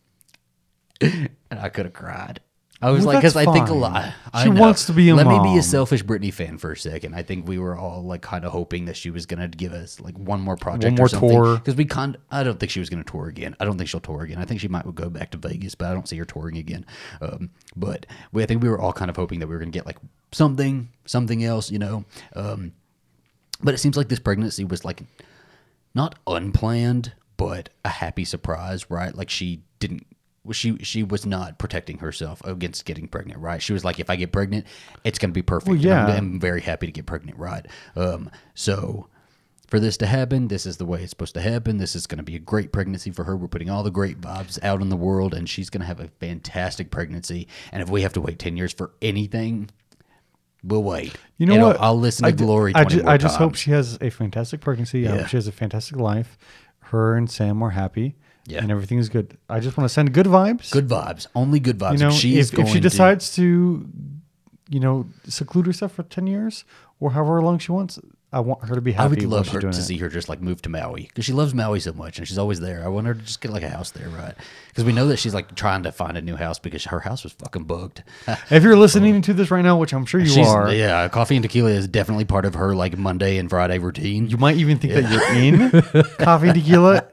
and 1.01 1.31
I 1.51 1.69
could 1.69 1.87
have 1.87 1.95
cried. 1.95 2.40
I 2.83 2.90
was 2.90 3.05
Well, 3.05 3.14
like, 3.14 3.23
because 3.23 3.37
I 3.37 3.45
think 3.53 3.69
a 3.69 3.75
lot. 3.75 4.11
I 4.33 4.45
She 4.45 4.51
know. 4.51 4.61
wants 4.61 4.87
to 4.87 4.95
be 4.95 5.11
a 5.11 5.14
Let 5.14 5.27
me 5.27 5.38
be 5.43 5.59
a 5.59 5.62
selfish 5.62 6.03
Britney 6.03 6.33
fan 6.33 6.57
for 6.57 6.73
a 6.73 6.77
second. 6.77 7.14
I 7.14 7.23
think 7.23 7.47
we 7.47 7.59
were 7.59 7.77
all 7.77 8.03
like 8.03 8.23
kind 8.23 8.43
of 8.45 8.53
hoping 8.53 8.87
that 8.87 8.97
she 8.97 9.11
was 9.11 9.27
gonna 9.27 9.49
give 9.49 9.73
us 9.75 10.01
like 10.01 10.16
one 10.19 10.40
more 10.40 10.57
project, 10.57 10.85
One 10.93 10.95
more 10.95 11.07
or 11.07 11.09
something. 11.11 11.29
tour. 11.31 11.57
Because 11.57 11.75
we 11.77 11.85
kind, 11.85 12.16
I 12.31 12.43
don't 12.43 12.59
think 12.59 12.71
she 12.73 12.81
was 12.81 12.88
gonna 12.88 13.05
tour 13.05 13.27
again. 13.29 13.55
I 13.61 13.66
don't 13.66 13.77
think 13.77 13.90
she'll 13.90 14.01
tour 14.01 14.23
again. 14.23 14.38
I 14.38 14.47
think 14.47 14.61
she 14.61 14.69
might 14.69 14.93
go 14.95 15.11
back 15.11 15.31
to 15.33 15.37
Vegas, 15.38 15.75
but 15.75 15.88
I 15.88 15.93
don't 15.93 16.09
see 16.09 16.16
her 16.16 16.25
touring 16.25 16.57
again. 16.57 16.87
Um, 17.21 17.51
but 17.77 18.07
we, 18.33 18.43
I 18.43 18.47
think 18.47 18.62
we 18.62 18.69
were 18.71 18.81
all 18.81 18.95
kind 18.95 19.11
of 19.11 19.16
hoping 19.16 19.40
that 19.40 19.47
we 19.47 19.55
were 19.55 19.61
gonna 19.61 19.71
get 19.73 19.85
like 19.85 19.99
something, 20.33 20.88
something 21.05 21.45
else, 21.45 21.71
you 21.71 21.79
know. 21.79 22.05
Um, 22.35 22.73
but 23.62 23.75
it 23.75 23.79
seems 23.79 23.99
like 23.99 24.09
this 24.09 24.21
pregnancy 24.21 24.64
was 24.64 24.87
like 24.87 25.03
not 25.95 26.14
unplanned, 26.27 27.12
but 27.37 27.69
a 27.85 27.90
happy 27.90 28.25
surprise, 28.25 28.90
right? 28.90 29.14
Like 29.14 29.29
she 29.29 29.61
didn't 29.81 30.07
she 30.53 30.77
she 30.79 31.03
was 31.03 31.25
not 31.27 31.59
protecting 31.59 31.99
herself 31.99 32.45
against 32.45 32.85
getting 32.85 33.09
pregnant, 33.09 33.41
right? 33.41 33.61
She 33.63 33.73
was 33.73 33.85
like, 33.85 33.99
if 34.01 34.11
I 34.11 34.17
get 34.17 34.33
pregnant, 34.33 34.67
it's 35.05 35.19
gonna 35.19 35.33
be 35.33 35.43
perfect. 35.43 35.69
Well, 35.69 35.77
yeah. 35.79 36.07
I'm, 36.07 36.17
I'm 36.17 36.41
very 36.41 36.61
happy 36.61 36.87
to 36.87 36.93
get 36.93 37.07
pregnant, 37.07 37.39
right? 37.39 37.67
Um, 37.97 38.31
so 38.55 39.09
for 39.69 39.79
this 39.79 39.97
to 39.99 40.07
happen, 40.07 40.49
this 40.49 40.67
is 40.67 40.79
the 40.79 40.85
way 40.85 41.01
it's 41.03 41.11
supposed 41.11 41.35
to 41.35 41.41
happen. 41.41 41.79
This 41.79 41.95
is 41.95 42.09
going 42.09 42.17
to 42.17 42.25
be 42.25 42.35
a 42.35 42.41
great 42.41 42.73
pregnancy 42.73 43.13
for 43.13 43.23
her. 43.23 43.37
We're 43.37 43.47
putting 43.47 43.71
all 43.71 43.85
the 43.85 43.91
great 43.93 44.21
vibes 44.21 44.59
out 44.65 44.81
in 44.83 44.89
the 44.89 44.97
world, 44.97 45.33
and 45.33 45.49
she's 45.49 45.71
going 45.71 45.81
to 45.83 45.87
have 45.87 46.01
a 46.01 46.09
fantastic 46.19 46.91
pregnancy. 46.91 47.47
And 47.71 47.81
if 47.81 47.89
we 47.89 48.03
have 48.03 48.13
to 48.15 48.21
wait 48.21 48.41
ten 48.41 48.57
years 48.57 48.73
for 48.73 48.91
anything, 49.01 49.71
we'll 50.65 50.83
wait. 50.83 51.15
You 51.39 51.47
know 51.47 51.53
And 51.55 51.63
I'll- 51.63 51.69
what? 51.69 51.81
I'll 51.81 51.99
listen 52.01 52.25
to 52.25 52.29
I 52.29 52.33
Glory. 52.33 52.73
I, 52.75 52.85
ju- 52.85 53.05
I 53.07 53.17
just 53.17 53.37
hope 53.37 53.55
she 53.55 53.71
has 53.71 53.97
a 54.01 54.11
fantastic 54.11 54.61
pregnancy. 54.61 55.07
I 55.07 55.13
Yeah. 55.13 55.19
hope 55.21 55.29
she 55.29 55.37
has 55.37 55.47
a 55.47 55.53
fantastic 55.53 55.97
life. 55.99 56.37
Her 56.81 57.17
and 57.17 57.31
Sam 57.31 57.63
are 57.63 57.71
happy. 57.71 58.17
Yeah. 58.51 58.63
And 58.63 58.71
everything 58.71 58.99
is 58.99 59.09
good. 59.09 59.37
I 59.49 59.61
just 59.61 59.77
want 59.77 59.85
to 59.89 59.93
send 59.93 60.13
good 60.13 60.27
vibes. 60.27 60.71
good 60.71 60.89
vibes, 60.89 61.27
only 61.35 61.61
good 61.61 61.79
vibes. 61.79 61.93
You 61.93 61.99
know, 61.99 62.09
if 62.11 62.53
if, 62.53 62.59
if 62.59 62.69
she 62.69 62.81
decides 62.81 63.35
to, 63.37 63.87
you 64.69 64.81
know, 64.81 65.07
seclude 65.29 65.67
herself 65.67 65.93
for 65.93 66.03
10 66.03 66.27
years 66.27 66.65
or 67.01 67.13
however 67.13 67.41
long 67.43 67.59
she 67.59 67.73
wants, 67.73 67.99
I 68.33 68.39
want 68.39 68.65
her 68.69 68.77
to 68.77 68.81
be 68.81 68.93
happy. 68.93 69.03
I 69.03 69.09
would 69.09 69.23
love 69.25 69.49
her 69.49 69.61
to 69.61 69.69
it. 69.71 69.73
see 69.73 69.97
her 69.99 70.09
just 70.09 70.29
like 70.29 70.41
move 70.41 70.63
to 70.63 70.69
Maui 70.69 71.03
because 71.09 71.25
she 71.25 71.33
loves 71.33 71.53
Maui 71.53 71.81
so 71.81 71.93
much 71.93 72.19
and 72.19 72.29
she's 72.29 72.39
always 72.39 72.61
there. 72.61 72.85
I 72.85 72.87
want 72.89 73.09
her 73.09 73.15
to 73.15 73.21
just 73.21 73.41
get 73.41 73.51
like 73.51 73.65
a 73.65 73.69
house 73.69 73.91
there, 73.91 74.09
right? 74.11 74.35
Because 74.69 74.85
we 74.85 74.93
know 74.93 75.09
that 75.09 75.17
she's 75.17 75.35
like 75.35 75.53
trying 75.57 75.83
to 75.83 75.91
find 75.91 76.17
a 76.17 76.23
new 76.23 76.37
house 76.37 76.61
because 76.61 76.85
her 76.85 77.01
house 77.01 77.25
was 77.25 77.33
fucking 77.33 77.65
booked. 77.65 78.05
If 78.51 78.63
you're 78.63 78.77
listening 78.87 79.21
to 79.23 79.35
this 79.35 79.51
right 79.51 79.63
now, 79.63 79.77
which 79.79 79.93
I'm 79.93 80.07
sure 80.07 80.21
you 80.21 80.27
She's- 80.29 80.47
are, 80.47 80.73
yeah. 80.73 81.09
Coffee 81.09 81.35
and 81.37 81.43
tequila 81.43 81.71
is 81.71 81.89
definitely 81.89 82.25
part 82.25 82.45
of 82.45 82.55
her 82.55 82.77
like 82.77 82.97
Monday 82.97 83.37
and 83.39 83.51
Friday 83.51 83.79
routine. 83.81 84.29
you 84.29 84.37
might 84.37 84.57
even 84.59 84.79
think 84.79 84.93
that 84.95 85.11
you're 85.11 85.33
in 85.35 85.71
coffee 86.25 86.49
and 86.51 86.55
tequila. 86.55 87.09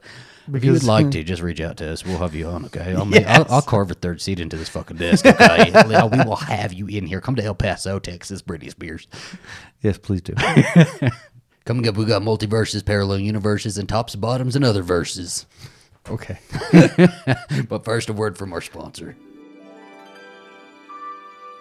If 0.54 0.64
you 0.64 0.72
would 0.72 0.84
like 0.84 1.06
hmm. 1.06 1.12
to, 1.12 1.24
just 1.24 1.42
reach 1.42 1.60
out 1.60 1.78
to 1.78 1.92
us. 1.92 2.06
We'll 2.06 2.18
have 2.20 2.36
you 2.36 2.48
on, 2.48 2.66
okay? 2.66 2.94
I'll, 2.98 3.08
Yes. 3.08 3.26
I'll, 3.28 3.56
I'll 3.56 3.62
carve 3.62 3.92
a 3.92 3.94
third 3.94 4.22
seat 4.22 4.40
into 4.40 4.58
this 4.58 4.70
fucking 4.70 4.98
desk, 4.98 5.26
okay? 5.26 5.72
we 5.88 6.24
will 6.24 6.36
have 6.36 6.74
you 6.74 6.88
in 6.88 7.06
here. 7.06 7.22
Come 7.22 7.36
to 7.36 7.44
El 7.44 7.56
Paso, 7.56 8.00
Texas, 8.00 8.42
Britney 8.42 8.70
Spears. 8.70 9.08
yes, 9.82 9.98
please 9.98 10.22
do. 10.22 10.34
Coming 11.66 11.88
up, 11.88 11.98
we 11.98 12.06
got 12.06 12.22
multiverses, 12.22 12.86
parallel 12.86 13.20
universes, 13.20 13.78
and 13.78 13.90
tops, 13.90 14.16
bottoms, 14.16 14.56
and 14.56 14.64
other 14.64 14.82
verses. 14.82 15.46
Okay. 16.10 16.40
But 17.68 17.84
first, 17.84 18.10
a 18.10 18.14
word 18.14 18.38
from 18.38 18.54
our 18.54 18.62
sponsor. 18.62 19.18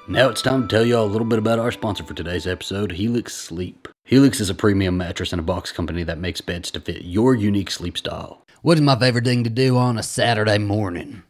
Now 0.09 0.29
it's 0.29 0.41
time 0.41 0.63
to 0.63 0.69
tell 0.69 0.87
you 0.87 0.97
all 0.97 1.05
a 1.05 1.11
little 1.11 1.27
bit 1.27 1.41
about 1.41 1.59
our 1.59 1.73
sponsor 1.73 2.05
for 2.05 2.15
today's 2.15 2.47
episode, 2.47 2.93
Helix 2.93 3.35
Sleep. 3.35 3.89
Helix 4.05 4.39
is 4.39 4.49
a 4.49 4.55
premium 4.55 4.97
mattress 4.97 5.33
and 5.33 5.41
a 5.41 5.43
box 5.43 5.73
company 5.73 6.05
that 6.05 6.19
makes 6.19 6.41
beds 6.41 6.71
to 6.71 6.81
fit 6.81 7.03
your 7.03 7.35
unique 7.35 7.73
sleep 7.73 7.99
style. 7.99 8.46
What 8.67 8.79
is 8.79 8.83
my 8.83 8.99
favorite 8.99 9.25
thing 9.25 9.45
to 9.45 9.51
do 9.51 9.77
on 9.77 9.97
a 9.97 10.03
Saturday 10.03 10.59
morning? 10.59 11.23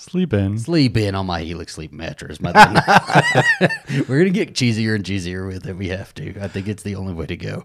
Sleep 0.00 0.32
in. 0.32 0.58
Sleep 0.58 0.96
in 0.96 1.14
on 1.14 1.26
my 1.26 1.42
Helix 1.42 1.74
Sleep 1.74 1.92
mattress. 1.92 2.40
My. 2.40 2.52
We're 4.08 4.18
gonna 4.18 4.30
get 4.30 4.54
cheesier 4.54 4.94
and 4.94 5.04
cheesier 5.04 5.46
with 5.46 5.66
it. 5.66 5.76
We 5.76 5.88
have 5.88 6.14
to. 6.14 6.40
I 6.40 6.48
think 6.48 6.68
it's 6.68 6.82
the 6.82 6.94
only 6.96 7.12
way 7.12 7.26
to 7.26 7.36
go. 7.36 7.64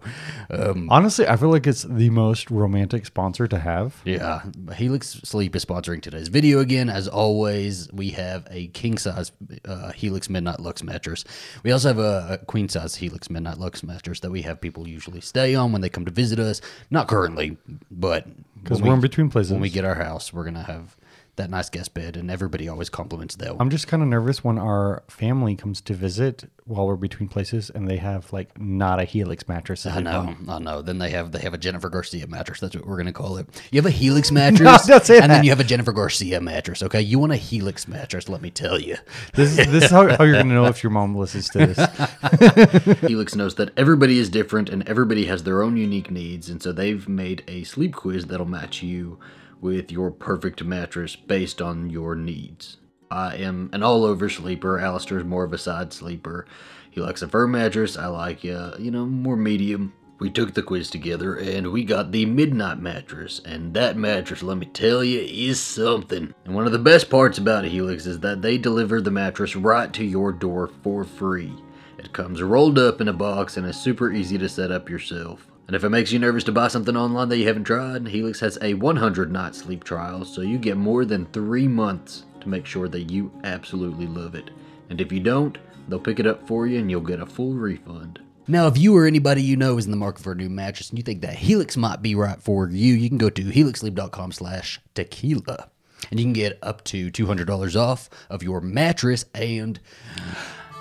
Um, 0.50 0.90
Honestly, 0.92 1.28
I 1.28 1.38
feel 1.38 1.50
like 1.50 1.66
it's 1.66 1.84
the 1.84 2.10
most 2.10 2.52
romantic 2.52 3.06
sponsor 3.06 3.48
to 3.48 3.58
have. 3.58 4.02
Yeah, 4.04 4.42
Helix 4.76 5.08
Sleep 5.24 5.56
is 5.56 5.64
sponsoring 5.64 6.02
today's 6.02 6.28
video 6.28 6.60
again. 6.60 6.90
As 6.90 7.08
always, 7.08 7.92
we 7.94 8.10
have 8.12 8.46
a 8.52 8.68
king 8.68 8.98
size 8.98 9.32
uh, 9.64 9.92
Helix 9.94 10.30
Midnight 10.30 10.60
Luxe 10.60 10.84
mattress. 10.84 11.24
We 11.64 11.72
also 11.72 11.88
have 11.88 12.00
a, 12.00 12.40
queen 12.48 12.68
size 12.68 12.96
Helix 12.96 13.30
Midnight 13.30 13.60
Luxe 13.60 13.82
mattress 13.82 14.20
that 14.20 14.30
we 14.32 14.42
have 14.42 14.60
people 14.60 14.88
usually 14.88 15.22
stay 15.22 15.56
on 15.56 15.72
when 15.72 15.82
they 15.82 15.90
come 15.90 16.04
to 16.06 16.12
visit 16.12 16.40
us. 16.40 16.60
Not 16.92 17.08
currently, 17.08 17.58
but 17.90 18.28
Because 18.62 18.82
when 18.82 18.90
we're 18.90 18.94
we- 18.96 18.98
in 18.98 19.02
between 19.02 19.30
places. 19.30 19.54
when 19.54 19.62
we 19.62 19.70
get 19.70 19.86
our 19.86 19.96
house, 19.96 20.34
we're 20.34 20.44
gonna 20.44 20.64
have 20.64 20.98
that 21.36 21.50
nice 21.50 21.70
guest 21.70 21.94
bed, 21.94 22.16
and 22.18 22.32
everybody 22.32 22.68
always 22.68 22.90
compliments 22.90 23.36
that. 23.36 23.56
I'm 23.60 23.70
just 23.70 23.88
kind 23.88 24.02
of 24.02 24.10
nervous 24.10 24.44
when 24.44 24.58
our 24.58 25.04
family 25.08 25.56
comes 25.56 25.82
to 25.82 25.94
visit 25.94 26.46
while 26.66 26.88
we're 26.88 26.96
between 26.96 27.30
places 27.30 27.70
and 27.70 27.88
they 27.88 27.98
have 27.98 28.34
like 28.34 28.60
not 28.60 29.00
a 29.00 29.04
Helix 29.04 29.48
mattress. 29.48 29.84
that 29.84 29.94
I 29.98 30.00
know, 30.02 30.36
bought. 30.42 30.62
I 30.62 30.64
know. 30.64 30.82
Then 30.82 30.98
they 30.98 31.12
have 31.12 31.32
they 31.32 31.40
have 31.40 31.54
a 31.54 31.58
Jennifer 31.58 31.90
Garcia 31.90 32.28
mattress. 32.28 32.60
That's 32.60 32.76
what 32.76 32.88
we're 32.88 32.98
gonna 32.98 33.14
call 33.14 33.38
it. 33.38 33.48
You 33.72 33.78
have 33.80 33.86
a 33.86 33.92
Helix 33.92 34.32
mattress, 34.32 34.86
don't 34.88 35.04
say 35.06 35.16
and 35.20 35.24
that. 35.24 35.28
then 35.36 35.44
you 35.44 35.52
have 35.52 35.60
a 35.60 35.64
Jennifer 35.66 35.92
Garcia 35.92 36.42
mattress. 36.42 36.82
Okay, 36.84 37.02
you 37.02 37.20
want 37.20 37.34
a 37.34 37.38
Helix 37.38 37.88
mattress? 37.88 38.30
Let 38.30 38.42
me 38.42 38.50
tell 38.50 38.80
you. 38.80 38.98
This 39.34 39.58
is 39.58 39.68
this 39.72 39.86
is 39.86 39.92
how, 39.92 40.08
how 40.16 40.24
you're 40.24 40.34
gonna 40.36 40.54
know 40.54 40.66
if 40.66 40.84
your 40.84 40.92
mom 40.92 41.16
listens 41.16 41.50
to 41.50 41.68
this. 41.68 43.00
Helix 43.02 43.36
knows 43.36 43.56
that 43.56 43.72
everybody 43.78 44.18
is 44.20 44.30
different 44.30 44.70
and 44.70 44.88
everybody 44.88 45.26
has 45.26 45.44
their 45.44 45.62
own 45.62 45.78
unique 45.78 46.10
needs, 46.10 46.50
and 46.50 46.62
so 46.62 46.72
they've 46.72 47.08
made 47.08 47.44
a 47.48 47.64
sleep 47.64 47.94
quiz 47.96 48.26
that'll 48.26 48.46
match 48.46 48.82
you 48.82 49.20
with 49.66 49.92
your 49.92 50.12
perfect 50.12 50.64
mattress 50.64 51.16
based 51.16 51.60
on 51.60 51.90
your 51.90 52.14
needs. 52.16 52.78
I 53.10 53.38
am 53.38 53.72
an 53.74 53.82
all 53.82 54.06
over 54.06 54.30
sleeper. 54.30 54.80
Alistair's 54.80 55.24
more 55.24 55.44
of 55.44 55.54
a 55.54 55.58
side 55.58 55.92
sleeper. 55.92 56.46
He 56.92 57.02
likes 57.02 57.24
a 57.24 57.28
firm 57.28 57.54
mattress. 57.54 57.98
I 57.98 58.06
like, 58.06 58.46
uh, 58.46 58.76
you 58.78 58.92
know, 58.92 59.08
more 59.08 59.36
medium. 59.36 59.94
We 60.20 60.30
took 60.30 60.54
the 60.54 60.62
quiz 60.62 60.92
together 60.92 61.36
and 61.36 61.72
we 61.72 61.84
got 61.84 62.12
the 62.12 62.28
Midnight 62.28 62.78
Mattress, 62.80 63.42
and 63.44 63.74
that 63.74 63.98
mattress, 63.98 64.44
let 64.44 64.58
me 64.58 64.68
tell 64.68 65.04
you, 65.04 65.20
is 65.22 65.60
something. 65.60 66.36
And 66.46 66.54
one 66.54 66.68
of 66.68 66.72
the 66.72 66.78
best 66.78 67.10
parts 67.10 67.40
about 67.40 67.66
Helix 67.66 68.06
is 68.06 68.20
that 68.20 68.44
they 68.44 68.60
deliver 68.60 69.02
the 69.02 69.10
mattress 69.10 69.56
right 69.56 69.92
to 69.94 70.06
your 70.06 70.32
door 70.32 70.70
for 70.84 71.04
free. 71.04 71.54
It 71.98 72.14
comes 72.14 72.44
rolled 72.44 72.78
up 72.78 73.02
in 73.02 73.08
a 73.08 73.14
box 73.14 73.58
and 73.58 73.66
is 73.66 73.78
super 73.78 74.14
easy 74.14 74.38
to 74.38 74.48
set 74.48 74.72
up 74.72 74.92
yourself. 74.92 75.48
And 75.68 75.76
if 75.76 75.84
it 75.84 75.90
makes 75.90 76.12
you 76.12 76.20
nervous 76.20 76.44
to 76.46 76.52
buy 76.52 76.68
something 76.68 76.96
online 76.96 77.30
that 77.30 77.38
you 77.38 77.48
haven't 77.48 77.64
tried, 77.64 78.08
Helix 78.08 78.40
has 78.42 78.58
a 78.62 78.76
100 78.76 79.32
night 79.32 79.56
sleep 79.56 79.84
trial, 79.84 80.24
so 80.24 80.42
you 80.42 80.58
get 80.60 80.78
more 80.78 81.06
than 81.06 81.26
three 81.28 81.68
months 81.68 82.26
to 82.42 82.50
make 82.50 82.66
sure 82.68 82.88
that 82.88 83.10
you 83.12 83.32
absolutely 83.44 84.06
love 84.06 84.36
it. 84.36 84.52
And 84.90 85.02
if 85.02 85.12
you 85.12 85.20
don't, 85.20 85.58
they'll 85.88 86.00
pick 86.00 86.20
it 86.20 86.28
up 86.28 86.48
for 86.48 86.68
you 86.68 86.78
and 86.80 86.92
you'll 86.92 87.02
get 87.02 87.20
a 87.20 87.26
full 87.26 87.54
refund. 87.54 88.20
Now, 88.48 88.68
if 88.68 88.78
you 88.78 88.96
or 88.96 89.08
anybody 89.08 89.42
you 89.42 89.58
know 89.58 89.80
is 89.80 89.86
in 89.86 89.92
the 89.92 89.98
market 89.98 90.22
for 90.22 90.34
a 90.34 90.36
new 90.36 90.50
mattress 90.50 90.92
and 90.92 91.00
you 91.00 91.04
think 91.04 91.22
that 91.22 91.34
Helix 91.34 91.76
might 91.76 92.04
be 92.04 92.14
right 92.14 92.40
for 92.40 92.70
you, 92.70 92.94
you 92.94 93.10
can 93.10 93.18
go 93.18 93.32
to 93.32 93.42
helixsleep.com 93.44 94.34
slash 94.34 94.80
tequila. 94.94 95.70
And 96.12 96.20
you 96.20 96.26
can 96.28 96.34
get 96.34 96.60
up 96.62 96.84
to 96.86 97.10
$200 97.10 97.76
off 97.76 98.08
of 98.30 98.44
your 98.44 98.62
mattress 98.62 99.26
and 99.34 99.80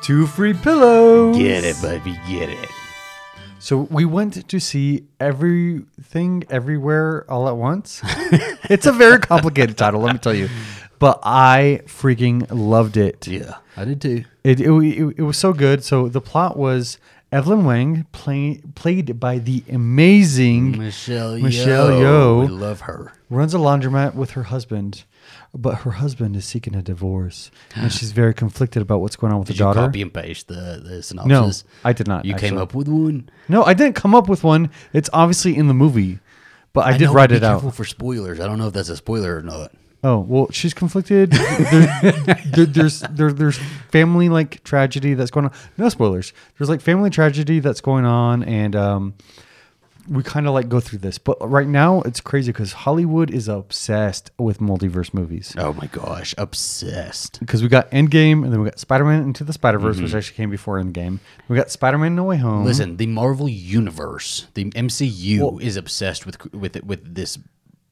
Two 0.02 0.26
free 0.26 0.52
pillows. 0.52 1.38
get 1.38 1.64
it, 1.64 1.80
baby, 1.80 2.18
get 2.28 2.50
it. 2.50 2.68
So 3.64 3.78
we 3.78 4.04
went 4.04 4.46
to 4.46 4.60
see 4.60 5.04
everything 5.18 6.44
everywhere 6.50 7.24
all 7.30 7.48
at 7.48 7.56
once. 7.56 8.02
it's 8.68 8.84
a 8.84 8.92
very 8.92 9.18
complicated 9.18 9.78
title, 9.78 10.02
let 10.02 10.12
me 10.12 10.18
tell 10.18 10.34
you. 10.34 10.50
But 10.98 11.20
I 11.22 11.80
freaking 11.86 12.46
loved 12.50 12.98
it. 12.98 13.26
Yeah, 13.26 13.56
I 13.74 13.86
did 13.86 14.02
too. 14.02 14.24
It, 14.44 14.60
it, 14.60 14.68
it, 14.68 15.14
it 15.16 15.22
was 15.22 15.38
so 15.38 15.54
good. 15.54 15.82
So 15.82 16.08
the 16.08 16.20
plot 16.20 16.58
was 16.58 16.98
Evelyn 17.34 17.64
Wang 17.64 18.06
play, 18.12 18.60
played 18.76 19.18
by 19.18 19.38
the 19.38 19.64
amazing 19.68 20.78
Michelle, 20.78 21.36
Michelle 21.36 21.88
Yeoh. 21.88 22.00
Yeoh. 22.00 22.40
We 22.42 22.46
love 22.46 22.82
her. 22.82 23.12
runs 23.28 23.52
a 23.54 23.58
laundromat 23.58 24.14
with 24.14 24.30
her 24.30 24.44
husband, 24.44 25.02
but 25.52 25.78
her 25.78 25.90
husband 25.90 26.36
is 26.36 26.44
seeking 26.44 26.76
a 26.76 26.82
divorce, 26.82 27.50
and 27.74 27.92
she's 27.92 28.12
very 28.12 28.34
conflicted 28.34 28.82
about 28.82 29.00
what's 29.00 29.16
going 29.16 29.32
on 29.32 29.40
with 29.40 29.48
Did 29.48 29.54
the 29.54 29.58
you 29.58 29.64
daughter. 29.64 29.80
copy 29.80 30.02
and 30.02 30.14
paste 30.14 30.46
the, 30.46 30.80
the 30.84 31.02
synopsis? 31.02 31.64
No, 31.64 31.70
I 31.82 31.92
did 31.92 32.06
not, 32.06 32.24
You 32.24 32.34
came 32.34 32.56
up 32.56 32.72
with 32.72 32.86
one? 32.86 33.28
No, 33.48 33.64
I 33.64 33.74
didn't 33.74 33.96
come 33.96 34.14
up 34.14 34.28
with 34.28 34.44
one. 34.44 34.70
It's 34.92 35.10
obviously 35.12 35.56
in 35.56 35.66
the 35.66 35.74
movie, 35.74 36.20
but 36.72 36.86
I, 36.86 36.96
did 36.96 37.06
know, 37.06 37.14
write 37.14 37.30
be 37.30 37.36
it 37.36 37.42
out. 37.42 37.74
for 37.74 37.84
spoilers. 37.84 38.38
I 38.38 38.46
don't 38.46 38.58
know 38.58 38.68
if 38.68 38.74
that's 38.74 38.90
a 38.90 38.96
spoiler 38.96 39.36
or 39.36 39.42
not. 39.42 39.72
Oh 40.04 40.18
well, 40.20 40.48
she's 40.52 40.74
conflicted. 40.74 41.30
there, 41.32 42.12
there, 42.46 42.66
there's 42.66 43.00
there, 43.00 43.32
there's 43.32 43.58
family 43.90 44.28
like 44.28 44.62
tragedy 44.62 45.14
that's 45.14 45.30
going 45.30 45.46
on. 45.46 45.52
No 45.78 45.88
spoilers. 45.88 46.32
There's 46.58 46.68
like 46.68 46.80
family 46.82 47.08
tragedy 47.10 47.58
that's 47.60 47.80
going 47.80 48.04
on, 48.04 48.42
and 48.44 48.76
um, 48.76 49.14
we 50.06 50.22
kind 50.22 50.46
of 50.46 50.52
like 50.52 50.68
go 50.68 50.78
through 50.80 50.98
this. 50.98 51.16
But 51.16 51.38
right 51.50 51.66
now, 51.66 52.02
it's 52.02 52.20
crazy 52.20 52.52
because 52.52 52.72
Hollywood 52.72 53.30
is 53.30 53.48
obsessed 53.48 54.30
with 54.38 54.58
multiverse 54.58 55.14
movies. 55.14 55.54
Oh 55.56 55.72
my 55.72 55.86
gosh, 55.86 56.34
obsessed. 56.36 57.40
Because 57.40 57.62
we 57.62 57.68
got 57.68 57.90
Endgame, 57.90 58.44
and 58.44 58.52
then 58.52 58.60
we 58.60 58.68
got 58.68 58.78
Spider 58.78 59.06
Man 59.06 59.22
Into 59.22 59.42
the 59.44 59.54
Spider 59.54 59.78
Verse, 59.78 59.96
Mm-hmm. 59.96 60.04
which 60.04 60.14
actually 60.14 60.36
came 60.36 60.50
before 60.50 60.78
Endgame. 60.78 61.20
We 61.48 61.56
got 61.56 61.70
Spider 61.70 61.96
Man 61.96 62.14
No 62.14 62.24
Way 62.24 62.36
Home. 62.36 62.64
Listen, 62.66 62.98
the 62.98 63.06
Marvel 63.06 63.48
universe, 63.48 64.48
the 64.52 64.66
MCU, 64.72 65.38
Well- 65.40 65.58
is 65.60 65.76
obsessed 65.78 66.26
with 66.26 66.52
with 66.52 66.82
with 66.84 67.14
this 67.14 67.38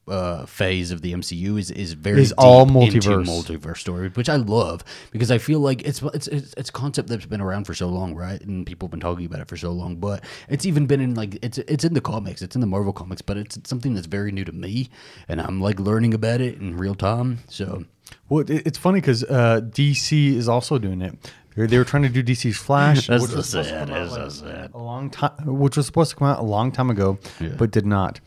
uh, 0.07 0.45
phase 0.45 0.91
of 0.91 1.01
the 1.01 1.13
MCU. 1.13 1.57
is 1.57 1.71
is 1.71 1.93
very 1.93 2.21
Is 2.21 2.31
all 2.33 2.63
into 2.81 2.99
multiverse. 2.99 3.25
multiverse 3.25 3.77
story, 3.77 4.09
which 4.09 4.27
I 4.29 4.35
love 4.35 4.83
because 5.11 5.31
I 5.31 5.37
feel 5.37 5.59
like 5.59 5.81
it's 5.83 6.01
it's 6.01 6.27
it's 6.27 6.53
it's 6.57 6.69
a 6.69 6.73
concept 6.73 7.07
that's 7.09 7.25
been 7.25 7.41
around 7.41 7.65
for 7.65 7.73
so 7.73 7.87
long, 7.87 8.13
right? 8.15 8.41
And 8.41 8.65
people 8.65 8.87
have 8.87 8.91
been 8.91 8.99
talking 8.99 9.25
about 9.25 9.39
it 9.39 9.47
for 9.47 9.55
so 9.57 9.71
long, 9.71 9.95
but 9.97 10.23
it's 10.49 10.65
even 10.65 10.85
been 10.87 10.99
in 11.01 11.15
like 11.15 11.37
it's 11.41 11.57
it's 11.59 11.83
in 11.83 11.93
the 11.93 12.01
comics, 12.01 12.41
it's 12.41 12.55
in 12.55 12.61
the 12.61 12.67
Marvel 12.67 12.91
comics, 12.93 13.21
but 13.21 13.37
it's, 13.37 13.55
it's 13.57 13.69
something 13.69 13.93
that's 13.93 14.07
very 14.07 14.31
new 14.31 14.43
to 14.45 14.51
me, 14.51 14.89
and 15.27 15.39
I'm 15.41 15.61
like 15.61 15.79
learning 15.79 16.13
about 16.13 16.41
it 16.41 16.59
in 16.59 16.75
real 16.77 16.95
time. 16.95 17.39
So 17.47 17.85
Well, 18.29 18.43
it's 18.47 18.77
funny 18.77 18.99
because 18.99 19.23
uh, 19.23 19.61
DC 19.63 20.35
is 20.35 20.49
also 20.49 20.77
doing 20.79 21.01
it. 21.01 21.17
They 21.55 21.77
were 21.77 21.85
trying 21.85 22.01
to 22.03 22.09
do 22.09 22.23
DC's 22.23 22.57
Flash, 22.57 23.05
That's 23.07 23.21
which 23.21 23.31
was 23.31 23.47
supposed 23.49 23.69
to 23.69 23.75
sad, 23.75 23.87
come 23.89 23.97
out, 23.97 24.09
so 24.11 24.21
like, 24.23 24.31
sad. 24.31 24.71
a 24.73 24.77
long 24.79 25.09
time, 25.11 25.31
which 25.45 25.77
was 25.77 25.85
supposed 25.85 26.09
to 26.09 26.15
come 26.17 26.27
out 26.27 26.39
a 26.39 26.43
long 26.43 26.71
time 26.71 26.89
ago, 26.89 27.19
Yeah. 27.39 27.49
but 27.57 27.69
did 27.71 27.85
not. 27.85 28.19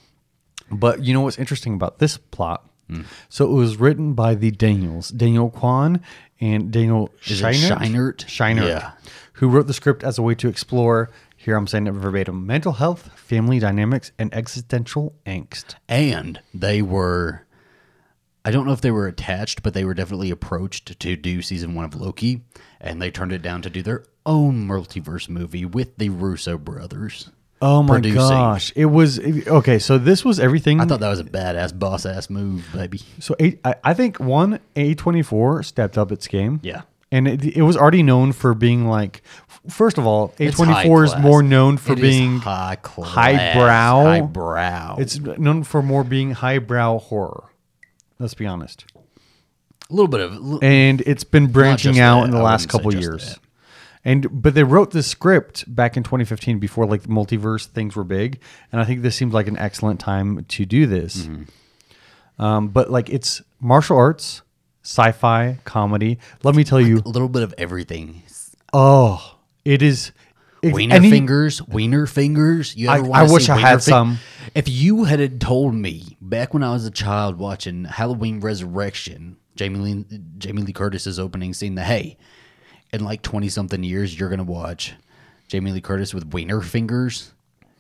But 0.71 1.05
you 1.05 1.15
know 1.15 1.21
what's 1.23 1.39
interesting 1.39 1.75
about 1.75 1.99
this 1.99 2.17
plot? 2.17 2.69
Hmm. 2.89 3.03
So 3.29 3.45
it 3.51 3.53
was 3.55 3.77
written 3.79 4.15
by 4.15 4.35
the 4.35 4.51
Daniels, 4.51 5.09
Daniel 5.11 5.51
Kwan 5.51 6.01
and 6.41 6.71
Daniel 6.71 7.11
Scheinert, 7.23 7.79
Scheinert? 7.79 8.17
Scheinert, 8.27 8.67
Yeah. 8.69 8.93
who 9.35 9.49
wrote 9.49 9.67
the 9.67 9.75
script 9.75 10.03
as 10.05 10.19
a 10.19 10.23
way 10.23 10.35
to 10.37 10.49
explore. 10.49 11.11
Here 11.37 11.57
I'm 11.57 11.67
saying 11.67 11.87
it 11.87 11.93
verbatim: 11.93 12.47
mental 12.47 12.73
health, 12.73 13.11
family 13.19 13.59
dynamics, 13.59 14.11
and 14.19 14.33
existential 14.35 15.15
angst. 15.27 15.75
and 15.89 16.41
they 16.55 16.83
were 16.83 17.43
I 18.45 18.53
don't 18.53 18.65
know 18.67 18.73
if 18.73 18.81
they 18.81 18.93
were 18.93 19.09
attached, 19.09 19.65
but 19.65 19.75
they 19.75 19.85
were 19.85 19.95
definitely 19.95 20.31
approached 20.31 20.99
to 21.01 21.17
do 21.17 21.43
season 21.43 21.75
one 21.75 21.85
of 21.85 21.97
Loki, 21.97 22.43
and 22.81 23.03
they 23.03 23.11
turned 23.11 23.33
it 23.33 23.43
down 23.43 23.61
to 23.63 23.71
do 23.71 23.83
their 23.83 24.05
own 24.25 24.67
multiverse 24.69 25.29
movie 25.29 25.65
with 25.65 25.97
the 25.99 26.11
Russo 26.11 26.57
brothers. 26.57 27.31
Oh 27.63 27.83
my 27.83 27.95
producing. 27.95 28.19
gosh! 28.19 28.73
It 28.77 28.87
was 28.87 29.19
okay. 29.19 29.79
So 29.79 29.97
this 29.99 30.25
was 30.25 30.39
everything. 30.39 30.81
I 30.81 30.85
thought 30.85 31.01
that 31.01 31.09
was 31.09 31.21
a 31.21 31.25
badass 31.25 31.79
boss 31.79 32.05
ass 32.05 32.29
move, 32.29 32.67
baby. 32.75 33.01
So 33.19 33.35
I 33.41 33.75
I 33.83 33.95
think 33.95 34.21
one 34.21 34.61
A 34.77 34.95
twenty 34.95 35.23
four 35.23 35.63
stepped 35.63 35.97
up 35.97 36.13
its 36.13 36.27
game. 36.29 36.61
Yeah. 36.63 36.83
and 37.13 37.27
it, 37.29 37.45
it 37.57 37.63
was 37.63 37.77
already 37.77 38.03
known 38.03 38.33
for 38.33 38.53
being 38.55 38.87
like. 38.87 39.23
First 39.71 39.97
of 39.99 40.07
all, 40.07 40.35
A 40.39 40.51
twenty 40.51 40.75
four 40.87 41.05
is 41.05 41.17
more 41.17 41.43
known 41.43 41.77
for 41.79 41.95
It 41.95 42.01
being 42.01 42.39
high 42.41 42.77
class, 42.77 43.09
highbrow. 43.11 44.05
highbrow. 44.05 44.97
It's 44.99 45.19
known 45.19 45.63
for 45.65 45.83
more 45.83 46.05
being 46.05 46.33
highbrow 46.33 46.99
horror. 46.99 47.45
Let's 48.19 48.35
be 48.35 48.47
honest. 48.47 48.85
a 48.95 49.93
little 49.95 50.09
bit 50.09 50.21
of 50.21 50.63
And 50.63 51.01
it's 51.03 51.25
been 51.25 51.47
branching 51.49 51.99
out 52.01 52.21
that. 52.21 52.25
in 52.27 52.31
the 52.33 52.43
last 52.43 52.69
couple 52.69 52.95
years. 52.95 53.31
that. 53.31 53.39
And 54.07 54.41
but 54.41 54.55
they 54.55 54.63
wrote 54.63 54.93
this 54.93 55.09
script 55.09 55.65
back 55.67 55.97
in 55.97 56.05
2015 56.05 56.61
before 56.61 56.87
like 56.87 57.03
the 57.03 57.09
multiverse 57.09 57.67
things 57.67 57.97
were 57.97 58.05
big, 58.05 58.41
and 58.71 58.81
I 58.81 58.85
think 58.85 59.03
this 59.03 59.17
seems 59.17 59.35
like 59.35 59.49
an 59.49 59.59
excellent 59.59 59.99
time 59.99 60.45
to 60.45 60.65
do 60.65 60.87
this. 60.87 61.27
Mm-hmm. 61.27 62.43
Um, 62.43 62.69
but 62.69 62.89
like 62.89 63.11
it's 63.11 63.43
martial 63.59 63.97
arts, 63.97 64.43
sci-fi, 64.85 65.59
comedy. 65.65 66.21
Let 66.45 66.55
me 66.55 66.63
tell 66.63 66.81
you, 66.81 66.99
a 67.05 67.09
little 67.09 67.29
bit 67.29 67.43
of 67.43 67.53
everything. 67.59 68.23
oh, 68.73 69.39
it 69.65 69.83
is. 69.83 70.13
Wiener 70.63 71.01
fingers, 71.01 71.61
wiener 71.63 72.07
fingers. 72.07 72.77
You 72.77 72.89
I- 72.89 72.99
ever 72.99 73.07
I 73.07 73.09
wanna 73.09 73.33
wish 73.33 73.49
I 73.49 73.57
had 73.57 73.83
some. 73.83 74.19
If 74.55 74.69
you 74.69 75.03
had 75.05 75.41
told 75.41 75.75
me 75.75 76.17
back 76.21 76.55
when 76.55 76.63
I 76.63 76.73
was 76.73 76.85
a 76.87 76.93
child 76.93 77.39
watching 77.39 77.85
Halloween 77.85 78.39
Resurrection, 78.39 79.37
Jamie 79.57 79.79
Lee, 79.81 80.05
Jamie 80.39 80.63
Lee 80.63 80.73
Curtis's 80.73 81.19
opening 81.19 81.53
scene, 81.53 81.75
the 81.75 81.83
hey, 81.83 82.17
in 82.93 83.05
like 83.05 83.23
twenty 83.23 83.49
something 83.49 83.83
years 83.85 84.19
you're 84.19 84.29
gonna 84.31 84.45
watch 84.45 84.95
Jamie 85.49 85.73
Lee 85.73 85.81
Curtis 85.81 86.13
with 86.15 86.33
wiener 86.33 86.61
fingers 86.61 87.33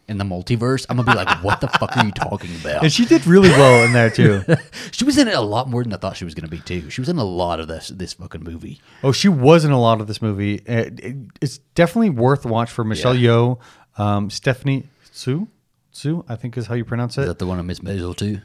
in 0.09 0.19
the 0.19 0.25
multiverse, 0.25 0.87
I'm 0.89 0.99
gonna 0.99 1.11
be 1.11 1.17
like, 1.17 1.43
what 1.43 1.61
the 1.61 1.67
fuck 1.67 1.97
are 1.97 2.05
you 2.05 2.13
talking 2.13 2.51
about? 2.61 2.85
And 2.85 2.93
she 2.93 3.05
did 3.07 3.27
really 3.27 3.49
well 3.49 3.85
in 3.85 3.93
there 3.93 4.09
too. 4.09 4.45
she 4.93 5.05
was 5.05 5.19
in 5.19 5.27
it 5.27 5.35
a 5.35 5.41
lot 5.41 5.69
more 5.69 5.83
than 5.83 5.93
I 5.93 5.97
thought 5.97 6.17
she 6.17 6.25
was 6.25 6.33
gonna 6.35 6.47
be 6.47 6.61
too. 6.61 6.91
She 6.91 7.01
was 7.01 7.09
in 7.09 7.19
a 7.19 7.25
lot 7.25 7.59
of 7.59 7.67
this 7.67 7.89
this 7.89 8.13
fucking 8.13 8.45
movie. 8.45 8.81
Oh, 9.03 9.11
she 9.11 9.29
was 9.29 9.65
in 9.65 9.73
a 9.73 9.81
lot 9.81 10.01
of 10.01 10.07
this 10.07 10.23
movie. 10.23 10.57
It- 10.67 11.01
it- 11.01 11.17
it's 11.41 11.59
definitely 11.75 12.11
worth 12.11 12.45
watch 12.47 12.71
for 12.71 12.85
Michelle 12.85 13.17
Yeoh, 13.17 13.59
um, 13.99 14.31
Stephanie 14.31 14.85
Hsu. 15.13 15.49
Hsu, 15.93 16.25
I 16.29 16.37
think 16.37 16.57
is 16.57 16.67
how 16.67 16.75
you 16.75 16.85
pronounce 16.85 17.19
Is 17.19 17.25
it. 17.25 17.27
that 17.29 17.39
the 17.41 17.47
one 17.47 17.59
of 17.59 17.65
Miss 17.67 17.81
Maisel 17.81 18.15
too? 18.17 18.41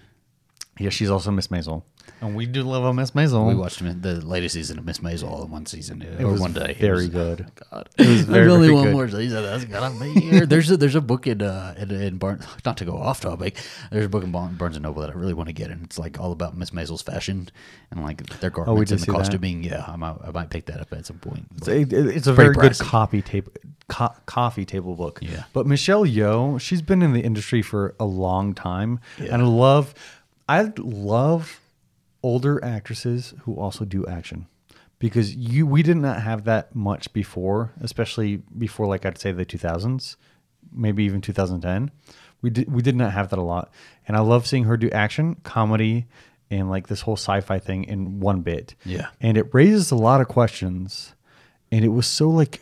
Yeah, 0.80 0.90
she's 0.90 1.12
also 1.12 1.30
Miss 1.30 1.50
Maisel. 1.50 1.84
And 2.22 2.36
we 2.36 2.46
do 2.46 2.62
love 2.64 2.84
a 2.84 2.94
Miss 2.94 3.12
Maisel. 3.12 3.48
We 3.48 3.56
watched 3.56 3.80
the 3.80 4.22
latest 4.26 4.54
season 4.54 4.78
of 4.78 4.86
Miss 4.86 5.00
Maisel 5.00 5.30
all 5.30 5.44
in 5.44 5.50
one 5.52 5.66
season, 5.66 6.02
uh, 6.04 6.18
It 6.20 6.24
or 6.24 6.32
was 6.34 6.42
one 6.42 6.54
day. 6.54 6.72
It 6.72 6.78
very 6.78 7.08
was- 7.08 7.10
good. 7.10 7.46
God. 7.72 7.90
It 7.98 8.08
was 8.08 8.22
very, 8.22 8.40
There's 8.46 8.54
only 8.54 8.68
very 8.68 8.76
one 8.76 8.84
good. 8.86 8.94
more 8.94 9.10
season. 9.10 9.44
That's 9.44 9.66
gotta 9.66 10.00
be 10.00 10.12
here. 10.20 10.46
There's 10.46 10.70
a, 10.70 10.78
there's 10.78 10.96
a 10.96 11.02
book 11.02 11.26
in 11.28 11.42
uh 11.42 11.74
in, 11.78 11.90
in 11.92 12.18
Barnes. 12.18 12.46
Not 12.66 12.78
to 12.78 12.86
go 12.86 12.98
off 12.98 13.22
topic. 13.22 13.58
There's 13.92 14.06
a 14.06 14.10
book 14.10 14.24
in 14.24 14.32
Barnes 14.32 14.58
Barnes 14.58 14.76
and 14.76 14.84
Noble 14.84 15.02
that 15.02 15.10
I 15.10 15.14
really 15.14 15.34
want 15.34 15.48
to 15.48 15.54
get, 15.54 15.72
and 15.72 15.84
it's 15.84 15.98
like 15.98 16.20
all 16.20 16.32
about 16.32 16.56
Miss 16.56 16.70
Maisel's 16.72 17.02
fashion 17.02 17.50
and 17.90 18.04
like 18.04 18.22
their 18.40 18.50
garments 18.52 18.72
Oh, 18.72 18.84
did 18.84 18.92
and 18.92 19.00
the 19.00 19.06
see 19.06 19.12
that. 19.12 19.18
costuming. 19.18 19.64
Yeah, 19.64 19.84
I 19.88 19.96
might 19.96 20.16
I 20.24 20.32
might 20.32 20.50
pick 20.52 20.66
that 20.68 20.80
up 20.80 20.94
at 20.94 21.06
some 21.08 21.18
point. 21.20 21.48
It's 21.58 21.68
But- 21.68 21.74
a, 21.94 22.10
it's 22.10 22.28
a 22.28 22.34
Pretty 22.34 22.54
very 22.54 22.68
good 22.70 22.72
pricey. 22.74 22.82
copy 22.82 23.22
tape, 23.22 23.50
co- 23.88 24.14
coffee 24.26 24.66
table 24.66 24.96
book. 24.96 25.20
Yeah. 25.22 25.44
But 25.54 25.66
Michelle 25.66 26.06
Yeoh, 26.06 26.60
she's 26.62 26.82
been 26.82 27.02
in 27.02 27.14
the 27.14 27.22
industry 27.22 27.62
for 27.64 27.96
a 28.00 28.06
long 28.06 28.54
time, 28.54 29.00
Yeah. 29.18 29.34
and 29.34 29.42
I 29.42 29.46
love, 29.46 29.94
I 30.50 30.72
love 30.78 31.61
older 32.24 32.64
actresses 32.64 33.34
who 33.44 33.56
also 33.56 33.86
do 33.86 34.06
action 34.06 34.48
because 35.02 35.36
you 35.36 35.66
we 35.66 35.82
did 35.82 35.98
not 35.98 36.22
have 36.22 36.44
that 36.46 36.76
much 36.76 37.12
before, 37.12 37.72
especially 37.82 38.38
before 38.58 38.86
like 38.86 39.06
I'd 39.06 39.18
say 39.18 39.32
the 39.32 39.46
2000s, 39.46 40.16
maybe 40.72 41.04
even 41.04 41.22
2010. 41.22 41.90
We 42.42 42.50
did 42.52 42.72
we 42.72 42.82
did 42.82 42.96
not 42.96 43.12
have 43.12 43.30
that 43.30 43.40
a 43.40 43.44
lot, 43.44 43.72
and 44.08 44.16
I 44.16 44.22
love 44.22 44.48
seeing 44.48 44.66
her 44.66 44.78
do 44.78 44.90
action, 44.92 45.36
comedy, 45.44 46.06
and 46.52 46.70
like 46.70 46.88
this 46.88 47.02
whole 47.02 47.18
sci-fi 47.18 47.58
thing 47.60 47.84
in 47.86 48.20
one 48.20 48.42
bit. 48.42 48.76
Yeah. 48.86 49.08
and 49.20 49.38
it 49.38 49.54
raises 49.54 49.90
a 49.92 49.96
lot 49.96 50.22
of 50.22 50.28
questions, 50.28 51.16
and 51.72 51.84
it 51.84 51.90
was 51.90 52.06
so 52.08 52.30
like 52.30 52.62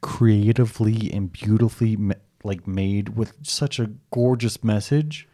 creatively 0.00 1.10
and 1.12 1.32
beautifully 1.32 1.96
like 2.42 2.66
made 2.66 3.10
with 3.16 3.34
such 3.42 3.78
a 3.78 3.90
gorgeous 4.10 4.62
message. 4.64 5.28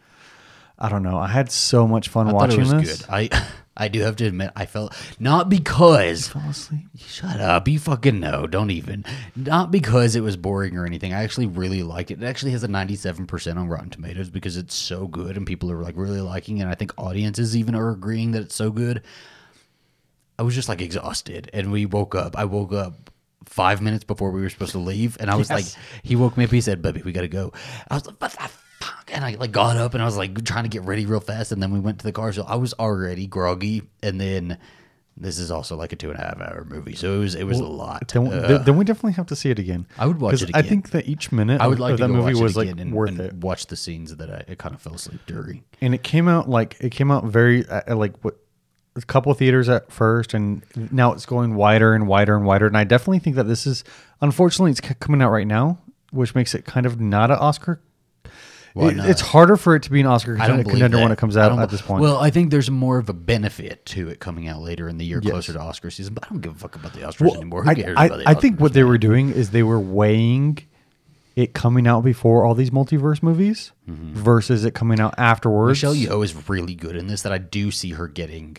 I 0.78 0.88
don't 0.88 1.02
know. 1.02 1.16
I 1.18 1.28
had 1.28 1.50
so 1.50 1.86
much 1.86 2.08
fun 2.08 2.28
I 2.28 2.32
watching 2.32 2.68
this. 2.68 3.02
good. 3.02 3.10
I 3.10 3.28
I 3.76 3.88
do 3.88 4.00
have 4.02 4.16
to 4.16 4.26
admit 4.26 4.50
I 4.54 4.66
felt 4.66 4.94
not 5.18 5.48
because 5.48 6.28
Fell 6.28 6.42
asleep. 6.50 6.82
Shut 6.98 7.40
up. 7.40 7.66
You 7.68 7.78
fucking 7.78 8.20
know. 8.20 8.46
Don't 8.46 8.70
even. 8.70 9.04
Not 9.34 9.70
because 9.70 10.14
it 10.14 10.20
was 10.20 10.36
boring 10.36 10.76
or 10.76 10.84
anything. 10.84 11.14
I 11.14 11.22
actually 11.22 11.46
really 11.46 11.82
like 11.82 12.10
it. 12.10 12.22
It 12.22 12.26
actually 12.26 12.52
has 12.52 12.62
a 12.64 12.68
97% 12.68 13.56
on 13.56 13.68
Rotten 13.68 13.88
Tomatoes 13.88 14.28
because 14.28 14.58
it's 14.58 14.74
so 14.74 15.06
good 15.06 15.36
and 15.38 15.46
people 15.46 15.70
are 15.72 15.80
like 15.82 15.94
really 15.96 16.20
liking 16.20 16.58
it. 16.58 16.62
And 16.62 16.70
I 16.70 16.74
think 16.74 16.92
audiences 16.98 17.56
even 17.56 17.74
are 17.74 17.90
agreeing 17.90 18.32
that 18.32 18.42
it's 18.42 18.54
so 18.54 18.70
good. 18.70 19.02
I 20.38 20.42
was 20.42 20.54
just 20.54 20.68
like 20.68 20.82
exhausted 20.82 21.50
and 21.54 21.72
we 21.72 21.86
woke 21.86 22.14
up. 22.14 22.36
I 22.36 22.44
woke 22.44 22.72
up 22.74 23.10
five 23.46 23.80
minutes 23.80 24.04
before 24.04 24.30
we 24.32 24.40
were 24.42 24.50
supposed 24.50 24.72
to 24.72 24.78
leave 24.78 25.16
and 25.20 25.30
I 25.30 25.34
was 25.36 25.48
Yes. 25.50 25.76
like, 25.76 25.84
he 26.04 26.14
woke 26.16 26.36
me 26.36 26.44
up. 26.44 26.50
He 26.50 26.60
said, 26.60 26.82
baby, 26.82 27.02
we 27.04 27.12
got 27.12 27.22
to 27.22 27.28
go. 27.28 27.52
I 27.90 27.94
was 27.94 28.06
like, 28.06 28.16
what 28.20 28.32
the 28.32 28.50
fuck? 28.82 29.10
And 29.12 29.24
I 29.24 29.34
like 29.36 29.52
got 29.52 29.76
up 29.76 29.94
and 29.94 30.02
I 30.02 30.06
was 30.06 30.16
like 30.16 30.44
trying 30.44 30.64
to 30.64 30.68
get 30.70 30.82
ready 30.82 31.06
real 31.06 31.20
fast. 31.20 31.52
And 31.52 31.62
then 31.62 31.72
we 31.72 31.80
went 31.80 31.98
to 32.00 32.04
the 32.04 32.12
car. 32.12 32.32
So 32.32 32.44
I 32.44 32.56
was 32.56 32.74
already 32.74 33.26
groggy. 33.26 33.82
And 34.02 34.20
then 34.20 34.58
this 35.16 35.38
is 35.38 35.50
also 35.50 35.76
like 35.76 35.92
a 35.92 35.96
two 35.96 36.10
and 36.10 36.18
a 36.18 36.22
half 36.22 36.40
hour 36.40 36.64
movie. 36.68 36.94
So 36.94 37.14
it 37.16 37.18
was, 37.18 37.34
it 37.34 37.44
was 37.44 37.60
a 37.60 37.64
lot. 37.64 38.08
Then, 38.08 38.26
Uh, 38.32 38.58
then- 38.58 38.76
we 38.76 38.84
definitely 38.84 39.12
have 39.12 39.26
to 39.26 39.36
see 39.36 39.50
it 39.50 39.58
again. 39.58 39.86
I 39.98 40.06
would 40.06 40.20
watch 40.20 40.40
it 40.42 40.50
I 40.54 40.62
think 40.62 40.90
that 40.90 41.06
each 41.06 41.30
minute 41.32 41.60
I 41.60 41.66
would 41.66 41.78
like 41.78 41.92
of 41.94 41.98
that 42.00 42.08
movie 42.08 42.34
was 42.40 42.56
like 42.56 42.68
and, 42.68 42.92
worth 42.92 43.10
and 43.10 43.20
it. 43.20 43.34
watch 43.34 43.66
the 43.66 43.76
scenes 43.76 44.16
that 44.16 44.30
I, 44.30 44.44
I 44.52 44.54
kind 44.54 44.74
of 44.74 44.80
fell 44.80 44.94
asleep 44.94 45.20
during. 45.26 45.64
and 45.80 45.94
it 45.94 46.02
came 46.02 46.28
out 46.28 46.48
like 46.48 46.76
it 46.80 46.90
came 46.90 47.10
out 47.10 47.24
very 47.24 47.66
uh, 47.68 47.82
uh, 47.88 47.96
like 47.96 48.16
what 48.24 48.36
a 48.96 49.00
couple 49.02 49.32
theaters 49.34 49.68
at 49.70 49.90
first 49.90 50.34
and 50.34 50.62
now 50.92 51.12
it's 51.12 51.24
going 51.24 51.54
wider 51.54 51.94
and 51.94 52.06
wider 52.06 52.36
and 52.36 52.44
wider 52.44 52.66
and 52.66 52.76
i 52.76 52.84
definitely 52.84 53.18
think 53.18 53.36
that 53.36 53.48
this 53.48 53.66
is 53.66 53.84
unfortunately 54.20 54.70
it's 54.70 54.82
coming 55.00 55.22
out 55.22 55.30
right 55.30 55.46
now 55.46 55.78
which 56.10 56.34
makes 56.34 56.54
it 56.54 56.66
kind 56.66 56.84
of 56.84 57.00
not 57.00 57.30
an 57.30 57.38
oscar 57.38 57.80
Why 58.74 58.92
not? 58.92 59.08
it's 59.08 59.20
harder 59.20 59.56
for 59.56 59.76
it 59.76 59.82
to 59.84 59.90
be 59.90 60.00
an 60.00 60.06
oscar 60.06 60.36
I 60.40 60.46
don't 60.48 60.58
contender 60.64 60.88
believe 60.88 60.92
when 61.02 61.08
that. 61.08 61.12
it 61.12 61.18
comes 61.18 61.36
I 61.36 61.44
out 61.44 61.50
don't 61.50 61.60
at 61.60 61.68
be- 61.68 61.76
this 61.76 61.82
point 61.82 62.00
Well, 62.02 62.18
I 62.18 62.30
think 62.30 62.50
there's 62.50 62.70
more 62.70 62.98
of 62.98 63.08
a 63.08 63.12
benefit 63.12 63.84
to 63.86 64.08
it 64.08 64.18
coming 64.20 64.48
out 64.48 64.60
later 64.62 64.88
in 64.88 64.98
the 64.98 65.04
year, 65.04 65.20
closer 65.20 65.52
to 65.52 65.60
Oscar 65.60 65.90
season. 65.90 66.14
But 66.14 66.24
I 66.24 66.28
don't 66.30 66.40
give 66.40 66.56
a 66.56 66.58
fuck 66.58 66.74
about 66.76 66.92
the 66.94 67.00
Oscars 67.00 67.20
Well, 67.22 67.34
anymore. 67.36 67.64
Who 67.64 67.70
I, 67.70 67.74
cares 67.74 67.96
I, 67.98 68.06
about 68.06 68.18
the 68.18 68.28
I 68.28 68.34
think 68.34 68.56
Oscars, 68.56 68.60
what 68.60 68.72
they 68.72 68.80
man? 68.82 68.88
were 68.88 68.98
doing 68.98 69.30
is 69.32 69.50
they 69.50 69.62
were 69.62 69.80
weighing 69.80 70.58
it 71.36 71.54
coming 71.54 71.86
out 71.86 72.02
before 72.04 72.44
all 72.44 72.54
these 72.54 72.70
multiverse 72.70 73.22
movies 73.22 73.72
versus 73.86 74.64
it 74.64 74.74
coming 74.74 75.00
out 75.00 75.14
afterwards 75.18 75.80
Mm-hmm. 75.82 75.90
Michelle 76.00 76.18
Yeoh 76.18 76.24
is 76.24 76.48
really 76.48 76.74
good 76.74 76.94
in 76.96 77.06
this. 77.06 77.22
That 77.22 77.32
I 77.32 77.38
do 77.38 77.70
see 77.70 77.92
her 77.92 78.06
getting 78.08 78.56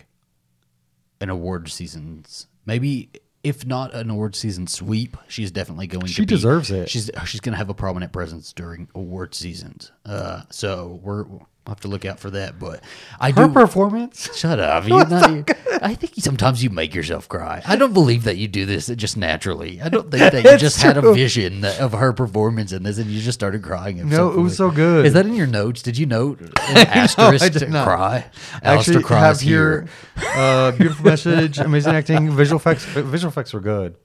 an 1.21 1.29
award 1.29 1.69
seasons. 1.69 2.47
Maybe 2.65 3.09
if 3.43 3.65
not 3.65 3.93
an 3.93 4.09
award 4.09 4.35
season 4.35 4.67
sweep, 4.67 5.17
she's 5.27 5.51
definitely 5.51 5.87
going. 5.87 6.05
She 6.07 6.15
to 6.15 6.21
be, 6.21 6.25
deserves 6.25 6.71
it. 6.71 6.89
She's 6.89 7.11
she's 7.25 7.41
going 7.41 7.53
to 7.53 7.57
have 7.57 7.69
a 7.69 7.73
prominent 7.73 8.11
presence 8.11 8.53
during 8.53 8.87
award 8.95 9.35
seasons. 9.35 9.91
Uh, 10.05 10.43
so 10.49 10.99
we're 11.03 11.25
we'll 11.65 11.71
have 11.71 11.79
to 11.81 11.87
look 11.87 12.05
out 12.05 12.19
for 12.19 12.29
that. 12.31 12.59
But 12.59 12.83
I 13.19 13.31
her 13.31 13.47
do. 13.47 13.53
performance 13.53 14.29
Shut 14.37 14.59
up! 14.59 14.87
You're 14.87 15.05
not, 15.07 15.49
I 15.81 15.95
think 15.95 16.13
sometimes 16.17 16.63
you 16.63 16.69
make 16.69 16.93
yourself 16.93 17.27
cry. 17.29 17.61
I 17.65 17.75
don't 17.75 17.93
believe 17.93 18.23
that 18.25 18.37
you 18.37 18.47
do 18.47 18.65
this 18.65 18.87
just 18.87 19.17
naturally. 19.17 19.81
I 19.81 19.89
don't 19.89 20.09
think 20.11 20.31
that 20.31 20.43
you 20.43 20.57
just 20.57 20.81
had 20.81 20.97
a 20.97 21.13
vision 21.13 21.61
that- 21.61 21.79
of 21.79 21.93
her 21.93 22.13
performance 22.13 22.71
in 22.71 22.83
this, 22.83 22.97
and 22.97 23.09
you 23.09 23.21
just 23.21 23.37
started 23.39 23.63
crying. 23.63 24.07
No, 24.09 24.31
it 24.31 24.39
was 24.39 24.57
so 24.57 24.71
good. 24.71 25.05
Is 25.05 25.13
that 25.13 25.25
in 25.25 25.35
your 25.35 25.47
notes? 25.47 25.81
Did 25.81 25.97
you 25.97 26.05
note 26.05 26.39
asterisk 26.59 27.53
did 27.53 27.59
to 27.59 27.69
not. 27.69 27.87
cry? 27.87 28.25
actually 28.61 28.97
Alistair 28.97 29.17
have 29.17 29.39
here 29.41 29.87
uh, 30.17 30.71
beautiful 30.71 31.05
message, 31.05 31.59
amazing 31.59 31.93
acting, 31.95 32.31
visual 32.31 32.57
effects. 32.59 32.85
Visual 32.85 33.29
effects 33.31 33.53
were 33.53 33.59
good, 33.59 33.95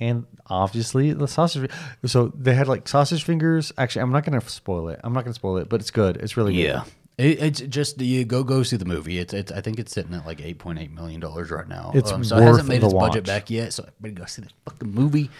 and 0.00 0.26
obviously 0.46 1.12
the 1.12 1.28
sausage. 1.28 1.70
So 2.06 2.32
they 2.36 2.54
had 2.54 2.68
like 2.68 2.88
sausage 2.88 3.24
fingers. 3.24 3.72
Actually, 3.78 4.02
I'm 4.02 4.12
not 4.12 4.24
gonna 4.24 4.40
spoil 4.42 4.88
it. 4.88 5.00
I'm 5.04 5.12
not 5.12 5.24
gonna 5.24 5.34
spoil 5.34 5.56
it, 5.58 5.68
but 5.68 5.80
it's 5.80 5.90
good. 5.90 6.16
It's 6.18 6.36
really 6.36 6.54
good. 6.54 6.62
Yeah. 6.62 6.84
It, 7.16 7.42
it's 7.42 7.60
just 7.60 8.00
you 8.00 8.24
go 8.24 8.42
go 8.42 8.62
see 8.62 8.76
the 8.76 8.84
movie. 8.84 9.18
It's, 9.18 9.32
it's 9.32 9.52
I 9.52 9.60
think 9.60 9.78
it's 9.78 9.92
sitting 9.92 10.14
at 10.14 10.26
like 10.26 10.40
eight 10.40 10.58
point 10.58 10.78
eight 10.78 10.92
million 10.92 11.20
dollars 11.20 11.50
right 11.50 11.68
now. 11.68 11.92
It's 11.94 12.10
um, 12.10 12.24
so 12.24 12.38
it 12.38 12.42
hasn't 12.42 12.68
made 12.68 12.80
the 12.80 12.86
its 12.86 12.94
budget 12.94 13.24
back 13.24 13.50
yet. 13.50 13.72
So 13.72 13.84
everybody 13.84 14.22
go 14.22 14.26
see 14.26 14.42
the 14.42 14.50
fucking 14.68 14.90
movie. 14.90 15.30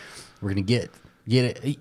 We're 0.40 0.50
gonna 0.50 0.62
get 0.62 0.90
get 1.28 1.64
it. 1.64 1.78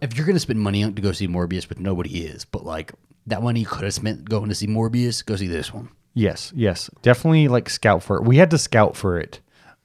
If 0.00 0.16
you're 0.16 0.26
gonna 0.26 0.38
spend 0.38 0.60
money 0.60 0.84
on 0.84 0.94
to 0.94 1.02
go 1.02 1.12
see 1.12 1.28
Morbius, 1.28 1.66
but 1.66 1.78
nobody 1.78 2.24
is, 2.24 2.44
but 2.44 2.64
like 2.64 2.92
that 3.26 3.42
money 3.42 3.60
you 3.60 3.66
could 3.66 3.84
have 3.84 3.94
spent 3.94 4.28
going 4.28 4.48
to 4.48 4.54
see 4.54 4.66
Morbius, 4.66 5.24
go 5.24 5.36
see 5.36 5.46
this 5.46 5.72
one. 5.72 5.88
Yes, 6.14 6.52
yes, 6.54 6.90
definitely. 7.00 7.48
Like 7.48 7.70
scout 7.70 8.02
for 8.02 8.16
it. 8.16 8.24
We 8.24 8.36
had 8.36 8.50
to 8.50 8.58
scout 8.58 8.96
for 8.96 9.18
it 9.18 9.40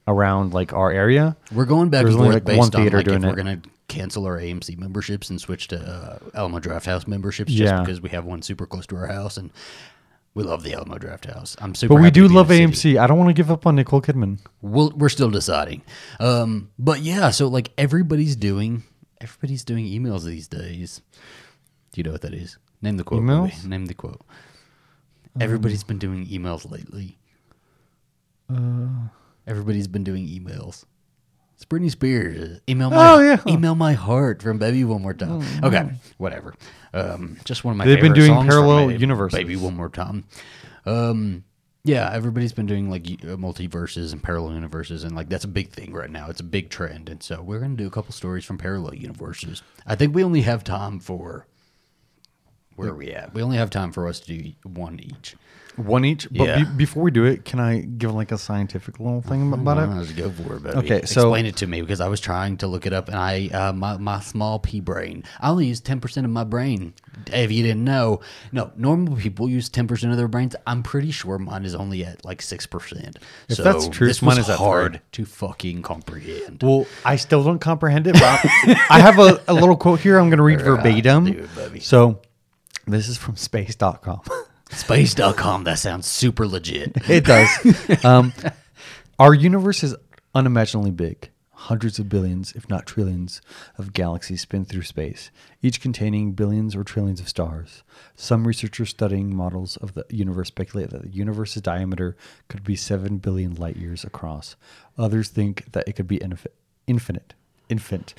around 0.06 0.52
like 0.52 0.72
our 0.72 0.90
area. 0.90 1.36
We're 1.52 1.64
going 1.64 1.88
back 1.88 2.02
There's 2.02 2.14
and 2.14 2.22
only, 2.22 2.34
forth 2.34 2.44
like, 2.44 2.44
based 2.44 2.58
one 2.58 2.66
on 2.66 2.82
theater 2.82 2.96
like 2.98 3.06
if 3.06 3.12
doing 3.12 3.22
we're 3.22 3.32
it. 3.32 3.36
gonna 3.36 3.62
cancel 3.88 4.26
our 4.26 4.38
AMC 4.38 4.76
memberships 4.78 5.30
and 5.30 5.40
switch 5.40 5.68
to 5.68 5.78
uh, 5.80 6.18
Alamo 6.34 6.60
Drafthouse 6.60 7.06
memberships, 7.08 7.52
just 7.52 7.72
Yeah. 7.72 7.80
because 7.80 8.00
we 8.00 8.10
have 8.10 8.24
one 8.24 8.42
super 8.42 8.66
close 8.66 8.86
to 8.88 8.96
our 8.96 9.06
house 9.06 9.36
and 9.36 9.50
we 10.34 10.42
love 10.44 10.62
the 10.62 10.74
Alamo 10.74 10.96
Drafthouse. 10.98 11.56
I'm 11.60 11.74
super. 11.74 11.94
But 11.94 12.02
we 12.02 12.10
do 12.10 12.28
love 12.28 12.48
the 12.48 12.58
city. 12.72 12.94
AMC. 12.94 13.00
I 13.00 13.06
don't 13.06 13.18
want 13.18 13.28
to 13.30 13.34
give 13.34 13.50
up 13.50 13.66
on 13.66 13.74
Nicole 13.76 14.00
Kidman. 14.02 14.38
We'll, 14.62 14.90
we're 14.96 15.08
still 15.08 15.30
deciding. 15.30 15.82
Um, 16.20 16.70
but 16.78 17.00
yeah, 17.00 17.30
so 17.30 17.48
like 17.48 17.72
everybody's 17.78 18.36
doing 18.36 18.84
everybody's 19.20 19.64
doing 19.64 19.84
emails 19.86 20.24
these 20.24 20.46
days. 20.46 21.00
Do 21.92 21.98
you 21.98 22.04
know 22.04 22.12
what 22.12 22.20
that 22.20 22.34
is? 22.34 22.56
Name 22.82 22.98
the 22.98 23.04
quote. 23.04 23.22
Emails? 23.22 23.56
Bobby. 23.56 23.68
Name 23.68 23.86
the 23.86 23.94
quote. 23.94 24.20
Everybody's 25.40 25.82
been 25.82 25.98
doing 25.98 26.26
emails 26.26 26.70
lately. 26.70 27.18
Everybody's 29.46 29.88
been 29.88 30.04
doing 30.04 30.26
emails. 30.28 30.84
It's 31.58 31.64
Britney 31.64 31.90
Spears. 31.90 32.60
Email 32.68 32.90
my 32.90 33.12
Oh, 33.14 33.18
yeah. 33.18 33.40
email 33.48 33.74
my 33.74 33.92
heart 33.94 34.42
from 34.42 34.58
Baby 34.58 34.84
One 34.84 35.02
More 35.02 35.12
Time. 35.12 35.42
Okay, 35.64 35.90
whatever. 36.16 36.54
Um, 36.94 37.36
just 37.44 37.64
one 37.64 37.72
of 37.72 37.78
my. 37.78 37.84
They've 37.84 38.00
been 38.00 38.12
doing 38.12 38.32
parallel 38.46 38.92
universes. 38.92 39.36
Baby 39.36 39.56
One 39.56 39.74
More 39.74 39.88
Time. 39.88 40.22
Um, 40.86 41.42
yeah, 41.82 42.10
everybody's 42.12 42.52
been 42.52 42.66
doing 42.66 42.88
like 42.88 43.06
uh, 43.06 43.34
multiverses 43.34 44.12
and 44.12 44.22
parallel 44.22 44.54
universes, 44.54 45.02
and 45.02 45.16
like 45.16 45.28
that's 45.28 45.42
a 45.42 45.48
big 45.48 45.70
thing 45.70 45.92
right 45.92 46.08
now. 46.08 46.30
It's 46.30 46.38
a 46.38 46.44
big 46.44 46.70
trend, 46.70 47.08
and 47.08 47.20
so 47.24 47.42
we're 47.42 47.58
gonna 47.58 47.74
do 47.74 47.88
a 47.88 47.90
couple 47.90 48.12
stories 48.12 48.44
from 48.44 48.56
parallel 48.56 48.94
universes. 48.94 49.60
I 49.84 49.96
think 49.96 50.14
we 50.14 50.22
only 50.22 50.42
have 50.42 50.62
time 50.62 51.00
for. 51.00 51.48
Where 52.76 52.90
are 52.90 52.94
we 52.94 53.10
at? 53.10 53.34
We 53.34 53.42
only 53.42 53.56
have 53.56 53.70
time 53.70 53.90
for 53.90 54.06
us 54.06 54.20
to 54.20 54.26
do 54.38 54.52
one 54.62 55.00
each. 55.00 55.34
One 55.78 56.04
each. 56.04 56.28
But 56.30 56.44
Yeah. 56.48 56.64
be, 56.64 56.70
before 56.76 57.02
we 57.02 57.10
do 57.10 57.24
it, 57.24 57.44
can 57.44 57.60
I 57.60 57.80
give 57.80 58.12
like 58.14 58.32
a 58.32 58.38
scientific 58.38 58.98
little 59.00 59.22
thing 59.22 59.52
about 59.52 59.78
it? 59.78 59.86
Let's 59.86 60.12
go 60.12 60.30
for 60.30 60.56
it. 60.56 60.66
Okay, 60.76 61.02
so- 61.06 61.20
explain 61.32 61.46
it 61.46 61.56
to 61.56 61.66
me 61.66 61.80
because 61.80 62.00
I 62.00 62.08
was 62.08 62.20
trying 62.20 62.56
to 62.58 62.66
look 62.66 62.84
it 62.84 62.92
up, 62.92 63.08
and 63.08 63.16
I 63.16 63.48
uh, 63.52 63.72
my 63.72 63.96
my 63.96 64.20
small 64.20 64.58
pea 64.58 64.80
brain. 64.80 65.24
I 65.40 65.50
only 65.50 65.66
use 65.66 65.80
ten 65.80 66.00
percent 66.00 66.24
of 66.26 66.30
my 66.32 66.44
brain. 66.44 66.94
If 67.32 67.50
you 67.52 67.62
didn't 67.62 67.84
know, 67.84 68.20
no, 68.52 68.70
normal 68.76 69.16
people 69.16 69.48
use 69.48 69.68
ten 69.68 69.86
percent 69.86 70.10
of 70.12 70.18
their 70.18 70.28
brains. 70.28 70.54
I'm 70.66 70.82
pretty 70.82 71.10
sure 71.10 71.38
mine 71.38 71.64
is 71.64 71.74
only 71.74 72.04
at 72.04 72.24
like 72.24 72.42
six 72.42 72.66
percent. 72.66 73.18
If 73.48 73.56
so 73.56 73.62
that's 73.62 73.88
true, 73.88 74.06
this 74.08 74.20
mine 74.20 74.36
was 74.36 74.46
is 74.46 74.50
at 74.50 74.58
hard 74.58 75.00
to 75.12 75.24
fucking 75.24 75.82
comprehend. 75.82 76.62
Well, 76.62 76.86
I 77.04 77.16
still 77.16 77.44
don't 77.44 77.58
comprehend 77.60 78.06
it, 78.06 78.14
but 78.14 78.22
I 78.24 78.86
I 78.90 79.00
have 79.00 79.18
a, 79.18 79.40
a 79.48 79.54
little 79.54 79.76
quote 79.76 80.00
here 80.00 80.18
I'm 80.18 80.28
going 80.28 80.38
to 80.38 80.42
read 80.42 80.60
verbatim. 80.62 81.48
baby. 81.54 81.80
So, 81.80 82.20
this 82.86 83.08
is 83.08 83.16
from 83.18 83.36
space.com. 83.36 84.20
Space.com. 84.70 85.64
That 85.64 85.78
sounds 85.78 86.06
super 86.06 86.46
legit. 86.46 86.92
it 87.08 87.24
does. 87.24 88.04
Um, 88.04 88.32
our 89.18 89.34
universe 89.34 89.82
is 89.82 89.96
unimaginably 90.34 90.90
big, 90.90 91.30
hundreds 91.52 91.98
of 91.98 92.08
billions, 92.08 92.52
if 92.52 92.68
not 92.68 92.86
trillions, 92.86 93.40
of 93.76 93.92
galaxies 93.92 94.42
spin 94.42 94.64
through 94.64 94.82
space, 94.82 95.30
each 95.62 95.80
containing 95.80 96.32
billions 96.32 96.76
or 96.76 96.84
trillions 96.84 97.20
of 97.20 97.28
stars. 97.28 97.82
Some 98.14 98.46
researchers 98.46 98.90
studying 98.90 99.34
models 99.34 99.76
of 99.78 99.94
the 99.94 100.04
universe 100.10 100.48
speculate 100.48 100.90
that 100.90 101.02
the 101.02 101.08
universe's 101.08 101.62
diameter 101.62 102.16
could 102.48 102.62
be 102.62 102.76
7 102.76 103.18
billion 103.18 103.54
light 103.54 103.76
years 103.76 104.04
across. 104.04 104.54
Others 104.96 105.30
think 105.30 105.72
that 105.72 105.88
it 105.88 105.94
could 105.94 106.08
be 106.08 106.18
infi- 106.18 106.46
infinite. 106.86 107.34
Infant. 107.68 108.14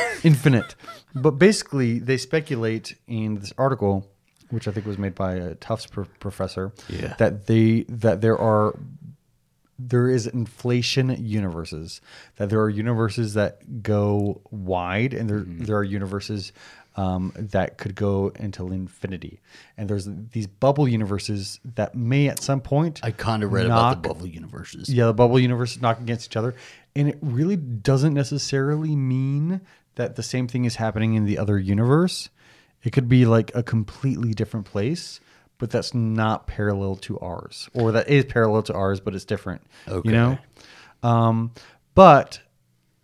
infinite. 0.22 0.74
But 1.14 1.32
basically, 1.32 1.98
they 1.98 2.16
speculate 2.16 2.96
in 3.06 3.34
this 3.36 3.52
article, 3.58 4.08
which 4.50 4.68
I 4.68 4.72
think 4.72 4.86
was 4.86 4.98
made 4.98 5.14
by 5.14 5.34
a 5.34 5.54
Tufts 5.54 5.86
pro- 5.86 6.04
professor, 6.20 6.72
Yeah. 6.88 7.14
that 7.18 7.46
they 7.46 7.84
that 7.88 8.20
there 8.20 8.38
are 8.38 8.74
there 9.76 10.08
is 10.08 10.26
inflation 10.28 11.08
universes 11.24 12.00
that 12.36 12.48
there 12.48 12.60
are 12.60 12.70
universes 12.70 13.34
that 13.34 13.82
go 13.82 14.40
wide 14.52 15.12
and 15.12 15.28
there 15.28 15.40
there 15.46 15.76
are 15.76 15.82
universes 15.84 16.52
um, 16.96 17.32
that 17.36 17.76
could 17.76 17.96
go 17.96 18.30
until 18.38 18.70
infinity 18.70 19.40
and 19.76 19.88
there's 19.90 20.06
these 20.30 20.46
bubble 20.46 20.86
universes 20.86 21.58
that 21.74 21.96
may 21.96 22.28
at 22.28 22.40
some 22.40 22.60
point 22.60 23.00
I 23.02 23.10
kind 23.10 23.42
of 23.42 23.52
read 23.52 23.66
about 23.66 24.00
the 24.04 24.08
bubble 24.10 24.28
universes. 24.28 24.88
yeah, 24.88 25.06
the 25.06 25.12
bubble 25.14 25.40
universes 25.40 25.82
knock 25.82 25.98
against 26.00 26.30
each 26.30 26.36
other, 26.36 26.54
and 26.94 27.08
it 27.08 27.18
really 27.20 27.56
doesn't 27.56 28.14
necessarily 28.14 28.94
mean 28.94 29.60
that 29.96 30.14
the 30.14 30.22
same 30.22 30.46
thing 30.46 30.66
is 30.66 30.76
happening 30.76 31.14
in 31.14 31.24
the 31.24 31.36
other 31.38 31.58
universe. 31.58 32.30
It 32.84 32.92
could 32.92 33.08
be 33.08 33.24
like 33.24 33.50
a 33.54 33.62
completely 33.62 34.34
different 34.34 34.66
place, 34.66 35.20
but 35.58 35.70
that's 35.70 35.94
not 35.94 36.46
parallel 36.46 36.96
to 36.96 37.18
ours, 37.18 37.68
or 37.74 37.92
that 37.92 38.08
is 38.08 38.26
parallel 38.26 38.62
to 38.64 38.74
ours, 38.74 39.00
but 39.00 39.14
it's 39.14 39.24
different. 39.24 39.62
Okay. 39.88 40.08
You 40.08 40.14
know, 40.14 40.38
um, 41.02 41.52
but 41.94 42.40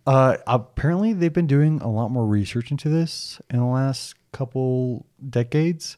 uh, 0.05 0.37
apparently 0.47 1.13
they've 1.13 1.33
been 1.33 1.47
doing 1.47 1.81
a 1.81 1.89
lot 1.89 2.09
more 2.09 2.25
research 2.25 2.71
into 2.71 2.89
this 2.89 3.41
in 3.49 3.59
the 3.59 3.65
last 3.65 4.15
couple 4.31 5.05
decades. 5.29 5.97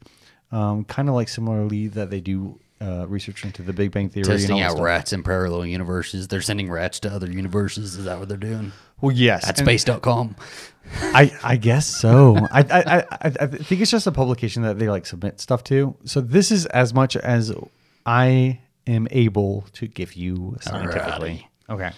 Um, 0.51 0.86
kind 0.86 1.09
of 1.09 1.15
like 1.15 1.29
similarly 1.29 1.88
that 1.88 2.11
they 2.11 2.21
do 2.21 2.59
uh, 2.84 3.07
research 3.07 3.45
into 3.45 3.61
the 3.61 3.73
Big 3.73 3.91
Bang 3.91 4.09
Theory. 4.09 4.25
Testing 4.25 4.61
out 4.61 4.71
stuff. 4.71 4.84
rats 4.84 5.13
in 5.13 5.23
parallel 5.23 5.65
universes. 5.65 6.27
They're 6.27 6.41
sending 6.41 6.69
rats 6.69 6.99
to 7.01 7.11
other 7.11 7.31
universes. 7.31 7.95
Is 7.95 8.05
that 8.05 8.19
what 8.19 8.27
they're 8.27 8.38
doing? 8.38 8.73
Well, 9.01 9.15
yes, 9.15 9.47
At 9.47 9.57
space.com. 9.57 10.36
I 11.01 11.31
I 11.43 11.55
guess 11.55 11.88
so. 11.88 12.36
I, 12.51 12.59
I 12.59 12.97
I 12.97 12.97
I 12.97 13.31
I 13.41 13.47
think 13.47 13.81
it's 13.81 13.91
just 13.91 14.05
a 14.05 14.11
publication 14.11 14.63
that 14.63 14.79
they 14.79 14.89
like 14.89 15.05
submit 15.05 15.39
stuff 15.39 15.63
to. 15.65 15.95
So 16.05 16.19
this 16.21 16.51
is 16.51 16.65
as 16.67 16.93
much 16.93 17.15
as 17.15 17.53
I 18.05 18.59
am 18.86 19.07
able 19.11 19.65
to 19.73 19.88
give 19.88 20.13
you 20.13 20.57
scientifically. 20.61 21.47
Okay. 21.69 21.91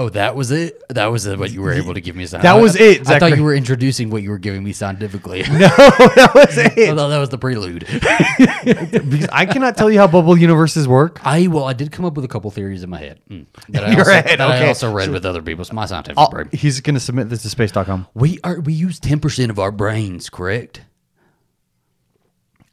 Oh, 0.00 0.08
that 0.08 0.34
was 0.34 0.50
it. 0.50 0.82
That 0.88 1.08
was 1.08 1.28
what 1.28 1.50
you 1.52 1.60
were 1.60 1.72
able 1.72 1.92
to 1.92 2.00
give 2.00 2.16
me. 2.16 2.24
Scientific. 2.24 2.42
That 2.54 2.58
was 2.58 2.74
it, 2.74 3.06
I 3.06 3.18
thought 3.18 3.36
you 3.36 3.44
were 3.44 3.54
introducing 3.54 4.08
what 4.08 4.22
you 4.22 4.30
were 4.30 4.38
giving 4.38 4.64
me 4.64 4.72
scientifically. 4.72 5.44
No, 5.50 5.58
that 5.68 6.30
was 6.34 6.56
it. 6.58 6.78
I 6.78 6.94
thought 6.94 7.08
that 7.08 7.18
was 7.18 7.28
the 7.28 7.36
prelude. 7.36 7.80
because 7.80 9.28
I 9.30 9.44
cannot 9.44 9.76
tell 9.76 9.90
you 9.90 9.98
how 9.98 10.06
bubble 10.06 10.38
universes 10.38 10.88
work. 10.88 11.20
I 11.22 11.48
well, 11.48 11.64
I 11.64 11.74
did 11.74 11.92
come 11.92 12.06
up 12.06 12.14
with 12.14 12.24
a 12.24 12.28
couple 12.28 12.50
theories 12.50 12.82
in 12.82 12.88
my 12.88 12.98
head 12.98 13.20
mm, 13.28 13.44
that, 13.68 13.84
I 13.84 13.94
also, 13.98 14.10
head, 14.10 14.24
that 14.38 14.40
I 14.40 14.66
also 14.68 14.90
read 14.90 15.10
with 15.10 15.26
other 15.26 15.42
people. 15.42 15.60
It's 15.60 15.72
my 15.72 15.84
scientific 15.84 16.16
I'll- 16.16 16.30
brain. 16.30 16.48
he's 16.50 16.80
going 16.80 16.94
to 16.94 17.00
submit 17.00 17.28
this 17.28 17.42
to 17.42 17.50
space.com. 17.50 18.06
We 18.14 18.38
are 18.42 18.58
we 18.60 18.72
use 18.72 18.98
ten 18.98 19.20
percent 19.20 19.50
of 19.50 19.58
our 19.58 19.70
brains, 19.70 20.30
correct? 20.30 20.80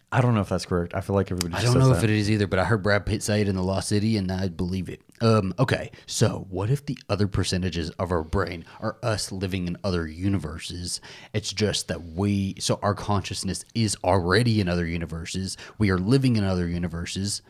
I 0.09 0.21
don't 0.21 0.35
know 0.35 0.41
if 0.41 0.47
that's 0.47 0.65
correct. 0.65 0.95
I 0.95 1.01
feel 1.01 1.15
like 1.15 1.31
everybody 1.31 1.53
I 1.53 1.61
don't 1.61 1.77
know 1.77 1.89
that. 1.89 1.97
if 1.97 2.03
it 2.05 2.09
is 2.09 2.31
either, 2.31 2.47
but 2.47 2.59
I 2.59 2.63
heard 2.63 2.81
Brad 2.81 3.05
Pitt 3.05 3.21
say 3.21 3.41
it 3.41 3.49
in 3.49 3.55
The 3.55 3.63
Lost 3.63 3.89
City, 3.89 4.15
and 4.15 4.31
I 4.31 4.47
believe 4.47 4.87
it. 4.87 5.01
Um, 5.19 5.53
okay, 5.59 5.91
so 6.05 6.47
what 6.49 6.69
if 6.69 6.85
the 6.85 6.97
other 7.09 7.27
percentages 7.27 7.89
of 7.91 8.11
our 8.11 8.23
brain 8.23 8.63
are 8.79 8.97
us 9.03 9.33
living 9.33 9.67
in 9.67 9.75
other 9.83 10.07
universes? 10.07 11.01
It's 11.33 11.51
just 11.51 11.89
that 11.89 12.03
we, 12.03 12.55
so 12.57 12.79
our 12.81 12.95
consciousness 12.95 13.65
is 13.75 13.97
already 14.01 14.61
in 14.61 14.69
other 14.69 14.85
universes. 14.85 15.57
We 15.77 15.89
are 15.89 15.97
living 15.97 16.37
in 16.37 16.45
other 16.45 16.69
universes. 16.69 17.41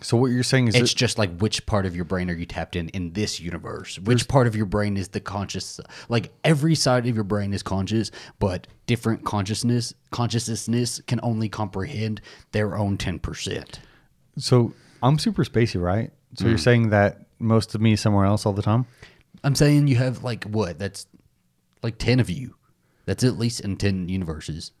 So 0.00 0.16
what 0.16 0.30
you're 0.30 0.42
saying 0.44 0.68
is 0.68 0.74
It's 0.76 0.92
that, 0.92 0.98
just 0.98 1.18
like 1.18 1.36
which 1.38 1.66
part 1.66 1.84
of 1.84 1.96
your 1.96 2.04
brain 2.04 2.30
are 2.30 2.34
you 2.34 2.46
tapped 2.46 2.76
in 2.76 2.88
in 2.90 3.12
this 3.14 3.40
universe? 3.40 3.98
Which 3.98 4.28
part 4.28 4.46
of 4.46 4.54
your 4.54 4.66
brain 4.66 4.96
is 4.96 5.08
the 5.08 5.20
conscious? 5.20 5.80
Like 6.08 6.32
every 6.44 6.74
side 6.74 7.06
of 7.06 7.14
your 7.14 7.24
brain 7.24 7.52
is 7.52 7.62
conscious, 7.62 8.10
but 8.38 8.66
different 8.86 9.24
consciousness 9.24 9.94
consciousness 10.10 11.00
can 11.06 11.18
only 11.22 11.48
comprehend 11.48 12.20
their 12.52 12.76
own 12.76 12.96
ten 12.96 13.18
percent. 13.18 13.80
so 14.36 14.72
I'm 15.02 15.18
super 15.18 15.44
spacey, 15.44 15.80
right? 15.80 16.10
So 16.34 16.44
Mm. 16.44 16.48
you're 16.50 16.58
saying 16.58 16.90
that 16.90 17.26
most 17.38 17.74
of 17.74 17.80
me 17.80 17.92
is 17.94 18.00
somewhere 18.00 18.24
else 18.24 18.44
all 18.46 18.52
the 18.52 18.62
time? 18.62 18.86
I'm 19.44 19.54
saying 19.54 19.86
you 19.88 19.96
have 19.96 20.22
like 20.24 20.44
what? 20.44 20.78
That's 20.78 21.06
like 21.82 21.98
ten 21.98 22.20
of 22.20 22.28
you. 22.30 22.54
That's 23.06 23.24
at 23.24 23.38
least 23.38 23.60
in 23.60 23.76
ten 23.76 24.08
universes. 24.08 24.72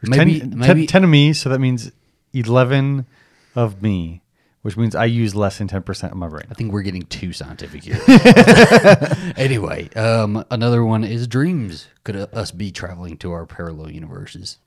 There's 0.00 0.10
Maybe 0.10 0.40
10, 0.40 0.58
maybe 0.58 0.86
10, 0.86 0.86
10 0.86 1.04
of 1.04 1.10
me, 1.10 1.32
so 1.32 1.48
that 1.48 1.60
means 1.60 1.92
11 2.32 3.06
of 3.54 3.82
me, 3.82 4.22
which 4.62 4.76
means 4.76 4.94
I 4.94 5.06
use 5.06 5.34
less 5.34 5.58
than 5.58 5.68
10% 5.68 6.10
of 6.10 6.16
my 6.16 6.28
brain. 6.28 6.46
I 6.50 6.54
think 6.54 6.72
we're 6.72 6.82
getting 6.82 7.02
too 7.02 7.32
scientific 7.32 7.82
here. 7.84 8.00
anyway, 9.36 9.90
um, 9.90 10.44
another 10.50 10.84
one 10.84 11.04
is 11.04 11.26
dreams. 11.26 11.88
Could 12.04 12.16
uh, 12.16 12.26
us 12.32 12.52
be 12.52 12.70
traveling 12.70 13.16
to 13.18 13.32
our 13.32 13.44
parallel 13.44 13.90
universes? 13.90 14.58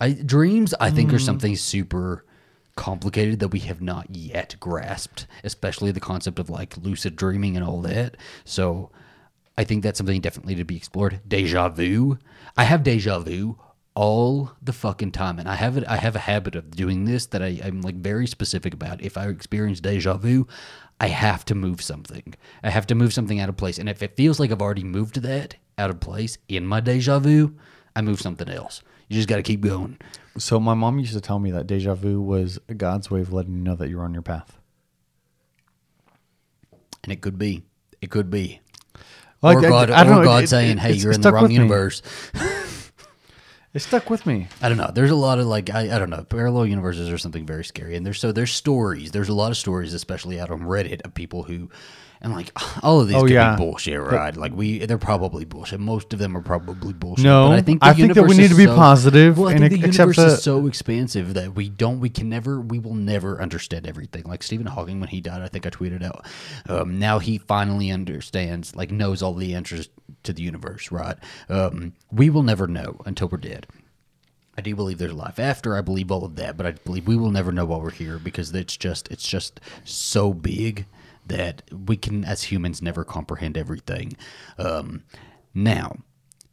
I 0.00 0.12
dreams, 0.12 0.74
I 0.80 0.90
think, 0.90 1.12
are 1.12 1.20
something 1.20 1.54
super 1.54 2.24
complicated 2.74 3.38
that 3.38 3.48
we 3.48 3.60
have 3.60 3.80
not 3.80 4.10
yet 4.10 4.56
grasped, 4.58 5.28
especially 5.44 5.92
the 5.92 6.00
concept 6.00 6.40
of 6.40 6.50
like 6.50 6.76
lucid 6.78 7.14
dreaming 7.14 7.56
and 7.56 7.64
all 7.64 7.80
that. 7.82 8.16
So, 8.44 8.90
I 9.56 9.62
think 9.62 9.84
that's 9.84 9.98
something 9.98 10.20
definitely 10.20 10.56
to 10.56 10.64
be 10.64 10.76
explored. 10.76 11.20
Deja 11.28 11.68
vu. 11.68 12.18
I 12.56 12.64
have 12.64 12.82
deja 12.82 13.20
vu 13.20 13.56
all 13.94 14.52
the 14.62 14.72
fucking 14.72 15.12
time, 15.12 15.38
and 15.38 15.48
I 15.48 15.54
have 15.54 15.76
it. 15.76 15.84
I 15.86 15.96
have 15.96 16.16
a 16.16 16.20
habit 16.20 16.56
of 16.56 16.70
doing 16.72 17.04
this 17.04 17.26
that 17.26 17.42
I, 17.42 17.60
I'm 17.64 17.80
like 17.80 17.94
very 17.96 18.26
specific 18.26 18.74
about. 18.74 19.00
If 19.02 19.16
I 19.16 19.28
experience 19.28 19.80
deja 19.80 20.16
vu, 20.16 20.46
I 21.00 21.08
have 21.08 21.44
to 21.46 21.54
move 21.54 21.80
something. 21.80 22.34
I 22.62 22.70
have 22.70 22.86
to 22.88 22.94
move 22.94 23.12
something 23.12 23.38
out 23.40 23.48
of 23.48 23.56
place, 23.56 23.78
and 23.78 23.88
if 23.88 24.02
it 24.02 24.16
feels 24.16 24.40
like 24.40 24.50
I've 24.50 24.62
already 24.62 24.84
moved 24.84 25.22
that 25.22 25.56
out 25.78 25.90
of 25.90 26.00
place 26.00 26.38
in 26.48 26.66
my 26.66 26.80
deja 26.80 27.18
vu, 27.20 27.54
I 27.94 28.02
move 28.02 28.20
something 28.20 28.48
else. 28.48 28.82
You 29.08 29.16
just 29.16 29.28
got 29.28 29.36
to 29.36 29.42
keep 29.42 29.60
going. 29.60 29.98
So 30.38 30.58
my 30.58 30.74
mom 30.74 30.98
used 30.98 31.12
to 31.12 31.20
tell 31.20 31.38
me 31.38 31.50
that 31.52 31.66
deja 31.68 31.94
vu 31.94 32.20
was 32.20 32.58
God's 32.76 33.10
way 33.10 33.20
of 33.20 33.32
letting 33.32 33.54
you 33.54 33.60
know 33.60 33.76
that 33.76 33.88
you're 33.88 34.02
on 34.02 34.12
your 34.14 34.22
path. 34.22 34.58
And 37.04 37.12
it 37.12 37.20
could 37.20 37.38
be. 37.38 37.62
It 38.00 38.10
could 38.10 38.30
be. 38.30 38.60
Like, 39.42 39.58
or 39.58 39.66
I- 39.66 39.68
God, 39.68 39.90
I 39.90 40.04
don't 40.04 40.12
or 40.14 40.16
know, 40.20 40.24
God 40.24 40.44
it- 40.44 40.48
saying, 40.48 40.78
"Hey, 40.78 40.94
you're 40.94 41.12
in 41.12 41.20
the 41.20 41.32
wrong 41.32 41.50
universe." 41.50 42.02
It 43.74 43.82
stuck 43.82 44.08
with 44.08 44.24
me. 44.24 44.46
I 44.62 44.68
don't 44.68 44.78
know. 44.78 44.92
There's 44.94 45.10
a 45.10 45.16
lot 45.16 45.40
of 45.40 45.48
like 45.48 45.68
I, 45.68 45.94
I 45.94 45.98
don't 45.98 46.08
know. 46.10 46.22
Parallel 46.22 46.66
universes 46.66 47.10
are 47.10 47.18
something 47.18 47.44
very 47.44 47.64
scary, 47.64 47.96
and 47.96 48.06
there's 48.06 48.20
so 48.20 48.30
there's 48.30 48.52
stories. 48.52 49.10
There's 49.10 49.28
a 49.28 49.34
lot 49.34 49.50
of 49.50 49.56
stories, 49.56 49.92
especially 49.94 50.38
out 50.38 50.52
on 50.52 50.60
Reddit, 50.60 51.04
of 51.04 51.12
people 51.12 51.42
who, 51.42 51.68
and 52.24 52.32
like 52.32 52.50
all 52.82 53.00
of 53.00 53.06
these 53.06 53.16
Oh, 53.16 53.20
could 53.22 53.30
yeah. 53.30 53.54
be 53.54 53.58
bullshit, 53.62 54.00
right? 54.00 54.36
like 54.36 54.52
we, 54.52 54.84
they're 54.86 54.98
probably 54.98 55.44
bullshit. 55.44 55.78
Most 55.78 56.12
of 56.12 56.18
them 56.18 56.36
are 56.36 56.40
probably 56.40 56.92
bullshit. 56.92 57.24
No, 57.24 57.48
but 57.50 57.58
I 57.58 57.62
think 57.62 57.80
the 57.80 57.86
I 57.86 57.92
think 57.92 58.14
that 58.14 58.24
we 58.24 58.36
need 58.36 58.48
to 58.50 58.56
be 58.56 58.64
so- 58.64 58.74
positive 58.74 59.38
Well, 59.38 59.50
I 59.50 59.52
and 59.52 59.60
think 59.60 59.82
the 59.82 59.88
accept 59.88 59.98
universe 59.98 60.16
the- 60.16 60.26
is 60.38 60.42
so 60.42 60.66
expansive 60.66 61.34
that 61.34 61.54
we 61.54 61.68
don't, 61.68 62.00
we 62.00 62.08
can 62.10 62.28
never, 62.28 62.60
we 62.60 62.80
will 62.80 62.94
never 62.94 63.40
understand 63.40 63.86
everything. 63.86 64.24
Like 64.24 64.42
Stephen 64.42 64.66
Hawking, 64.66 64.98
when 64.98 65.10
he 65.10 65.20
died, 65.20 65.42
I 65.42 65.48
think 65.48 65.66
I 65.66 65.70
tweeted 65.70 66.02
out. 66.02 66.26
Um, 66.68 66.98
now 66.98 67.20
he 67.20 67.38
finally 67.38 67.90
understands, 67.92 68.74
like 68.74 68.90
knows 68.90 69.22
all 69.22 69.34
the 69.34 69.54
answers 69.54 69.88
to 70.24 70.32
the 70.32 70.42
universe, 70.42 70.90
right? 70.90 71.16
Um, 71.48 71.92
we 72.10 72.30
will 72.30 72.42
never 72.42 72.66
know 72.66 73.00
until 73.06 73.28
we're 73.28 73.38
dead. 73.38 73.66
I 74.56 74.60
do 74.60 74.74
believe 74.76 74.98
there's 74.98 75.12
life 75.12 75.38
after. 75.40 75.76
I 75.76 75.80
believe 75.80 76.10
all 76.12 76.24
of 76.24 76.36
that, 76.36 76.56
but 76.56 76.64
I 76.64 76.70
believe 76.72 77.06
we 77.08 77.16
will 77.16 77.30
never 77.32 77.50
know 77.52 77.64
while 77.64 77.80
we're 77.80 77.90
here 77.90 78.18
because 78.18 78.54
it's 78.54 78.76
just 78.76 79.08
it's 79.10 79.26
just 79.28 79.60
so 79.84 80.32
big 80.32 80.86
that 81.26 81.62
we 81.86 81.96
can, 81.96 82.24
as 82.24 82.44
humans, 82.44 82.82
never 82.82 83.04
comprehend 83.04 83.56
everything. 83.56 84.16
Um, 84.58 85.04
now, 85.54 85.96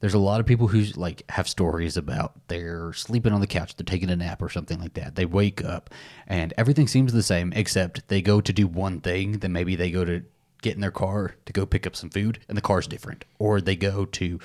there's 0.01 0.13
a 0.15 0.19
lot 0.19 0.39
of 0.39 0.45
people 0.47 0.67
who 0.67 0.81
like 0.95 1.23
have 1.29 1.47
stories 1.47 1.95
about 1.95 2.47
they're 2.47 2.91
sleeping 2.93 3.33
on 3.33 3.39
the 3.39 3.47
couch, 3.47 3.75
they're 3.75 3.85
taking 3.85 4.09
a 4.09 4.15
nap 4.15 4.41
or 4.41 4.49
something 4.49 4.79
like 4.79 4.95
that. 4.95 5.15
They 5.15 5.25
wake 5.25 5.63
up 5.63 5.91
and 6.27 6.53
everything 6.57 6.87
seems 6.87 7.13
the 7.13 7.23
same 7.23 7.53
except 7.55 8.07
they 8.07 8.21
go 8.21 8.41
to 8.41 8.51
do 8.51 8.67
one 8.67 8.99
thing. 8.99 9.33
Then 9.33 9.53
maybe 9.53 9.75
they 9.75 9.91
go 9.91 10.03
to 10.03 10.23
get 10.63 10.73
in 10.75 10.81
their 10.81 10.91
car 10.91 11.35
to 11.45 11.53
go 11.53 11.65
pick 11.65 11.85
up 11.85 11.95
some 11.95 12.09
food 12.09 12.39
and 12.49 12.57
the 12.57 12.61
car's 12.61 12.87
different, 12.87 13.25
or 13.39 13.61
they 13.61 13.75
go 13.75 14.05
to 14.05 14.39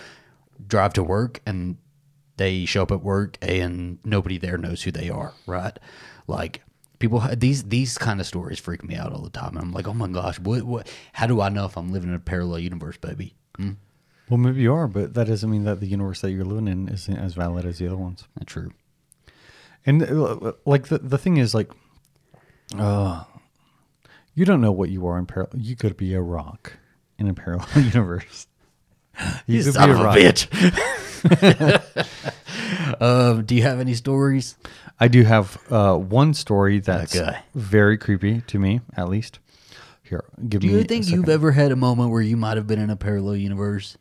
drive 0.67 0.93
to 0.95 1.03
work 1.03 1.41
and 1.47 1.79
they 2.37 2.67
show 2.67 2.83
up 2.83 2.91
at 2.91 3.03
work 3.03 3.39
and 3.41 3.99
nobody 4.05 4.37
there 4.37 4.59
knows 4.59 4.83
who 4.83 4.91
they 4.91 5.09
are, 5.09 5.33
right? 5.47 5.79
Like 6.27 6.63
people 6.99 7.21
these 7.37 7.65
these 7.65 7.99
kind 7.99 8.21
of 8.21 8.27
stories 8.27 8.59
freak 8.59 8.83
me 8.85 8.95
out 8.97 9.13
all 9.13 9.23
the 9.23 9.31
time. 9.31 9.57
I'm 9.57 9.73
like, 9.73 9.87
"Oh 9.89 9.95
my 9.95 10.09
gosh, 10.09 10.39
what 10.41 10.63
what 10.65 10.89
how 11.13 11.27
do 11.27 11.41
I 11.41 11.49
know 11.49 11.65
if 11.67 11.77
I'm 11.77 11.93
living 11.93 12.09
in 12.11 12.15
a 12.17 12.21
parallel 12.21 12.61
universe, 12.61 12.97
baby?" 12.97 13.35
Hmm? 13.57 13.73
Well, 14.29 14.39
maybe 14.39 14.61
you 14.63 14.73
are, 14.75 14.89
but 14.89 15.15
that 15.15 15.29
doesn't 15.29 15.49
mean 15.51 15.65
that 15.65 15.79
the 15.81 15.87
universe 15.87 16.21
that 16.23 16.33
you're 16.33 16.45
living 16.45 16.67
in 16.69 16.89
isn't 16.89 17.17
as 17.17 17.35
valid 17.35 17.65
as 17.65 17.79
the 17.79 17.87
other 17.87 17.97
ones. 17.97 18.27
That's 18.37 18.53
true. 18.53 18.73
And 19.85 20.03
uh, 20.03 20.53
like 20.65 20.89
the 20.89 20.99
the 20.99 21.19
thing 21.19 21.37
is 21.37 21.55
like, 21.55 21.71
uh, 22.77 23.23
You 24.35 24.45
don't 24.45 24.61
know 24.61 24.73
what 24.73 24.91
you 24.91 25.07
are 25.07 25.17
in 25.19 25.27
parallel. 25.27 25.61
You 25.61 25.77
could 25.77 25.97
be 25.97 26.13
a 26.15 26.21
rock 26.21 26.73
in 27.19 27.29
a 27.29 27.35
parallel 27.35 27.69
universe. 27.77 28.47
You 29.47 29.63
could 29.63 29.75
Son 29.75 29.89
be 29.89 29.93
of 29.95 30.01
a 30.01 30.05
rock. 30.05 30.17
bitch. 30.17 30.47
um, 33.01 33.45
do 33.45 33.55
you 33.55 33.63
have 33.63 33.81
any 33.81 33.95
stories? 33.95 34.57
I 34.99 35.09
do 35.09 35.23
have 35.25 35.59
uh, 35.71 35.97
one 35.97 36.35
story 36.35 36.81
that's 36.81 37.17
Okay. 37.17 37.39
very 37.55 37.99
creepy 37.99 38.41
to 38.43 38.59
me, 38.59 38.81
at 38.97 39.09
least. 39.09 39.39
Here, 40.03 40.25
give 40.49 40.61
Do 40.61 40.69
me. 40.69 40.73
Do 40.73 40.79
you 40.79 40.85
think 40.85 41.09
you've 41.09 41.29
ever 41.29 41.53
had 41.53 41.73
a 41.73 41.77
moment 41.77 42.11
where 42.11 42.23
you 42.23 42.37
might 42.37 42.57
have 42.57 42.67
been 42.67 42.79
in 42.79 42.91
a 42.91 42.97
parallel 42.97 43.37
universe? 43.37 43.97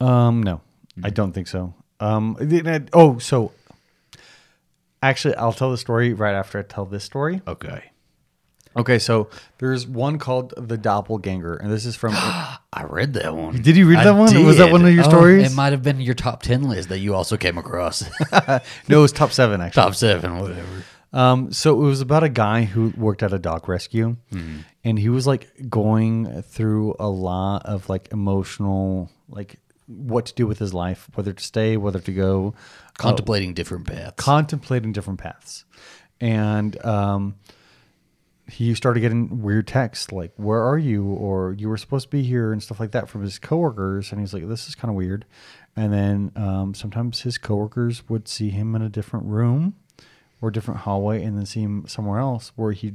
Um, 0.00 0.42
no, 0.42 0.60
I 1.02 1.10
don't 1.10 1.32
think 1.32 1.48
so. 1.48 1.74
Um, 2.00 2.36
oh, 2.92 3.18
so 3.18 3.50
actually, 5.02 5.34
I'll 5.34 5.52
tell 5.52 5.70
the 5.72 5.78
story 5.78 6.12
right 6.12 6.34
after 6.34 6.58
I 6.60 6.62
tell 6.62 6.84
this 6.84 7.02
story. 7.04 7.42
Okay. 7.46 7.90
Okay, 8.76 8.98
so 8.98 9.28
there's 9.58 9.86
one 9.86 10.18
called 10.18 10.54
the 10.56 10.76
Doppelganger, 10.78 11.56
and 11.56 11.70
this 11.72 11.84
is 11.86 11.96
from. 11.96 12.14
I 12.72 12.84
read 12.84 13.14
that 13.14 13.34
one. 13.34 13.60
Did 13.62 13.76
you 13.76 13.88
read 13.88 13.98
I 14.00 14.04
that 14.04 14.12
one? 14.14 14.44
Was 14.44 14.58
that 14.58 14.66
did. 14.66 14.72
one 14.72 14.84
of 14.84 14.94
your 14.94 15.04
Oh, 15.04 15.08
stories? 15.08 15.50
It 15.52 15.56
might 15.56 15.72
have 15.72 15.82
been 15.82 16.00
your 16.00 16.14
top 16.14 16.42
10 16.42 16.62
list 16.62 16.90
that 16.90 16.98
you 16.98 17.14
also 17.14 17.36
came 17.36 17.58
across. 17.58 18.04
no, 18.32 18.60
it 18.88 19.02
was 19.02 19.10
top 19.12 19.32
seven 19.32 19.60
actually. 19.60 19.82
top 19.82 19.94
seven, 19.94 20.38
whatever. 20.38 20.84
Um, 21.12 21.50
so 21.52 21.80
it 21.80 21.84
was 21.84 22.00
about 22.02 22.22
a 22.22 22.28
guy 22.28 22.64
who 22.64 22.92
worked 22.96 23.22
at 23.22 23.32
a 23.32 23.38
dog 23.38 23.68
rescue, 23.68 24.16
and 24.84 24.98
he 24.98 25.08
was 25.08 25.26
like 25.26 25.48
going 25.70 26.42
through 26.42 26.94
a 27.00 27.08
lot 27.08 27.64
of 27.64 27.88
like 27.88 28.12
emotional, 28.12 29.10
like 29.28 29.56
what 29.86 30.26
to 30.26 30.34
do 30.34 30.46
with 30.46 30.58
his 30.58 30.74
life, 30.74 31.08
whether 31.14 31.32
to 31.32 31.42
stay, 31.42 31.76
whether 31.78 31.98
to 32.00 32.12
go, 32.12 32.54
Contemplating 32.98 33.54
different 33.54 33.86
paths. 33.86 34.14
contemplating 34.22 34.92
different 34.92 35.18
paths, 35.18 35.64
and 36.20 36.84
um, 36.84 37.36
he 38.48 38.74
started 38.74 39.00
getting 39.00 39.42
weird 39.42 39.66
texts 39.66 40.10
like 40.10 40.32
"Where 40.36 40.60
are 40.62 40.78
you?" 40.78 41.04
or 41.04 41.52
"You 41.52 41.68
were 41.68 41.76
supposed 41.76 42.06
to 42.06 42.10
be 42.16 42.22
here" 42.22 42.52
and 42.52 42.62
stuff 42.62 42.80
like 42.80 42.92
that 42.92 43.08
from 43.08 43.22
his 43.22 43.38
coworkers, 43.38 44.10
and 44.10 44.20
he's 44.20 44.32
like, 44.34 44.48
"This 44.48 44.68
is 44.68 44.74
kind 44.74 44.90
of 44.90 44.96
weird." 44.96 45.24
And 45.76 45.92
then 45.92 46.32
um, 46.34 46.74
sometimes 46.74 47.20
his 47.20 47.38
coworkers 47.38 48.08
would 48.08 48.26
see 48.26 48.50
him 48.50 48.74
in 48.74 48.82
a 48.82 48.88
different 48.88 49.26
room 49.26 49.74
or 50.40 50.50
different 50.50 50.80
hallway, 50.80 51.22
and 51.22 51.36
then 51.36 51.46
see 51.46 51.60
him 51.62 51.84
somewhere 51.86 52.18
else 52.20 52.52
where 52.56 52.72
he 52.72 52.94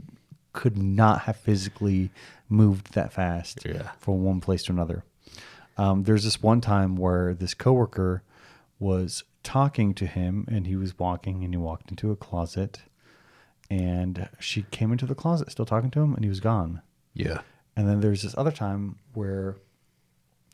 could 0.54 0.78
not 0.78 1.22
have 1.22 1.36
physically 1.38 2.12
moved 2.50 2.94
that 2.94 3.12
fast 3.14 3.60
Yeah. 3.66 3.90
from 4.00 4.24
one 4.24 4.40
place 4.42 4.64
to 4.64 4.72
another. 4.72 5.04
Um, 5.78 6.04
there's 6.04 6.24
this 6.24 6.44
one 6.44 6.62
time 6.62 6.96
where 6.96 7.34
this 7.34 7.54
coworker 7.56 8.22
was 8.80 9.24
talking 9.44 9.94
to 9.96 10.06
him, 10.06 10.46
and 10.50 10.68
he 10.68 10.76
was 10.76 10.98
walking, 11.00 11.44
and 11.44 11.54
he 11.54 11.58
walked 11.58 11.90
into 11.90 12.12
a 12.12 12.16
closet, 12.16 12.82
and 13.74 14.30
she 14.40 14.64
came 14.72 14.92
into 14.92 15.06
the 15.06 15.16
closet, 15.16 15.52
still 15.52 15.66
talking 15.66 15.90
to 15.92 16.02
him, 16.02 16.14
and 16.14 16.24
he 16.24 16.30
was 16.30 16.40
gone. 16.40 16.82
yeah. 17.14 17.42
And 17.76 17.90
then 17.90 18.02
there's 18.02 18.22
this 18.22 18.36
other 18.38 18.52
time 18.52 18.98
where 19.16 19.56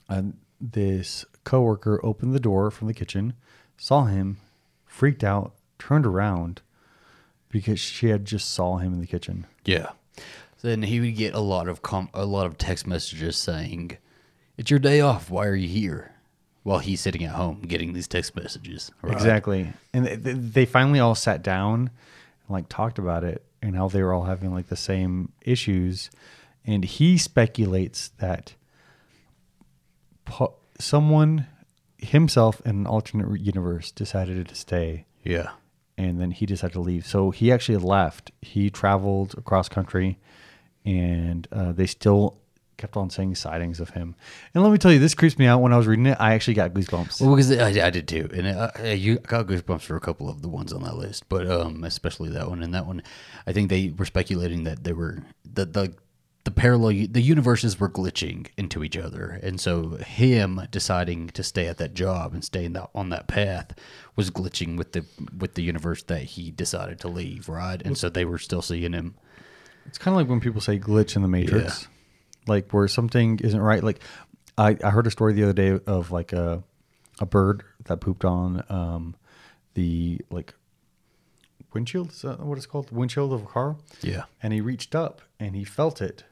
uh, 0.08 0.22
this 0.62 1.26
coworker 1.44 2.00
opened 2.02 2.34
the 2.34 2.40
door 2.40 2.72
from 2.72 2.88
the 2.88 2.94
kitchen, 2.94 3.34
saw 3.78 4.06
him, 4.06 4.38
freaked 4.86 5.22
out, 5.26 5.54
turned 5.78 6.06
around 6.06 6.62
because 7.50 7.78
she 7.78 8.08
had 8.08 8.24
just 8.24 8.52
saw 8.52 8.78
him 8.78 8.94
in 8.94 9.02
the 9.02 9.06
kitchen. 9.08 9.46
Yeah. 9.66 9.90
Then 10.62 10.84
he 10.84 11.02
would 11.02 11.18
get 11.18 11.34
a 11.34 11.42
lot 11.42 11.68
of 11.68 11.82
com- 11.82 12.10
a 12.14 12.26
lot 12.26 12.46
of 12.46 12.58
text 12.58 12.88
messages 12.88 13.36
saying, 13.36 13.98
"It's 14.58 14.72
your 14.72 14.80
day 14.80 15.02
off. 15.02 15.30
Why 15.30 15.46
are 15.48 15.56
you 15.56 15.68
here?" 15.68 16.14
While 16.64 16.80
he's 16.80 17.02
sitting 17.02 17.24
at 17.26 17.36
home 17.36 17.62
getting 17.68 17.92
these 17.92 18.08
text 18.08 18.34
messages. 18.34 18.92
right? 19.02 19.12
Exactly. 19.12 19.74
And 19.94 20.06
th- 20.06 20.24
th- 20.24 20.38
they 20.40 20.66
finally 20.66 21.00
all 21.02 21.16
sat 21.16 21.42
down 21.44 21.90
like 22.50 22.68
talked 22.70 22.97
about 23.00 23.24
it 23.24 23.43
and 23.62 23.76
how 23.76 23.88
they 23.88 24.02
were 24.04 24.14
all 24.14 24.24
having 24.26 24.54
like 24.54 24.68
the 24.68 24.76
same 24.76 25.32
issues. 25.41 26.10
And 26.66 26.84
he 26.84 27.18
speculates 27.18 28.10
that 28.20 28.54
po- 30.26 30.56
someone 30.80 31.47
himself 31.97 32.62
in 32.66 32.72
an 32.72 32.88
alternate 32.88 33.39
universe 33.39 33.91
decided 33.91 34.47
to 34.47 34.56
stay 34.56 35.06
Yeah. 35.24 35.50
and 35.97 36.20
then 36.20 36.32
he 36.32 36.45
decided 36.45 36.74
to 36.74 36.80
leave. 36.82 37.06
So 37.06 37.32
he 37.32 37.52
actually 37.52 37.78
left. 37.80 38.32
He 38.41 38.70
traveled 38.70 39.36
across 39.38 39.68
country, 39.70 40.18
and 40.86 41.47
uh, 41.52 41.74
they 41.74 41.86
still 41.86 42.39
kept 42.80 42.98
on 42.98 43.10
saying 43.10 43.36
sightings 43.36 43.80
of 43.80 43.92
him. 43.92 44.16
And 44.54 44.64
let 44.64 44.72
me 44.72 44.80
tell 44.80 44.92
you, 44.92 45.00
this 45.00 45.14
creeps 45.14 45.38
me 45.38 45.46
out. 45.46 45.62
When 45.62 45.74
I 45.74 45.78
was 45.78 45.86
reading 45.86 46.08
it, 46.08 46.18
I 46.20 46.34
actually 46.34 46.56
got 46.56 46.74
goosebumps. 46.74 47.22
Well, 47.22 47.36
because 47.36 47.52
I, 47.52 47.88
I 47.88 47.90
did 47.92 48.08
too, 48.08 48.30
and 48.34 48.48
uh, 48.48 48.72
uh, 48.80 48.84
you 48.88 49.20
I 49.24 49.28
got 49.28 49.48
goosebumps 49.48 49.82
for 49.82 49.96
a 49.96 50.00
couple 50.00 50.30
of 50.30 50.42
the 50.42 50.50
ones 50.50 50.74
on 50.74 50.82
that 50.84 50.96
list, 50.96 51.30
but 51.30 51.50
um, 51.50 51.84
especially 51.84 52.30
that 52.30 52.50
one 52.50 52.64
and 52.64 52.74
that 52.74 52.88
one. 52.88 53.04
I 53.46 53.54
think 53.54 53.70
they 53.70 53.94
were 53.96 54.06
speculating 54.06 54.64
that 54.64 54.84
they 54.84 54.94
were 54.94 55.24
the 55.44 55.66
the 55.66 55.94
the 56.46 56.52
parallel 56.52 57.08
the 57.12 57.22
universes 57.22 57.80
were 57.80 57.90
glitching 57.90 58.48
into 58.58 58.84
each 58.84 58.98
other, 58.98 59.40
and 59.44 59.60
so 59.60 59.98
him 59.98 60.62
deciding 60.72 61.28
to 61.30 61.44
stay 61.44 61.68
at 61.68 61.78
that 61.78 61.94
job 61.94 62.34
and 62.34 62.44
stay 62.44 62.66
in 62.66 62.74
that, 62.74 62.90
on 62.96 63.10
that 63.10 63.28
path 63.28 63.76
was 64.16 64.32
glitching 64.32 64.78
with 64.78 64.94
the 64.94 65.06
with 65.38 65.56
the 65.56 65.62
universe 65.62 66.02
that 66.04 66.24
he 66.24 66.50
decided 66.50 67.00
to 67.02 67.08
leave, 67.08 67.50
right? 67.50 67.82
And 67.84 67.98
so 67.98 68.10
they 68.10 68.26
were 68.26 68.38
still 68.40 68.62
seeing 68.62 68.94
him. 68.94 69.16
It's 69.86 69.98
kind 69.98 70.14
of 70.14 70.22
like 70.22 70.30
when 70.30 70.40
people 70.40 70.62
say 70.62 70.80
glitch 70.80 71.16
in 71.16 71.22
the 71.22 71.28
matrix, 71.28 71.88
like 72.50 72.72
where 72.72 72.88
something 72.88 73.39
isn't 73.39 73.62
right. 73.62 73.84
Like 73.84 74.00
I, 74.58 74.78
I 74.84 74.89
heard 74.89 75.08
a 75.08 75.12
story 75.12 75.34
the 75.34 75.43
other 75.43 75.54
day 75.54 75.80
of 75.86 76.12
like 76.12 76.34
a 76.34 76.64
a 77.20 77.26
bird 77.26 77.64
that 77.86 77.97
pooped 78.02 78.26
on 78.26 78.64
um, 78.70 79.16
the 79.74 80.22
like 80.30 80.54
windshield. 81.74 82.12
Is 82.12 82.22
that 82.24 82.39
what 82.39 82.58
it's 82.58 82.66
called? 82.68 82.88
The 82.89 82.95
windshield 82.95 83.34
of 83.34 83.43
a 83.43 83.45
car. 83.45 83.76
Yeah. 84.02 84.24
and 84.41 84.54
he 84.54 84.62
reached 84.62 84.95
up 84.95 85.22
and 85.39 85.56
he 85.56 85.64
felt 85.64 86.02
it, 86.02 86.24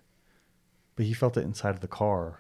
but 0.95 1.05
he 1.05 1.13
felt 1.13 1.37
it 1.37 1.41
inside 1.43 1.75
of 1.75 1.81
the 1.81 1.87
car. 1.87 2.39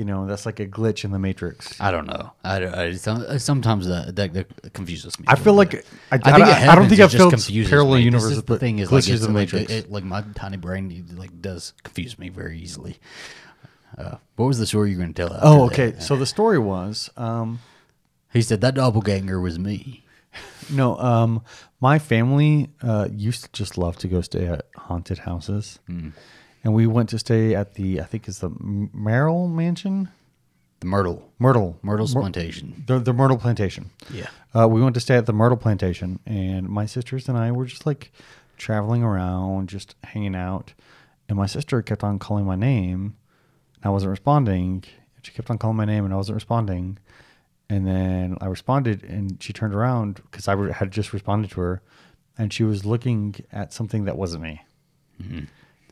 You 0.00 0.06
know, 0.06 0.26
that's 0.26 0.46
like 0.46 0.60
a 0.60 0.66
glitch 0.66 1.04
in 1.04 1.10
the 1.10 1.18
matrix. 1.18 1.78
I 1.78 1.90
don't 1.90 2.06
know. 2.06 2.32
I, 2.42 2.84
I 2.84 2.92
some- 2.94 3.38
sometimes 3.38 3.86
that, 3.86 4.16
that 4.16 4.32
that 4.32 4.72
confuses 4.72 5.18
me. 5.20 5.26
I 5.28 5.34
feel 5.34 5.52
little 5.52 5.56
like 5.56 5.70
bit. 5.72 5.86
I, 6.10 6.14
I, 6.14 6.18
think 6.18 6.26
it 6.26 6.30
I 6.32 6.36
don't 6.38 6.48
happens, 6.48 6.88
think 6.88 7.00
it 7.00 7.04
I've 7.04 7.10
just 7.10 7.20
felt 7.20 7.34
confuses 7.34 7.68
parallel 7.68 7.96
me. 7.96 7.98
This 7.98 8.04
universes, 8.06 8.36
the 8.38 8.42
but 8.44 8.60
thing 8.60 8.78
is 8.78 8.90
like, 8.90 9.04
glitches 9.04 9.12
it's 9.12 9.26
in 9.26 9.34
the 9.34 9.38
like, 9.38 9.52
matrix. 9.52 9.72
It, 9.72 9.92
like 9.92 10.04
my 10.04 10.24
tiny 10.34 10.56
brain 10.56 11.06
like 11.18 11.42
does 11.42 11.74
confuse 11.82 12.18
me 12.18 12.30
very 12.30 12.58
easily. 12.58 12.96
Uh, 13.98 14.16
what 14.36 14.46
was 14.46 14.58
the 14.58 14.66
story 14.66 14.90
you 14.90 14.96
were 14.96 15.02
going 15.02 15.12
to 15.12 15.22
tell? 15.26 15.34
After 15.34 15.46
oh, 15.46 15.68
that? 15.68 15.72
okay. 15.74 16.00
So 16.00 16.16
the 16.16 16.24
story 16.24 16.58
was, 16.58 17.10
um, 17.18 17.58
He 18.32 18.40
said 18.40 18.62
that 18.62 18.76
doppelganger 18.76 19.38
was 19.38 19.58
me. 19.58 20.04
no, 20.70 20.96
um, 20.98 21.42
my 21.78 21.98
family 21.98 22.70
uh, 22.82 23.08
used 23.12 23.42
to 23.44 23.52
just 23.52 23.76
love 23.76 23.98
to 23.98 24.08
go 24.08 24.22
stay 24.22 24.46
at 24.46 24.64
haunted 24.76 25.18
houses, 25.18 25.78
Hmm. 25.86 26.10
And 26.64 26.74
we 26.74 26.86
went 26.86 27.08
to 27.10 27.18
stay 27.18 27.54
at 27.54 27.74
the 27.74 28.00
I 28.00 28.04
think 28.04 28.28
it's 28.28 28.38
the 28.40 28.50
Merrill 28.60 29.48
Mansion, 29.48 30.08
The 30.80 30.86
Myrtle, 30.86 31.30
Myrtle, 31.38 31.78
Myrtle's 31.82 32.14
Myr- 32.14 32.22
plantation. 32.22 32.84
the 32.86 32.98
the 32.98 33.12
Myrtle 33.12 33.38
Plantation. 33.38 33.90
Yeah. 34.12 34.28
Uh, 34.54 34.66
we 34.68 34.82
went 34.82 34.94
to 34.94 35.00
stay 35.00 35.16
at 35.16 35.26
the 35.26 35.32
Myrtle 35.32 35.56
Plantation, 35.56 36.18
and 36.26 36.68
my 36.68 36.86
sisters 36.86 37.28
and 37.28 37.38
I 37.38 37.52
were 37.52 37.66
just 37.66 37.86
like 37.86 38.12
traveling 38.56 39.02
around, 39.02 39.68
just 39.68 39.94
hanging 40.04 40.34
out. 40.34 40.74
And 41.28 41.36
my 41.38 41.46
sister 41.46 41.80
kept 41.82 42.02
on 42.02 42.18
calling 42.18 42.44
my 42.44 42.56
name, 42.56 43.14
and 43.76 43.84
I 43.84 43.88
wasn't 43.90 44.10
responding. 44.10 44.82
She 45.22 45.32
kept 45.32 45.48
on 45.50 45.58
calling 45.58 45.76
my 45.76 45.84
name, 45.84 46.04
and 46.04 46.12
I 46.12 46.16
wasn't 46.16 46.34
responding. 46.34 46.98
And 47.68 47.86
then 47.86 48.36
I 48.40 48.46
responded, 48.46 49.04
and 49.04 49.40
she 49.40 49.52
turned 49.52 49.74
around 49.74 50.16
because 50.30 50.48
I 50.48 50.56
had 50.72 50.90
just 50.90 51.12
responded 51.12 51.52
to 51.52 51.60
her, 51.60 51.82
and 52.36 52.52
she 52.52 52.64
was 52.64 52.84
looking 52.84 53.36
at 53.52 53.72
something 53.72 54.06
that 54.06 54.16
wasn't 54.18 54.42
me, 54.42 54.62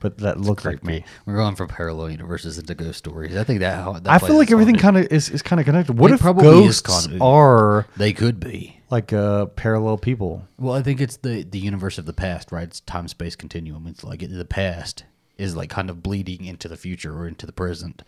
but 0.01 0.19
that 0.19 0.41
looked 0.41 0.65
like 0.65 0.85
me. 0.85 1.05
We're 1.27 1.37
going 1.37 1.57
from 1.57 1.69
parallel 1.69 2.11
universes 2.11 2.59
into 2.59 2.75
ghost 2.75 2.99
stories. 2.99 3.37
I 3.37 3.45
think 3.45 3.61
that. 3.61 4.05
that 4.05 4.13
I 4.13 4.19
feel 4.19 4.37
like 4.37 4.51
everything 4.51 4.77
kind 4.77 4.97
of 4.97 5.07
is, 5.11 5.31
is 5.31 5.43
kind 5.43 5.61
of 5.61 5.67
connected. 5.67 5.99
What 5.99 6.11
It 6.11 6.15
if 6.15 6.21
probably 6.21 6.45
ghosts 6.45 7.09
are 7.21 7.87
They 7.97 8.13
could 8.13 8.41
be. 8.41 8.81
like 8.91 9.13
uh, 9.13 9.47
parallel 9.47 9.99
people? 9.99 10.47
Well, 10.59 10.75
I 10.75 10.83
think 10.83 11.01
it's 11.01 11.17
the 11.19 11.43
the 11.43 11.59
universe 11.59 11.99
of 11.99 12.07
the 12.07 12.13
past, 12.13 12.53
right? 12.53 12.65
It's 12.65 12.81
time 12.81 13.09
space 13.09 13.37
continuum. 13.37 13.87
It's 13.87 14.05
like 14.05 14.21
the 14.21 14.45
past 14.45 15.05
is 15.39 15.57
like 15.57 15.71
kind 15.71 15.89
of 15.89 16.03
bleeding 16.03 16.45
into 16.45 16.69
the 16.69 16.77
future 16.77 17.17
or 17.17 17.27
into 17.29 17.47
the 17.47 17.53
present. 17.53 18.03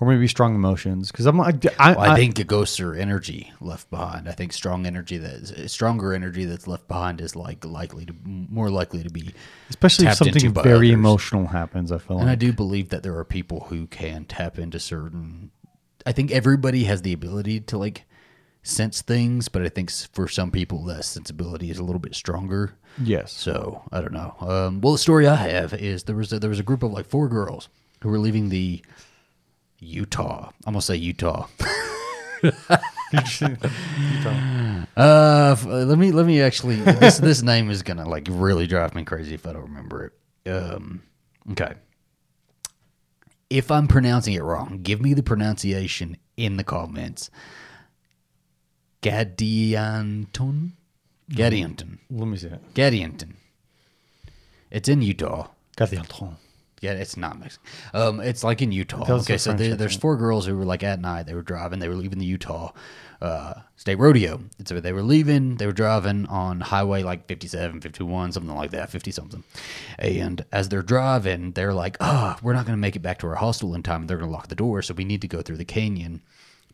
or 0.00 0.06
maybe 0.08 0.28
strong 0.28 0.54
emotions 0.54 1.10
because 1.10 1.26
i'm 1.26 1.36
like 1.36 1.66
I, 1.80 1.92
Well, 1.92 2.10
I, 2.12 2.14
think 2.16 2.46
ghosts 2.46 2.78
are 2.78 2.94
energy 2.94 3.52
left 3.60 3.90
behind. 3.90 4.28
I 4.28 4.32
think 4.32 4.52
strong 4.52 4.86
energy 4.86 5.18
that 5.18 5.32
is 5.32 5.52
eh, 5.52 5.66
stronger 5.66 6.14
energy 6.14 6.44
that's 6.44 6.68
left 6.68 6.86
behind 6.86 7.20
is 7.20 7.34
like 7.34 7.64
likely 7.64 8.06
to 8.06 8.14
more 8.24 8.70
likely 8.70 9.02
to 9.02 9.10
be 9.10 9.34
especially 9.70 10.06
if 10.06 10.14
something 10.14 10.54
very 10.54 10.92
emotional 10.92 11.48
happens 11.48 11.90
i 11.90 11.98
feel 11.98 12.16
like 12.16 12.22
And 12.22 12.30
I 12.30 12.36
do 12.36 12.52
believe 12.52 12.90
that 12.90 13.02
there 13.02 13.16
are 13.18 13.24
people 13.24 13.66
who 13.70 13.86
can 13.88 14.24
tap 14.24 14.56
into 14.58 14.78
certain. 14.78 15.50
I 16.06 16.12
think 16.12 16.30
everybody 16.30 16.84
has 16.84 17.02
the 17.02 17.12
ability 17.12 17.60
to 17.60 17.76
like 17.76 18.04
sense 18.68 19.02
things, 19.02 19.48
but 19.48 19.62
I 19.62 19.68
think 19.68 19.90
for 20.12 20.28
some 20.28 20.50
people 20.50 20.84
that 20.84 21.04
sensibility 21.04 21.70
is 21.70 21.78
a 21.78 21.84
little 21.84 22.00
bit 22.00 22.14
stronger. 22.14 22.74
yes 23.02 23.32
So 23.32 23.82
I 23.92 24.00
don't 24.00 24.12
know. 24.12 24.34
Um, 24.40 24.80
well, 24.80 24.92
the 24.92 24.98
story 24.98 25.26
I 25.26 25.36
have 25.36 25.72
is 25.74 26.04
there 26.04 26.16
was 26.16 26.32
a, 26.32 26.38
there 26.38 26.50
was 26.50 26.60
a 26.60 26.64
group 26.64 26.82
of 26.82 26.92
like 26.92 27.06
four 27.06 27.28
girls 27.28 27.68
who 28.02 28.08
were 28.08 28.18
leaving 28.18 28.48
the 28.48 28.82
Utah. 29.80 30.50
I'm 30.66 30.72
gonna 30.74 30.82
say 30.82 30.96
Utah. 30.96 31.46
Uh, 34.96 35.56
let 35.66 35.98
me 35.98 36.12
let 36.12 36.26
me 36.26 36.40
actually. 36.42 36.76
This 36.76 37.18
this 37.28 37.42
name 37.42 37.70
is 37.70 37.82
gonna 37.82 38.08
like 38.08 38.26
really 38.30 38.66
drive 38.66 38.94
me 38.94 39.04
crazy 39.04 39.34
if 39.34 39.46
I 39.46 39.52
don't 39.52 39.62
remember 39.62 40.12
it. 40.44 40.50
Um, 40.50 41.02
Okay. 41.52 41.74
If 43.50 43.70
I'm 43.70 43.88
pronouncing 43.88 44.34
it 44.34 44.42
wrong, 44.42 44.80
give 44.82 45.00
me 45.00 45.14
the 45.14 45.22
pronunciation 45.22 46.18
in 46.36 46.58
the 46.58 46.64
comments. 46.64 47.30
Gadianton? 49.10 50.72
Gadianton. 51.30 51.98
Let 52.10 52.26
me 52.26 52.36
see 52.36 52.48
it. 52.48 52.74
Gadianton. 52.74 53.34
It's 54.70 54.88
in 54.88 55.02
Utah. 55.02 55.48
Gadianton. 55.76 56.36
Yeah, 56.80 56.92
it's 56.92 57.16
not 57.16 57.40
Mexican. 57.40 57.68
Um, 57.92 58.20
it's 58.20 58.44
like 58.44 58.62
in 58.62 58.70
Utah. 58.70 59.04
Those 59.04 59.22
okay, 59.22 59.36
so 59.36 59.50
French, 59.50 59.60
there, 59.60 59.74
there's 59.76 59.96
four 59.96 60.16
girls 60.16 60.46
who 60.46 60.56
were 60.56 60.64
like 60.64 60.84
at 60.84 61.00
night. 61.00 61.26
They 61.26 61.34
were 61.34 61.42
driving. 61.42 61.80
They 61.80 61.88
were 61.88 61.96
leaving 61.96 62.18
the 62.18 62.24
Utah 62.24 62.72
uh, 63.20 63.54
State 63.76 63.96
Rodeo. 63.96 64.40
And 64.58 64.68
so 64.68 64.80
they 64.80 64.92
were 64.92 65.02
leaving. 65.02 65.56
They 65.56 65.66
were 65.66 65.72
driving 65.72 66.26
on 66.26 66.60
Highway 66.60 67.02
like 67.02 67.26
57, 67.26 67.80
51, 67.80 68.32
something 68.32 68.54
like 68.54 68.70
that, 68.70 68.90
50 68.90 69.10
something. 69.10 69.44
And 69.98 70.44
as 70.52 70.68
they're 70.68 70.82
driving, 70.82 71.52
they're 71.52 71.74
like, 71.74 71.96
"Ah, 72.00 72.38
we're 72.42 72.52
not 72.52 72.66
going 72.66 72.76
to 72.76 72.80
make 72.80 72.96
it 72.96 73.02
back 73.02 73.18
to 73.18 73.26
our 73.26 73.36
hostel 73.36 73.74
in 73.74 73.82
time. 73.82 74.06
They're 74.06 74.18
going 74.18 74.30
to 74.30 74.36
lock 74.36 74.48
the 74.48 74.54
door, 74.54 74.82
so 74.82 74.94
we 74.94 75.04
need 75.04 75.22
to 75.22 75.28
go 75.28 75.42
through 75.42 75.56
the 75.56 75.64
canyon 75.64 76.22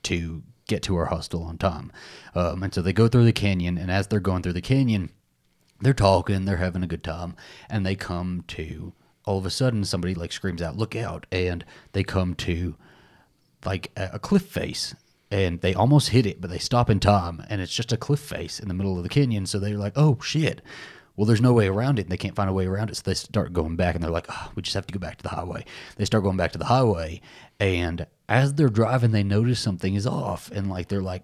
to 0.04 0.42
get 0.66 0.82
to 0.84 0.96
our 0.96 1.06
hostel 1.06 1.42
on 1.44 1.58
time." 1.58 1.92
Um, 2.34 2.62
and 2.62 2.74
so 2.74 2.82
they 2.82 2.92
go 2.92 3.08
through 3.08 3.24
the 3.24 3.32
canyon, 3.32 3.78
and 3.78 3.90
as 3.90 4.06
they're 4.06 4.20
going 4.20 4.42
through 4.42 4.54
the 4.54 4.60
canyon 4.60 5.10
they're 5.80 5.92
talking, 5.94 6.44
they're 6.44 6.56
having 6.56 6.82
a 6.82 6.88
good 6.88 7.04
time, 7.04 7.36
and 7.68 7.84
they 7.84 7.94
come 7.94 8.44
to 8.48 8.92
all 9.24 9.38
of 9.38 9.46
a 9.46 9.50
sudden 9.50 9.84
somebody 9.84 10.14
like 10.14 10.32
screams 10.32 10.62
out, 10.62 10.76
"Look 10.76 10.96
out!" 10.96 11.26
and 11.32 11.64
they 11.92 12.02
come 12.04 12.34
to 12.36 12.76
like 13.64 13.90
a, 13.96 14.10
a 14.14 14.18
cliff 14.18 14.46
face, 14.46 14.94
and 15.30 15.60
they 15.60 15.74
almost 15.74 16.10
hit 16.10 16.26
it, 16.26 16.40
but 16.40 16.50
they 16.50 16.58
stop 16.58 16.90
in 16.90 17.00
time, 17.00 17.44
and 17.48 17.60
it's 17.60 17.74
just 17.74 17.92
a 17.92 17.96
cliff 17.96 18.20
face 18.20 18.60
in 18.60 18.68
the 18.68 18.74
middle 18.74 18.96
of 18.96 19.02
the 19.02 19.08
canyon. 19.08 19.46
So 19.46 19.58
they're 19.58 19.76
like, 19.76 19.94
"Oh 19.96 20.18
shit!" 20.22 20.62
Well, 21.16 21.26
there's 21.26 21.40
no 21.40 21.52
way 21.52 21.68
around 21.68 22.00
it, 22.00 22.02
and 22.02 22.10
they 22.10 22.16
can't 22.16 22.34
find 22.34 22.50
a 22.50 22.52
way 22.52 22.66
around 22.66 22.90
it. 22.90 22.96
So 22.96 23.02
they 23.04 23.14
start 23.14 23.52
going 23.52 23.76
back, 23.76 23.94
and 23.94 24.02
they're 24.02 24.10
like, 24.10 24.26
oh, 24.28 24.52
"We 24.54 24.62
just 24.62 24.74
have 24.74 24.86
to 24.86 24.94
go 24.94 24.98
back 24.98 25.16
to 25.18 25.22
the 25.22 25.28
highway." 25.30 25.64
They 25.96 26.04
start 26.04 26.24
going 26.24 26.36
back 26.36 26.52
to 26.52 26.58
the 26.58 26.64
highway, 26.64 27.20
and 27.60 28.06
as 28.28 28.54
they're 28.54 28.68
driving, 28.68 29.12
they 29.12 29.22
notice 29.22 29.60
something 29.60 29.94
is 29.94 30.06
off, 30.06 30.50
and 30.50 30.70
like 30.70 30.88
they're 30.88 31.02
like, 31.02 31.22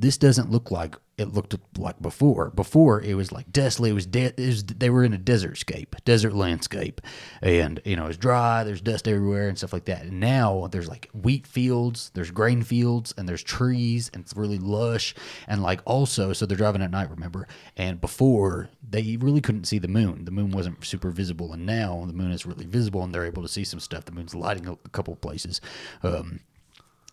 this 0.00 0.16
doesn't 0.16 0.50
look 0.50 0.70
like 0.70 0.96
it 1.18 1.34
looked 1.34 1.54
like 1.76 2.00
before. 2.00 2.48
Before 2.48 3.02
it 3.02 3.14
was 3.14 3.30
like 3.30 3.52
desolate. 3.52 3.90
It 3.90 3.94
was, 3.94 4.06
de- 4.06 4.24
it 4.24 4.38
was 4.38 4.64
they 4.64 4.88
were 4.88 5.04
in 5.04 5.12
a 5.12 5.18
desert 5.18 5.58
scape, 5.58 5.94
desert 6.06 6.32
landscape, 6.32 7.02
and 7.42 7.78
you 7.84 7.94
know 7.94 8.06
it's 8.06 8.16
dry. 8.16 8.64
There's 8.64 8.80
dust 8.80 9.06
everywhere 9.06 9.48
and 9.48 9.58
stuff 9.58 9.74
like 9.74 9.84
that. 9.84 10.04
And 10.04 10.18
now 10.18 10.68
there's 10.72 10.88
like 10.88 11.10
wheat 11.12 11.46
fields, 11.46 12.10
there's 12.14 12.30
grain 12.30 12.62
fields, 12.62 13.12
and 13.18 13.28
there's 13.28 13.42
trees, 13.42 14.10
and 14.14 14.24
it's 14.24 14.34
really 14.34 14.58
lush. 14.58 15.14
And 15.46 15.62
like 15.62 15.82
also, 15.84 16.32
so 16.32 16.46
they're 16.46 16.56
driving 16.56 16.80
at 16.82 16.90
night, 16.90 17.10
remember? 17.10 17.46
And 17.76 18.00
before 18.00 18.70
they 18.88 19.18
really 19.20 19.40
couldn't 19.40 19.64
see 19.64 19.78
the 19.78 19.88
moon. 19.88 20.24
The 20.24 20.30
moon 20.30 20.50
wasn't 20.50 20.84
super 20.84 21.10
visible, 21.10 21.52
and 21.52 21.66
now 21.66 22.04
the 22.06 22.12
moon 22.12 22.32
is 22.32 22.46
really 22.46 22.66
visible, 22.66 23.02
and 23.02 23.14
they're 23.14 23.26
able 23.26 23.42
to 23.42 23.48
see 23.48 23.64
some 23.64 23.80
stuff. 23.80 24.06
The 24.06 24.12
moon's 24.12 24.34
lighting 24.34 24.66
a, 24.66 24.72
a 24.72 24.88
couple 24.90 25.12
of 25.12 25.20
places. 25.20 25.60
Um, 26.02 26.40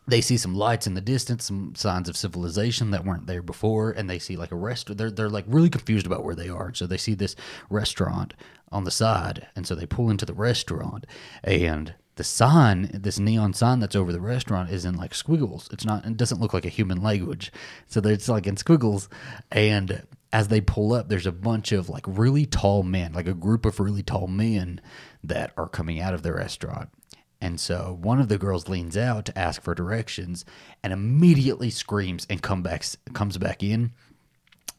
they 0.08 0.22
see 0.22 0.38
some 0.38 0.56
lights 0.56 0.88
in 0.88 0.94
the 0.94 1.02
distance, 1.02 1.46
some 1.46 1.76
signs 1.76 2.08
of 2.08 2.16
civilization 2.16 2.92
that 2.92 3.06
weren't 3.06 3.28
there 3.28 3.42
before, 3.42 3.92
and 3.92 4.10
they 4.10 4.20
see 4.20 4.38
like 4.38 4.52
a 4.52 4.56
rest. 4.56 4.96
They're 4.96 5.12
they're 5.12 5.30
like 5.30 5.46
really 5.48 5.70
confused 5.70 6.06
about 6.06 6.24
where 6.24 6.36
they 6.36 6.50
are. 6.50 6.74
So 6.74 6.88
they 6.88 6.98
see 6.98 7.14
this 7.14 7.36
restaurant 7.70 8.34
on 8.72 8.86
the 8.86 8.92
side, 8.92 9.48
and 9.56 9.68
so 9.68 9.76
they 9.76 9.86
pull 9.86 10.10
into 10.10 10.26
the 10.26 10.34
restaurant, 10.34 11.06
and 11.44 11.94
the 12.16 12.24
sign, 12.24 12.90
this 12.94 13.20
neon 13.20 13.54
sign 13.54 13.80
that's 13.80 13.96
over 13.96 14.12
the 14.12 14.22
restaurant, 14.22 14.72
is 14.72 14.86
in 14.86 14.96
like 14.96 15.14
squiggles. 15.14 15.70
It's 15.72 15.86
not. 15.86 16.06
It 16.06 16.18
doesn't 16.18 16.40
look 16.40 16.54
like 16.54 16.66
a 16.66 16.70
human 16.70 17.02
language. 17.04 17.52
So 17.88 18.00
it's 18.06 18.30
like 18.30 18.48
in 18.48 18.58
squiggles, 18.58 19.10
and 19.52 20.04
as 20.34 20.48
they 20.48 20.62
pull 20.62 20.94
up, 20.94 21.10
there's 21.10 21.28
a 21.28 21.32
bunch 21.32 21.72
of 21.72 21.90
like 21.90 22.06
really 22.08 22.46
tall 22.46 22.84
men, 22.84 23.14
like 23.14 23.28
a 23.28 23.34
group 23.34 23.66
of 23.66 23.80
really 23.80 24.04
tall 24.04 24.28
men 24.28 24.80
that 25.24 25.52
are 25.58 25.68
coming 25.68 26.00
out 26.00 26.14
of 26.14 26.24
the 26.24 26.34
restaurant. 26.34 26.90
And 27.40 27.60
so 27.60 27.98
one 28.02 28.20
of 28.20 28.30
the 28.30 28.38
girls 28.38 28.68
leans 28.68 28.98
out 28.98 29.26
to 29.26 29.38
ask 29.38 29.62
for 29.62 29.76
directions 29.76 30.44
and 30.84 30.92
immediately 30.92 31.70
screams 31.70 32.26
and 32.30 32.42
come 32.42 32.64
back, 32.64 32.84
comes 33.14 33.38
back 33.38 33.62
in 33.62 33.92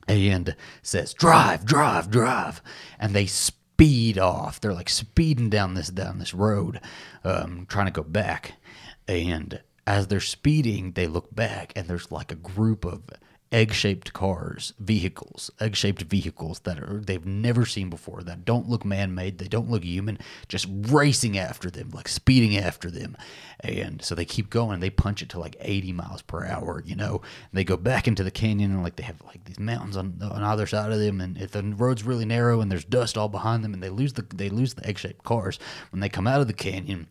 and 0.09 0.57
says, 0.83 1.15
"Drive, 1.15 1.65
drive, 1.65 2.11
drive!" 2.11 2.63
And 2.99 3.15
they 3.15 3.27
speed 3.27 4.19
off. 4.19 4.61
They're 4.61 4.75
like 4.75 4.89
speeding 4.89 5.51
down 5.51 5.75
this 5.75 5.89
down 5.89 6.19
this 6.19 6.35
road, 6.35 6.81
um, 7.25 7.67
trying 7.69 7.87
to 7.87 7.93
go 7.93 8.03
back. 8.03 8.55
And 9.07 9.61
as 9.87 10.09
they're 10.09 10.21
speeding, 10.21 10.93
they 10.93 11.07
look 11.07 11.35
back, 11.35 11.73
and 11.77 11.87
there's 11.87 12.11
like 12.11 12.33
a 12.33 12.37
group 12.37 12.85
of 12.85 13.03
egg-shaped 13.51 14.13
cars, 14.13 14.75
vehicles, 14.79 15.51
egg-shaped 15.61 16.03
vehicles 16.03 16.61
that 16.61 16.79
are 16.79 17.01
they've 17.05 17.25
never 17.25 17.65
seen 17.65 17.89
before 17.89 18.23
that 18.23 18.45
don't 18.45 18.69
look 18.69 18.85
man-made, 18.85 19.39
they 19.39 19.49
don't 19.49 19.71
look 19.71 19.85
human, 19.85 20.19
just 20.49 20.67
racing 20.71 21.39
after 21.39 21.71
them, 21.71 21.91
like 21.95 22.09
speeding 22.09 22.59
after 22.59 22.91
them. 22.91 23.17
And 23.61 24.03
so 24.03 24.15
they 24.15 24.25
keep 24.25 24.51
going, 24.51 24.81
they 24.81 24.91
punch 24.91 25.23
it 25.23 25.31
to 25.31 25.41
like 25.41 25.57
80 25.61 25.93
miles 25.93 26.23
per 26.23 26.45
hour, 26.45 26.83
you 26.85 26.95
know. 26.95 27.17
And 27.23 27.53
they 27.53 27.65
go 27.65 27.77
back 27.77 28.07
into 28.07 28.23
the 28.23 28.31
canyon 28.31 28.73
and 28.73 28.83
like 28.83 28.97
they 28.97 29.05
have 29.05 29.23
like 29.27 29.45
these 29.45 29.59
mountains 29.59 29.97
on 29.97 30.19
on 30.23 30.43
either 30.43 30.67
side 30.67 30.93
of 30.93 30.99
them 30.99 31.21
and 31.21 31.39
if 31.39 31.53
the 31.53 31.63
road's 31.63 32.05
really 32.05 32.25
narrow 32.25 32.61
and 32.61 32.71
there's 32.71 32.85
dust 32.85 33.17
all 33.17 33.29
behind 33.29 33.65
them 33.65 33.73
and 33.73 33.83
they 33.83 33.89
lose 33.89 34.13
the 34.13 34.23
they 34.35 34.49
lose 34.49 34.75
the 34.75 34.87
egg-shaped 34.87 35.25
cars 35.25 35.59
when 35.91 36.01
they 36.01 36.09
come 36.09 36.27
out 36.27 36.41
of 36.41 36.47
the 36.47 36.53
canyon 36.53 37.09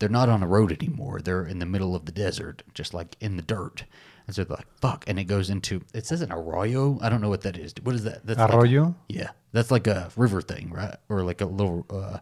they're 0.00 0.08
not 0.08 0.30
on 0.30 0.42
a 0.42 0.46
road 0.46 0.72
anymore. 0.72 1.20
They're 1.20 1.46
in 1.46 1.60
the 1.60 1.66
middle 1.66 1.94
of 1.94 2.06
the 2.06 2.12
desert, 2.12 2.62
just 2.74 2.92
like 2.92 3.16
in 3.20 3.36
the 3.36 3.42
dirt. 3.42 3.84
And 4.30 4.34
so 4.36 4.44
they're 4.44 4.58
like, 4.58 4.80
fuck. 4.80 5.02
And 5.08 5.18
it 5.18 5.24
goes 5.24 5.50
into, 5.50 5.82
it 5.92 6.06
says 6.06 6.20
an 6.20 6.30
arroyo. 6.30 7.00
I 7.02 7.08
don't 7.08 7.20
know 7.20 7.28
what 7.28 7.40
that 7.40 7.56
is. 7.56 7.74
What 7.82 7.96
is 7.96 8.04
that? 8.04 8.24
That's 8.24 8.38
like- 8.38 8.54
Arroyo? 8.54 8.94
yeah. 9.08 9.30
That's 9.50 9.72
like 9.72 9.88
a 9.88 10.08
river 10.14 10.40
thing, 10.40 10.70
right? 10.70 10.94
Or 11.08 11.24
like 11.24 11.40
a 11.40 11.46
little, 11.46 11.84
uh, 11.90 12.18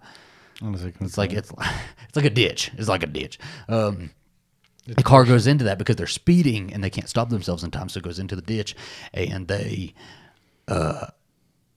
it's 0.62 1.18
like, 1.18 1.34
it's, 1.34 1.52
it's 2.08 2.16
like 2.16 2.24
a 2.24 2.30
ditch. 2.30 2.70
It's 2.78 2.88
like 2.88 3.02
a 3.02 3.06
ditch. 3.06 3.38
Um, 3.68 4.08
the 4.86 5.02
car 5.02 5.26
goes 5.26 5.46
into 5.46 5.64
that 5.64 5.76
because 5.76 5.96
they're 5.96 6.06
speeding 6.06 6.72
and 6.72 6.82
they 6.82 6.88
can't 6.88 7.10
stop 7.10 7.28
themselves 7.28 7.62
in 7.62 7.70
time. 7.70 7.90
So 7.90 7.98
it 7.98 8.04
goes 8.04 8.18
into 8.18 8.36
the 8.36 8.40
ditch 8.40 8.74
and 9.12 9.46
they, 9.48 9.92
uh, 10.66 11.08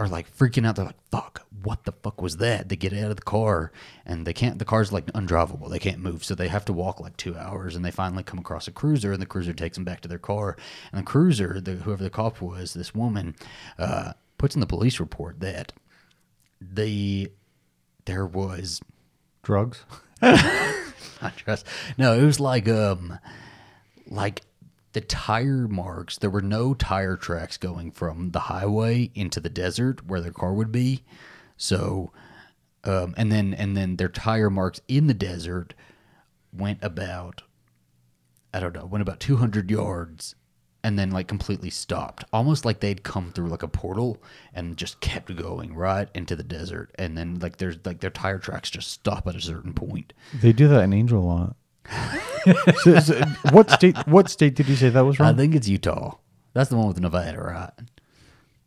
are 0.01 0.07
like 0.07 0.35
freaking 0.35 0.65
out. 0.65 0.75
They're 0.75 0.85
like, 0.85 1.09
fuck, 1.11 1.45
what 1.61 1.83
the 1.85 1.91
fuck 1.91 2.21
was 2.21 2.37
that? 2.37 2.69
They 2.69 2.75
get 2.75 2.93
out 2.93 3.11
of 3.11 3.17
the 3.17 3.21
car 3.21 3.71
and 4.05 4.25
they 4.25 4.33
can't, 4.33 4.57
the 4.57 4.65
car's 4.65 4.91
like 4.91 5.05
undrivable. 5.07 5.69
They 5.69 5.79
can't 5.79 5.99
move. 5.99 6.23
So 6.23 6.33
they 6.33 6.47
have 6.47 6.65
to 6.65 6.73
walk 6.73 6.99
like 6.99 7.17
two 7.17 7.37
hours 7.37 7.75
and 7.75 7.85
they 7.85 7.91
finally 7.91 8.23
come 8.23 8.39
across 8.39 8.67
a 8.67 8.71
cruiser 8.71 9.11
and 9.11 9.21
the 9.21 9.27
cruiser 9.27 9.53
takes 9.53 9.77
them 9.77 9.83
back 9.83 10.01
to 10.01 10.07
their 10.07 10.17
car. 10.17 10.57
And 10.91 10.99
the 10.99 11.05
cruiser, 11.05 11.61
the, 11.61 11.73
whoever 11.73 12.03
the 12.03 12.09
cop 12.09 12.41
was, 12.41 12.73
this 12.73 12.95
woman, 12.95 13.35
uh, 13.77 14.13
puts 14.37 14.55
in 14.55 14.61
the 14.61 14.67
police 14.67 14.99
report 14.99 15.39
that 15.39 15.71
the, 16.59 17.31
there 18.05 18.25
was 18.25 18.81
drugs. 19.43 19.85
trust. 21.35 21.67
No, 21.97 22.13
it 22.13 22.23
was 22.23 22.39
like 22.39 22.67
um 22.67 23.19
like 24.07 24.41
the 24.93 25.01
tire 25.01 25.67
marks. 25.67 26.17
There 26.17 26.29
were 26.29 26.41
no 26.41 26.73
tire 26.73 27.15
tracks 27.15 27.57
going 27.57 27.91
from 27.91 28.31
the 28.31 28.41
highway 28.41 29.11
into 29.15 29.39
the 29.39 29.49
desert 29.49 30.05
where 30.05 30.21
their 30.21 30.31
car 30.31 30.53
would 30.53 30.71
be. 30.71 31.03
So 31.57 32.11
um 32.83 33.13
and 33.17 33.31
then 33.31 33.53
and 33.53 33.77
then 33.77 33.97
their 33.97 34.09
tire 34.09 34.49
marks 34.49 34.81
in 34.87 35.07
the 35.07 35.13
desert 35.13 35.73
went 36.51 36.79
about 36.81 37.43
I 38.53 38.59
don't 38.59 38.75
know, 38.75 38.85
went 38.85 39.01
about 39.01 39.21
200 39.21 39.71
yards 39.71 40.35
and 40.83 40.97
then 40.97 41.11
like 41.11 41.27
completely 41.27 41.69
stopped. 41.69 42.25
Almost 42.33 42.65
like 42.65 42.79
they'd 42.79 43.03
come 43.03 43.31
through 43.31 43.47
like 43.47 43.63
a 43.63 43.67
portal 43.67 44.21
and 44.53 44.75
just 44.75 44.99
kept 44.99 45.33
going 45.35 45.73
right 45.75 46.09
into 46.13 46.35
the 46.35 46.43
desert 46.43 46.93
and 46.95 47.17
then 47.17 47.39
like 47.39 47.57
there's 47.57 47.77
like 47.85 48.01
their 48.01 48.09
tire 48.09 48.39
tracks 48.39 48.69
just 48.69 48.91
stop 48.91 49.27
at 49.27 49.35
a 49.35 49.41
certain 49.41 49.73
point. 49.73 50.11
They 50.33 50.51
do 50.51 50.67
that 50.67 50.83
in 50.83 50.93
Angel 50.93 51.21
a 51.21 51.23
lot. 51.23 51.55
So- 52.83 52.99
so 52.99 53.21
what 53.51 53.69
state? 53.71 53.97
What 54.07 54.29
state 54.29 54.55
did 54.55 54.67
you 54.67 54.75
say 54.75 54.89
that 54.89 55.01
was 55.01 55.15
from? 55.17 55.27
I 55.27 55.33
think 55.33 55.53
it's 55.55 55.67
Utah. 55.67 56.15
That's 56.53 56.69
the 56.69 56.77
one 56.77 56.87
with 56.87 56.99
Nevada, 56.99 57.39
right? 57.41 57.71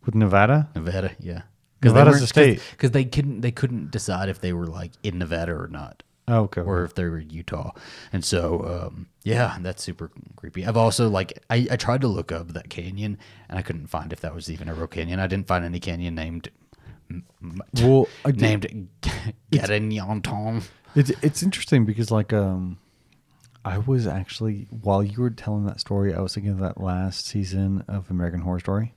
With 0.04 0.14
Nevada? 0.14 0.68
Nevada, 0.74 1.12
yeah. 1.18 1.42
Nevada's 1.82 2.22
a 2.22 2.26
state. 2.26 2.62
because 2.72 2.92
they 2.92 3.04
couldn't 3.04 3.40
they 3.42 3.50
couldn't 3.50 3.90
decide 3.90 4.28
if 4.28 4.40
they 4.40 4.52
were 4.52 4.66
like 4.66 4.92
in 5.02 5.18
Nevada 5.18 5.52
or 5.52 5.66
not, 5.68 6.02
Oh, 6.28 6.42
okay. 6.44 6.60
or 6.62 6.84
if 6.84 6.94
they 6.94 7.04
were 7.04 7.18
Utah. 7.18 7.72
And 8.12 8.24
so, 8.24 8.88
um, 8.92 9.08
yeah, 9.22 9.58
that's 9.60 9.82
super 9.82 10.10
creepy. 10.36 10.64
I've 10.64 10.76
also 10.78 11.08
like 11.10 11.38
I, 11.50 11.66
I 11.70 11.76
tried 11.76 12.00
to 12.02 12.08
look 12.08 12.32
up 12.32 12.48
that 12.54 12.70
canyon 12.70 13.18
and 13.48 13.58
I 13.58 13.62
couldn't 13.62 13.88
find 13.88 14.12
if 14.12 14.20
that 14.20 14.34
was 14.34 14.50
even 14.50 14.68
a 14.68 14.74
real 14.74 14.86
canyon. 14.86 15.20
I 15.20 15.26
didn't 15.26 15.46
find 15.46 15.64
any 15.64 15.80
canyon 15.80 16.14
named 16.14 16.48
Well, 17.82 18.08
named 18.26 18.88
Gadanyanton. 19.52 20.64
It's 20.94 21.10
it's 21.22 21.42
interesting 21.42 21.84
because 21.84 22.10
like 22.10 22.32
um, 22.32 22.78
I 23.64 23.78
was 23.78 24.06
actually 24.06 24.66
while 24.70 25.02
you 25.02 25.20
were 25.22 25.30
telling 25.30 25.64
that 25.66 25.80
story, 25.80 26.14
I 26.14 26.20
was 26.20 26.34
thinking 26.34 26.52
of 26.52 26.58
that 26.60 26.80
last 26.80 27.26
season 27.26 27.84
of 27.88 28.10
American 28.10 28.40
Horror 28.40 28.60
Story 28.60 28.94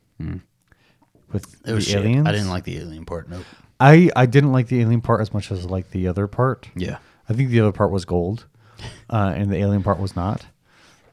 with 1.32 1.56
It 1.66 1.74
was 1.74 1.86
the 1.86 1.92
shit. 1.92 2.02
aliens. 2.04 2.28
I 2.28 2.32
didn't 2.32 2.50
like 2.50 2.64
the 2.64 2.78
alien 2.78 3.06
part. 3.06 3.30
Nope. 3.30 3.44
I 3.80 4.10
I 4.16 4.26
didn't 4.26 4.52
like 4.52 4.68
the 4.68 4.82
alien 4.82 5.02
part 5.02 5.22
as 5.22 5.34
much 5.34 5.52
as 5.52 5.66
I 5.66 5.70
liked 5.70 5.92
the 5.92 6.08
other 6.08 6.28
part. 6.28 6.68
Yeah. 6.76 6.98
I 7.30 7.34
think 7.34 7.50
the 7.50 7.60
other 7.60 7.72
part 7.72 7.92
was 7.92 8.06
gold, 8.06 8.46
uh, 9.10 9.34
and 9.36 9.52
the 9.52 9.58
alien 9.58 9.84
part 9.84 10.00
was 10.00 10.16
not. 10.16 10.46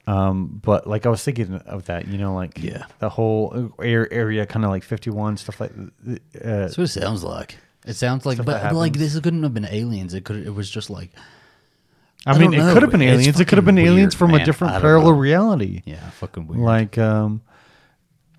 Um, 0.06 0.60
but 0.62 0.86
like 0.86 1.06
I 1.06 1.08
was 1.08 1.22
thinking 1.24 1.54
of 1.54 1.86
that, 1.86 2.08
you 2.08 2.18
know, 2.18 2.34
like 2.34 2.62
Yeah. 2.62 2.84
the 2.98 3.08
whole 3.08 3.72
air 3.80 4.12
area, 4.12 4.46
kind 4.46 4.64
of 4.64 4.70
like 4.70 4.82
fifty 4.84 5.10
one 5.10 5.36
stuff 5.36 5.60
like. 5.60 5.72
Uh, 5.76 6.16
That's 6.34 6.76
what 6.78 6.84
it 6.84 6.88
sounds 6.88 7.24
like. 7.24 7.56
It 7.86 7.94
sounds 7.94 8.24
like, 8.24 8.42
but 8.44 8.72
like 8.74 8.94
this 8.94 9.18
couldn't 9.20 9.42
have 9.42 9.52
been 9.54 9.66
aliens. 9.66 10.14
It 10.14 10.24
could. 10.24 10.46
It 10.46 10.54
was 10.54 10.70
just 10.70 10.88
like, 10.90 11.10
I, 12.26 12.32
I 12.32 12.38
mean, 12.38 12.54
it 12.54 12.72
could 12.72 12.82
have 12.82 12.90
been 12.90 13.02
It's 13.02 13.12
aliens. 13.12 13.40
It 13.40 13.48
could 13.48 13.58
have 13.58 13.64
fucking 13.64 13.76
been 13.76 13.86
aliens 13.86 14.14
from 14.14 14.30
man. 14.30 14.40
a 14.40 14.44
different 14.44 14.80
parallel 14.80 15.12
know. 15.12 15.18
reality. 15.18 15.82
yeah, 15.84 16.10
fucking 16.10 16.46
weird. 16.46 16.60
Like, 16.60 16.96
um, 16.96 17.42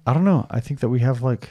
I 0.07 0.13
don't 0.13 0.25
know. 0.25 0.47
I 0.49 0.59
think 0.59 0.79
that 0.79 0.89
we 0.89 0.99
have 0.99 1.21
like 1.21 1.49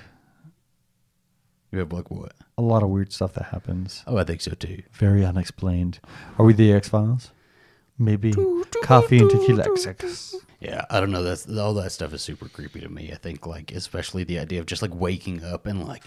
you 1.74 1.80
have 1.80 1.92
like 1.92 2.10
what? 2.10 2.32
a 2.56 2.62
lot 2.62 2.82
of 2.82 2.88
weird 2.88 3.12
stuff 3.12 3.34
that 3.34 3.46
happens. 3.46 4.04
Oh, 4.06 4.16
I 4.16 4.24
think 4.24 4.40
so 4.40 4.52
too. 4.52 4.82
Very 4.92 5.24
unexplained. 5.24 5.98
Are 6.38 6.44
we 6.44 6.52
the 6.52 6.72
X 6.72 6.88
Files? 6.88 7.32
Maybe 7.98 8.32
coffee 8.82 9.18
and 9.18 9.30
tequila 9.30 9.64
X. 9.86 10.36
Yeah, 10.60 10.84
I 10.88 11.00
don't 11.00 11.10
know. 11.10 11.22
That's 11.22 11.48
all 11.48 11.74
that 11.74 11.92
stuff 11.92 12.14
is 12.14 12.22
super 12.22 12.48
creepy 12.48 12.80
to 12.80 12.88
me. 12.88 13.10
I 13.12 13.16
think 13.16 13.46
like 13.46 13.72
especially 13.72 14.24
the 14.24 14.38
idea 14.38 14.60
of 14.60 14.66
just 14.66 14.82
like 14.82 14.94
waking 14.94 15.44
up 15.44 15.66
and 15.66 15.86
like 15.86 16.04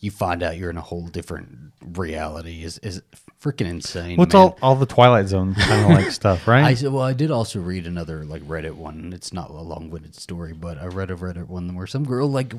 you 0.00 0.10
find 0.10 0.42
out 0.42 0.56
you're 0.56 0.70
in 0.70 0.76
a 0.76 0.82
whole 0.82 1.06
different 1.06 1.72
reality 1.82 2.62
is 2.64 2.78
is 2.78 3.02
freaking 3.40 3.66
insane. 3.66 4.16
What's 4.16 4.34
man. 4.34 4.42
all 4.42 4.58
all 4.62 4.76
the 4.76 4.86
Twilight 4.86 5.28
Zone 5.28 5.54
kind 5.54 5.84
of 5.84 5.90
like 5.98 6.10
stuff, 6.12 6.48
I 6.48 6.50
right? 6.50 6.78
said, 6.78 6.92
well, 6.92 7.02
I 7.02 7.12
did 7.12 7.30
also 7.30 7.60
read 7.60 7.86
another 7.86 8.24
like 8.24 8.42
Reddit 8.42 8.74
one. 8.74 9.12
It's 9.12 9.32
not 9.32 9.50
a 9.50 9.54
long-winded 9.54 10.14
story, 10.14 10.52
but 10.52 10.78
I 10.78 10.86
read 10.86 11.10
a 11.10 11.16
Reddit 11.16 11.48
one 11.48 11.74
where 11.74 11.86
some 11.86 12.04
girl 12.04 12.28
like 12.28 12.54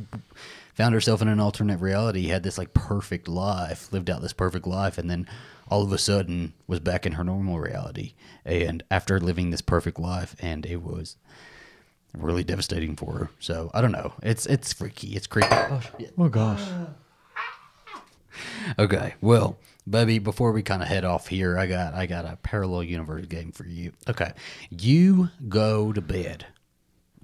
found 0.74 0.94
herself 0.94 1.22
in 1.22 1.28
an 1.28 1.40
alternate 1.40 1.80
reality, 1.80 2.28
had 2.28 2.44
this 2.44 2.58
like 2.58 2.74
perfect 2.74 3.28
life, 3.28 3.92
lived 3.92 4.10
out 4.10 4.22
this 4.22 4.34
perfect 4.34 4.66
life, 4.66 4.98
and 4.98 5.10
then 5.10 5.28
all 5.70 5.84
of 5.84 5.92
a 5.92 5.98
sudden 5.98 6.54
was 6.68 6.80
back 6.80 7.06
in 7.06 7.14
her 7.14 7.24
normal 7.24 7.60
reality. 7.60 8.14
And 8.46 8.84
after 8.90 9.20
living 9.20 9.52
this 9.52 9.62
perfect 9.62 10.00
life, 10.00 10.36
and 10.40 10.66
it 10.66 10.82
was 10.82 11.16
really 12.18 12.44
devastating 12.44 12.96
for 12.96 13.14
her. 13.14 13.30
So 13.40 13.70
I 13.74 13.82
don't 13.82 13.92
know. 13.92 14.14
It's 14.24 14.46
it's 14.46 14.74
freaky. 14.74 15.16
It's 15.16 15.28
creepy. 15.28 15.50
Oh, 15.52 15.82
shit. 16.00 16.14
oh 16.18 16.30
gosh. 16.30 16.62
Okay, 18.78 19.16
well, 19.22 19.58
baby, 19.90 20.20
before 20.20 20.52
we 20.52 20.62
kind 20.64 20.82
of 20.82 20.88
head 20.88 21.04
off 21.06 21.28
here, 21.28 21.58
I 21.58 21.66
got 21.68 21.94
I 21.94 22.06
got 22.06 22.26
a 22.26 22.38
parallel 22.44 22.84
universe 22.84 23.26
game 23.26 23.52
for 23.52 23.66
you. 23.66 23.92
Okay, 24.08 24.32
you 24.70 25.30
go 25.48 25.92
to 25.94 26.02
bed 26.02 26.46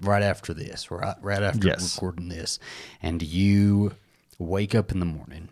right 0.00 0.22
after 0.22 0.52
this, 0.54 0.90
right 0.90 1.16
right 1.22 1.42
after 1.42 1.66
Yes. 1.68 1.94
recording 1.94 2.28
this, 2.28 2.58
and 3.02 3.22
you 3.22 3.94
wake 4.38 4.74
up 4.74 4.92
in 4.92 5.00
the 5.00 5.06
morning, 5.06 5.48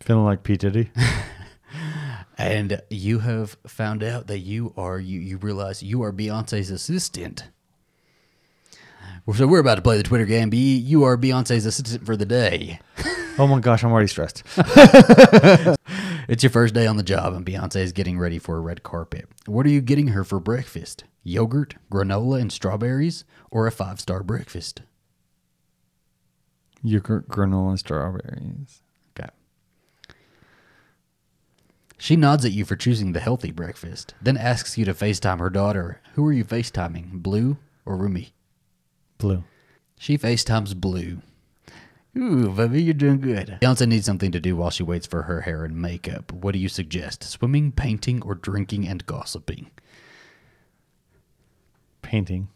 Feeling 0.00 0.24
like 0.24 0.42
P 0.42 0.56
Diddy. 0.56 0.90
and 2.38 2.80
you 2.90 3.20
have 3.20 3.56
found 3.66 4.02
out 4.02 4.26
that 4.28 4.38
you 4.40 4.72
are 4.76 4.98
you 5.00 5.18
you 5.20 5.36
realize 5.38 5.82
you 5.82 6.02
are 6.02 6.12
Beyonce's 6.12 6.70
assistant. 6.70 7.44
So 9.34 9.46
we're 9.48 9.58
about 9.58 9.74
to 9.74 9.82
play 9.82 9.96
the 9.96 10.04
Twitter 10.04 10.24
game. 10.26 10.50
B, 10.50 10.76
you 10.76 11.02
are 11.02 11.16
Beyonce's 11.16 11.66
assistant 11.66 12.06
for 12.06 12.16
the 12.16 12.26
day. 12.26 12.78
Oh 13.38 13.46
my 13.46 13.60
gosh, 13.60 13.84
I'm 13.84 13.92
already 13.92 14.08
stressed. 14.08 14.42
It's 16.28 16.42
your 16.42 16.50
first 16.50 16.74
day 16.74 16.88
on 16.88 16.96
the 16.96 17.04
job, 17.04 17.34
and 17.34 17.46
Beyonce 17.46 17.76
is 17.76 17.92
getting 17.92 18.18
ready 18.18 18.40
for 18.40 18.56
a 18.56 18.60
red 18.60 18.82
carpet. 18.82 19.28
What 19.46 19.64
are 19.64 19.70
you 19.70 19.80
getting 19.80 20.08
her 20.08 20.24
for 20.24 20.40
breakfast? 20.40 21.04
Yogurt, 21.22 21.76
granola, 21.90 22.40
and 22.40 22.50
strawberries, 22.50 23.24
or 23.50 23.66
a 23.66 23.72
five 23.72 24.00
star 24.00 24.24
breakfast? 24.24 24.82
Yogurt, 26.82 27.28
granola, 27.28 27.70
and 27.70 27.78
strawberries. 27.78 28.82
Okay. 29.16 29.28
She 31.96 32.16
nods 32.16 32.44
at 32.44 32.52
you 32.52 32.64
for 32.64 32.74
choosing 32.74 33.12
the 33.12 33.20
healthy 33.20 33.52
breakfast, 33.52 34.14
then 34.20 34.36
asks 34.36 34.76
you 34.76 34.84
to 34.84 34.94
FaceTime 34.94 35.38
her 35.38 35.50
daughter. 35.50 36.00
Who 36.14 36.26
are 36.26 36.32
you 36.32 36.44
FaceTiming, 36.44 37.22
Blue 37.22 37.56
or 37.84 37.96
Rumi? 37.96 38.34
Blue. 39.18 39.44
She 39.96 40.18
FaceTimes 40.18 40.74
Blue. 40.74 41.22
Ooh, 42.16 42.50
baby, 42.50 42.82
you're 42.82 42.94
doing 42.94 43.20
good. 43.20 43.58
Beyonce 43.60 43.86
needs 43.86 44.06
something 44.06 44.32
to 44.32 44.40
do 44.40 44.56
while 44.56 44.70
she 44.70 44.82
waits 44.82 45.06
for 45.06 45.22
her 45.24 45.42
hair 45.42 45.64
and 45.64 45.76
makeup. 45.76 46.32
What 46.32 46.52
do 46.52 46.58
you 46.58 46.68
suggest? 46.68 47.22
Swimming, 47.24 47.72
painting, 47.72 48.22
or 48.22 48.34
drinking 48.34 48.88
and 48.88 49.04
gossiping? 49.04 49.70
Painting. 52.02 52.48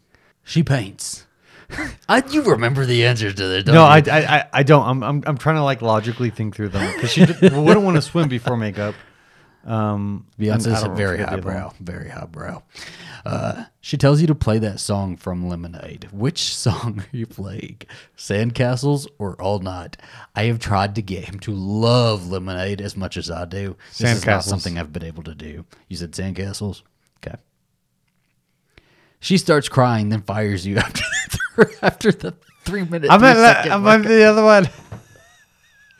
She 0.45 0.63
paints. 0.63 1.27
I, 2.09 2.23
you 2.31 2.43
remember 2.43 2.87
the 2.87 3.05
answers 3.07 3.35
to 3.35 3.47
this, 3.47 3.65
don't 3.65 3.75
No, 3.75 3.83
you? 3.83 3.89
I, 3.89 4.03
I, 4.11 4.37
I- 4.39 4.49
I 4.55 4.63
don't. 4.63 4.87
I'm, 4.87 5.03
I'm, 5.03 5.23
I'm 5.27 5.39
trying 5.39 5.57
to 5.57 5.63
like 5.63 5.83
logically 5.83 6.31
think 6.31 6.57
through 6.57 6.71
them 6.71 6.93
because 6.95 7.13
she 7.13 7.27
d- 7.27 7.35
wouldn't 7.43 7.83
want 7.85 7.97
to 7.97 8.03
swim 8.03 8.29
before 8.29 8.57
makeup. 8.57 8.95
Um, 9.65 10.27
Beyonce's 10.39 10.83
very 10.97 11.19
forget 11.19 11.31
the 11.31 11.37
other 11.37 11.43
one. 11.43 11.57
highbrow, 11.57 11.75
very 11.81 12.09
highbrow. 12.09 12.63
Uh, 13.27 13.65
she 13.81 13.97
tells 13.99 14.21
you 14.21 14.27
to 14.27 14.35
play 14.35 14.59
that 14.59 14.81
song 14.81 15.17
from 15.17 15.49
Lemonade. 15.49 16.09
Which 16.13 16.55
song 16.57 17.01
are 17.01 17.17
you 17.17 17.27
playing? 17.27 17.83
Sandcastles 18.17 19.07
or 19.19 19.41
All 19.41 19.59
Night? 19.59 19.97
I 20.35 20.45
have 20.45 20.59
tried 20.59 20.95
to 20.95 21.03
get 21.03 21.25
him 21.25 21.39
to 21.41 21.53
love 21.53 22.31
Lemonade 22.31 22.81
as 22.81 22.97
much 22.97 23.17
as 23.17 23.31
I 23.31 23.45
do. 23.45 23.77
This 23.91 24.01
is 24.01 24.27
not 24.27 24.41
Sandcastles. 24.41 24.49
something 24.49 24.79
I've 24.79 24.93
been 24.93 25.05
able 25.05 25.23
to 25.25 25.35
do. 25.35 25.65
You 25.89 25.97
said 25.97 26.13
Sandcastles? 26.13 26.83
Okay. 27.19 27.37
She 29.21 29.37
starts 29.37 29.69
crying, 29.69 30.09
then 30.09 30.23
fires 30.23 30.67
you 30.67 30.77
after 30.79 31.03
the, 31.57 31.77
after 31.83 32.13
the 32.13 32.35
three 32.65 32.85
minutes. 32.85 33.13
I'm 33.13 33.23
at, 33.23 33.71
I'm 33.71 33.87
at 33.87 34.03
the 34.05 34.25
other 34.25 34.43
one. 34.43 34.69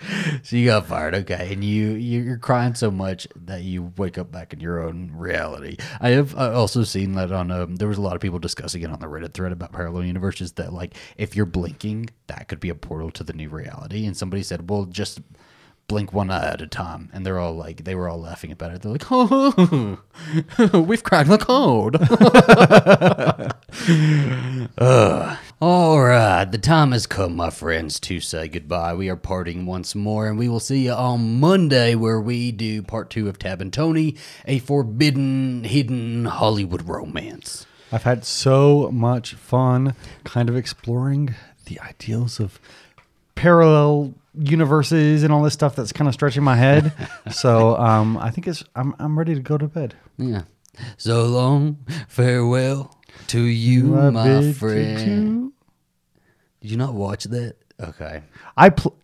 So 0.43 0.57
you 0.57 0.67
got 0.67 0.87
fired, 0.87 1.15
okay, 1.15 1.53
and 1.53 1.63
you 1.63 1.91
you- 1.93 2.23
you're 2.23 2.39
crying 2.39 2.75
so 2.75 2.91
much 2.91 3.29
that 3.37 3.63
you 3.63 3.93
wake 3.97 4.17
up 4.19 4.33
back 4.33 4.53
in 4.53 4.61
your 4.61 4.83
own 4.83 5.11
reality. 5.15 5.77
I 6.01 6.11
have 6.11 6.35
uh, 6.37 6.53
also 6.53 6.85
seen 6.85 7.13
that 7.15 7.31
on 7.33 7.51
um, 7.51 7.77
there 7.77 7.89
was 7.89 7.99
a 7.99 8.03
lot 8.03 8.15
of 8.15 8.21
people 8.23 8.39
discussing 8.39 8.83
it 8.83 8.91
on 8.91 9.01
the 9.01 9.07
Reddit 9.07 9.35
thread 9.35 9.53
about 9.53 9.73
parallel 9.73 10.05
universes 10.05 10.53
that 10.53 10.73
like 10.73 10.95
if 11.19 11.37
you're 11.37 11.47
blinking, 11.47 12.11
that 12.29 12.49
could 12.49 12.61
be 12.61 12.71
a 12.71 12.75
portal 12.75 13.11
to 13.13 13.25
the 13.25 13.33
new 13.35 13.49
reality. 13.51 14.07
And 14.07 14.17
somebody 14.17 14.43
said, 14.43 14.71
well, 14.71 14.85
just 14.87 15.21
blink 15.89 16.13
one 16.13 16.31
eye 16.31 16.53
at 16.53 16.63
a 16.63 16.67
time, 16.69 17.11
and 17.13 17.27
they're 17.27 17.39
all 17.39 17.55
like 17.55 17.85
they 17.85 17.95
were 17.95 18.09
all 18.09 18.21
laughing 18.21 18.53
about 18.53 18.73
it. 18.73 18.83
They're 18.83 18.93
like, 18.93 19.07
oh, 19.11 19.99
we've 20.87 21.03
cracked 21.05 21.29
the 21.29 21.39
code. 21.39 21.97
Ugh. 24.79 25.39
All 25.63 26.01
right, 26.01 26.47
the 26.47 26.57
time 26.57 26.93
has 26.93 27.07
come, 27.07 27.37
my 27.37 27.51
friends, 27.51 28.01
to 28.01 28.19
say 28.19 28.49
goodbye. 28.49 28.95
We 28.95 29.11
are 29.11 29.17
parting 29.17 29.67
once 29.67 29.95
more, 29.95 30.27
and 30.27 30.39
we 30.39 30.49
will 30.49 30.59
see 30.59 30.87
you 30.87 30.93
on 30.93 31.39
Monday 31.39 31.95
where 31.95 32.19
we 32.19 32.51
do 32.51 32.81
part 32.83 33.11
two 33.11 33.29
of 33.29 33.39
Tab 33.39 33.61
and 33.61 33.71
Tony, 33.71 34.17
a 34.47 34.61
forbidden, 34.61 35.65
hidden 35.65 36.25
Hollywood 36.25 36.89
romance. 36.89 37.67
I've 37.93 38.05
had 38.05 38.25
so 38.25 38.91
much 38.91 39.35
fun 39.35 39.95
kind 40.25 40.49
of 40.49 40.57
exploring 40.57 41.35
the 41.67 41.79
ideals 41.81 42.41
of 42.41 42.59
parallel 43.35 44.15
universes 44.33 45.23
and 45.23 45.31
all 45.31 45.43
this 45.43 45.53
stuff 45.53 45.77
that's 45.77 45.93
kind 45.93 46.09
of 46.09 46.15
stretching 46.15 46.43
my 46.43 46.57
head. 46.57 46.91
so 47.31 47.77
um, 47.77 48.17
I 48.17 48.31
think 48.31 48.49
it's 48.49 48.65
I'm 48.75 48.95
I'm 48.99 49.19
ready 49.19 49.35
to 49.35 49.41
go 49.41 49.59
to 49.59 49.69
bed. 49.69 49.95
Yeah. 50.17 50.45
So 50.97 51.27
long, 51.27 51.85
farewell 52.09 52.97
to 53.29 53.41
you, 53.41 53.99
I 53.99 54.11
my 54.11 54.25
bid 54.25 54.57
friend. 54.57 54.99
adieu. 54.99 55.53
Did 56.61 56.71
you 56.71 56.77
not 56.77 56.95
watch 56.95 57.25
that? 57.25 57.57
Okay. 57.81 58.23
I 58.57 58.71
pl- 58.71 58.97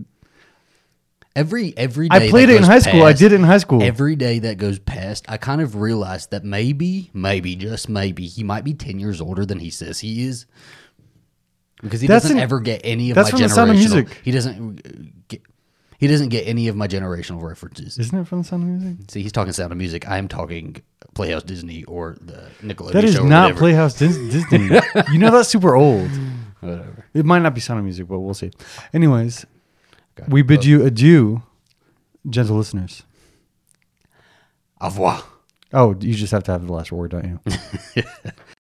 Every 1.34 1.76
every 1.76 2.08
I 2.10 2.30
played 2.30 2.48
it 2.48 2.54
in 2.54 2.58
goes 2.62 2.66
high 2.66 2.78
school. 2.78 3.02
I 3.02 3.12
did 3.12 3.32
it 3.32 3.34
in 3.34 3.42
high 3.42 3.58
school. 3.58 3.82
Every 3.82 4.16
day 4.16 4.38
that 4.38 4.56
goes 4.56 4.78
past, 4.78 5.26
I 5.28 5.36
kind 5.36 5.60
of 5.60 5.76
realized 5.76 6.30
that 6.30 6.44
maybe, 6.44 7.10
maybe, 7.12 7.56
just 7.56 7.90
maybe, 7.90 8.26
he 8.26 8.42
might 8.42 8.64
be 8.64 8.72
10 8.72 8.98
years 8.98 9.20
older 9.20 9.44
than 9.44 9.58
he 9.58 9.68
says 9.68 9.98
he 9.98 10.24
is. 10.24 10.46
Because 11.82 12.00
he 12.00 12.06
That's 12.06 12.24
doesn't 12.24 12.38
an- 12.38 12.42
ever 12.42 12.58
get 12.60 12.80
any 12.84 13.10
of 13.10 13.16
that's 13.16 13.26
my 13.32 13.38
from 13.38 13.42
The 13.42 13.48
Sound 13.50 13.70
of. 13.70 13.76
Music. 13.76 14.18
He 14.24 14.30
doesn't 14.30 14.80
uh, 14.86 14.90
get. 15.28 15.42
He 15.98 16.06
doesn't 16.06 16.28
get 16.28 16.46
any 16.46 16.68
of 16.68 16.76
my 16.76 16.86
generational 16.88 17.42
references. 17.42 17.98
Isn't 17.98 18.18
it 18.18 18.26
from 18.28 18.42
the 18.42 18.44
Sound 18.48 18.62
of 18.64 18.68
Music? 18.68 19.10
See, 19.10 19.22
he's 19.22 19.32
talking 19.32 19.52
Sound 19.52 19.72
of 19.72 19.78
Music. 19.78 20.08
I 20.08 20.18
am 20.18 20.28
talking 20.28 20.76
Playhouse 21.14 21.42
Disney 21.42 21.84
or 21.84 22.16
the 22.20 22.48
Nickelodeon 22.62 22.92
That 22.92 23.04
is 23.04 23.14
show 23.14 23.22
or 23.22 23.28
not 23.28 23.42
whatever. 23.44 23.58
Playhouse 23.58 23.94
Dis- 23.98 24.16
Disney. 24.50 24.78
you 25.12 25.18
know 25.18 25.30
that's 25.30 25.48
super 25.48 25.74
old. 25.74 26.10
Whatever. 26.60 27.06
It 27.14 27.24
might 27.24 27.40
not 27.40 27.54
be 27.54 27.60
Sound 27.60 27.78
of 27.78 27.84
Music, 27.84 28.06
but 28.08 28.18
we'll 28.20 28.34
see. 28.34 28.50
Anyways, 28.92 29.46
we 30.28 30.42
bid 30.42 30.64
you 30.64 30.84
adieu, 30.84 31.42
gentle 32.28 32.56
listeners. 32.56 33.02
Au 34.80 34.86
revoir. 34.88 35.22
Oh, 35.72 35.96
you 36.00 36.14
just 36.14 36.32
have 36.32 36.44
to 36.44 36.52
have 36.52 36.66
the 36.66 36.72
last 36.72 36.92
word, 36.92 37.10
don't 37.12 37.40
you? 37.96 38.02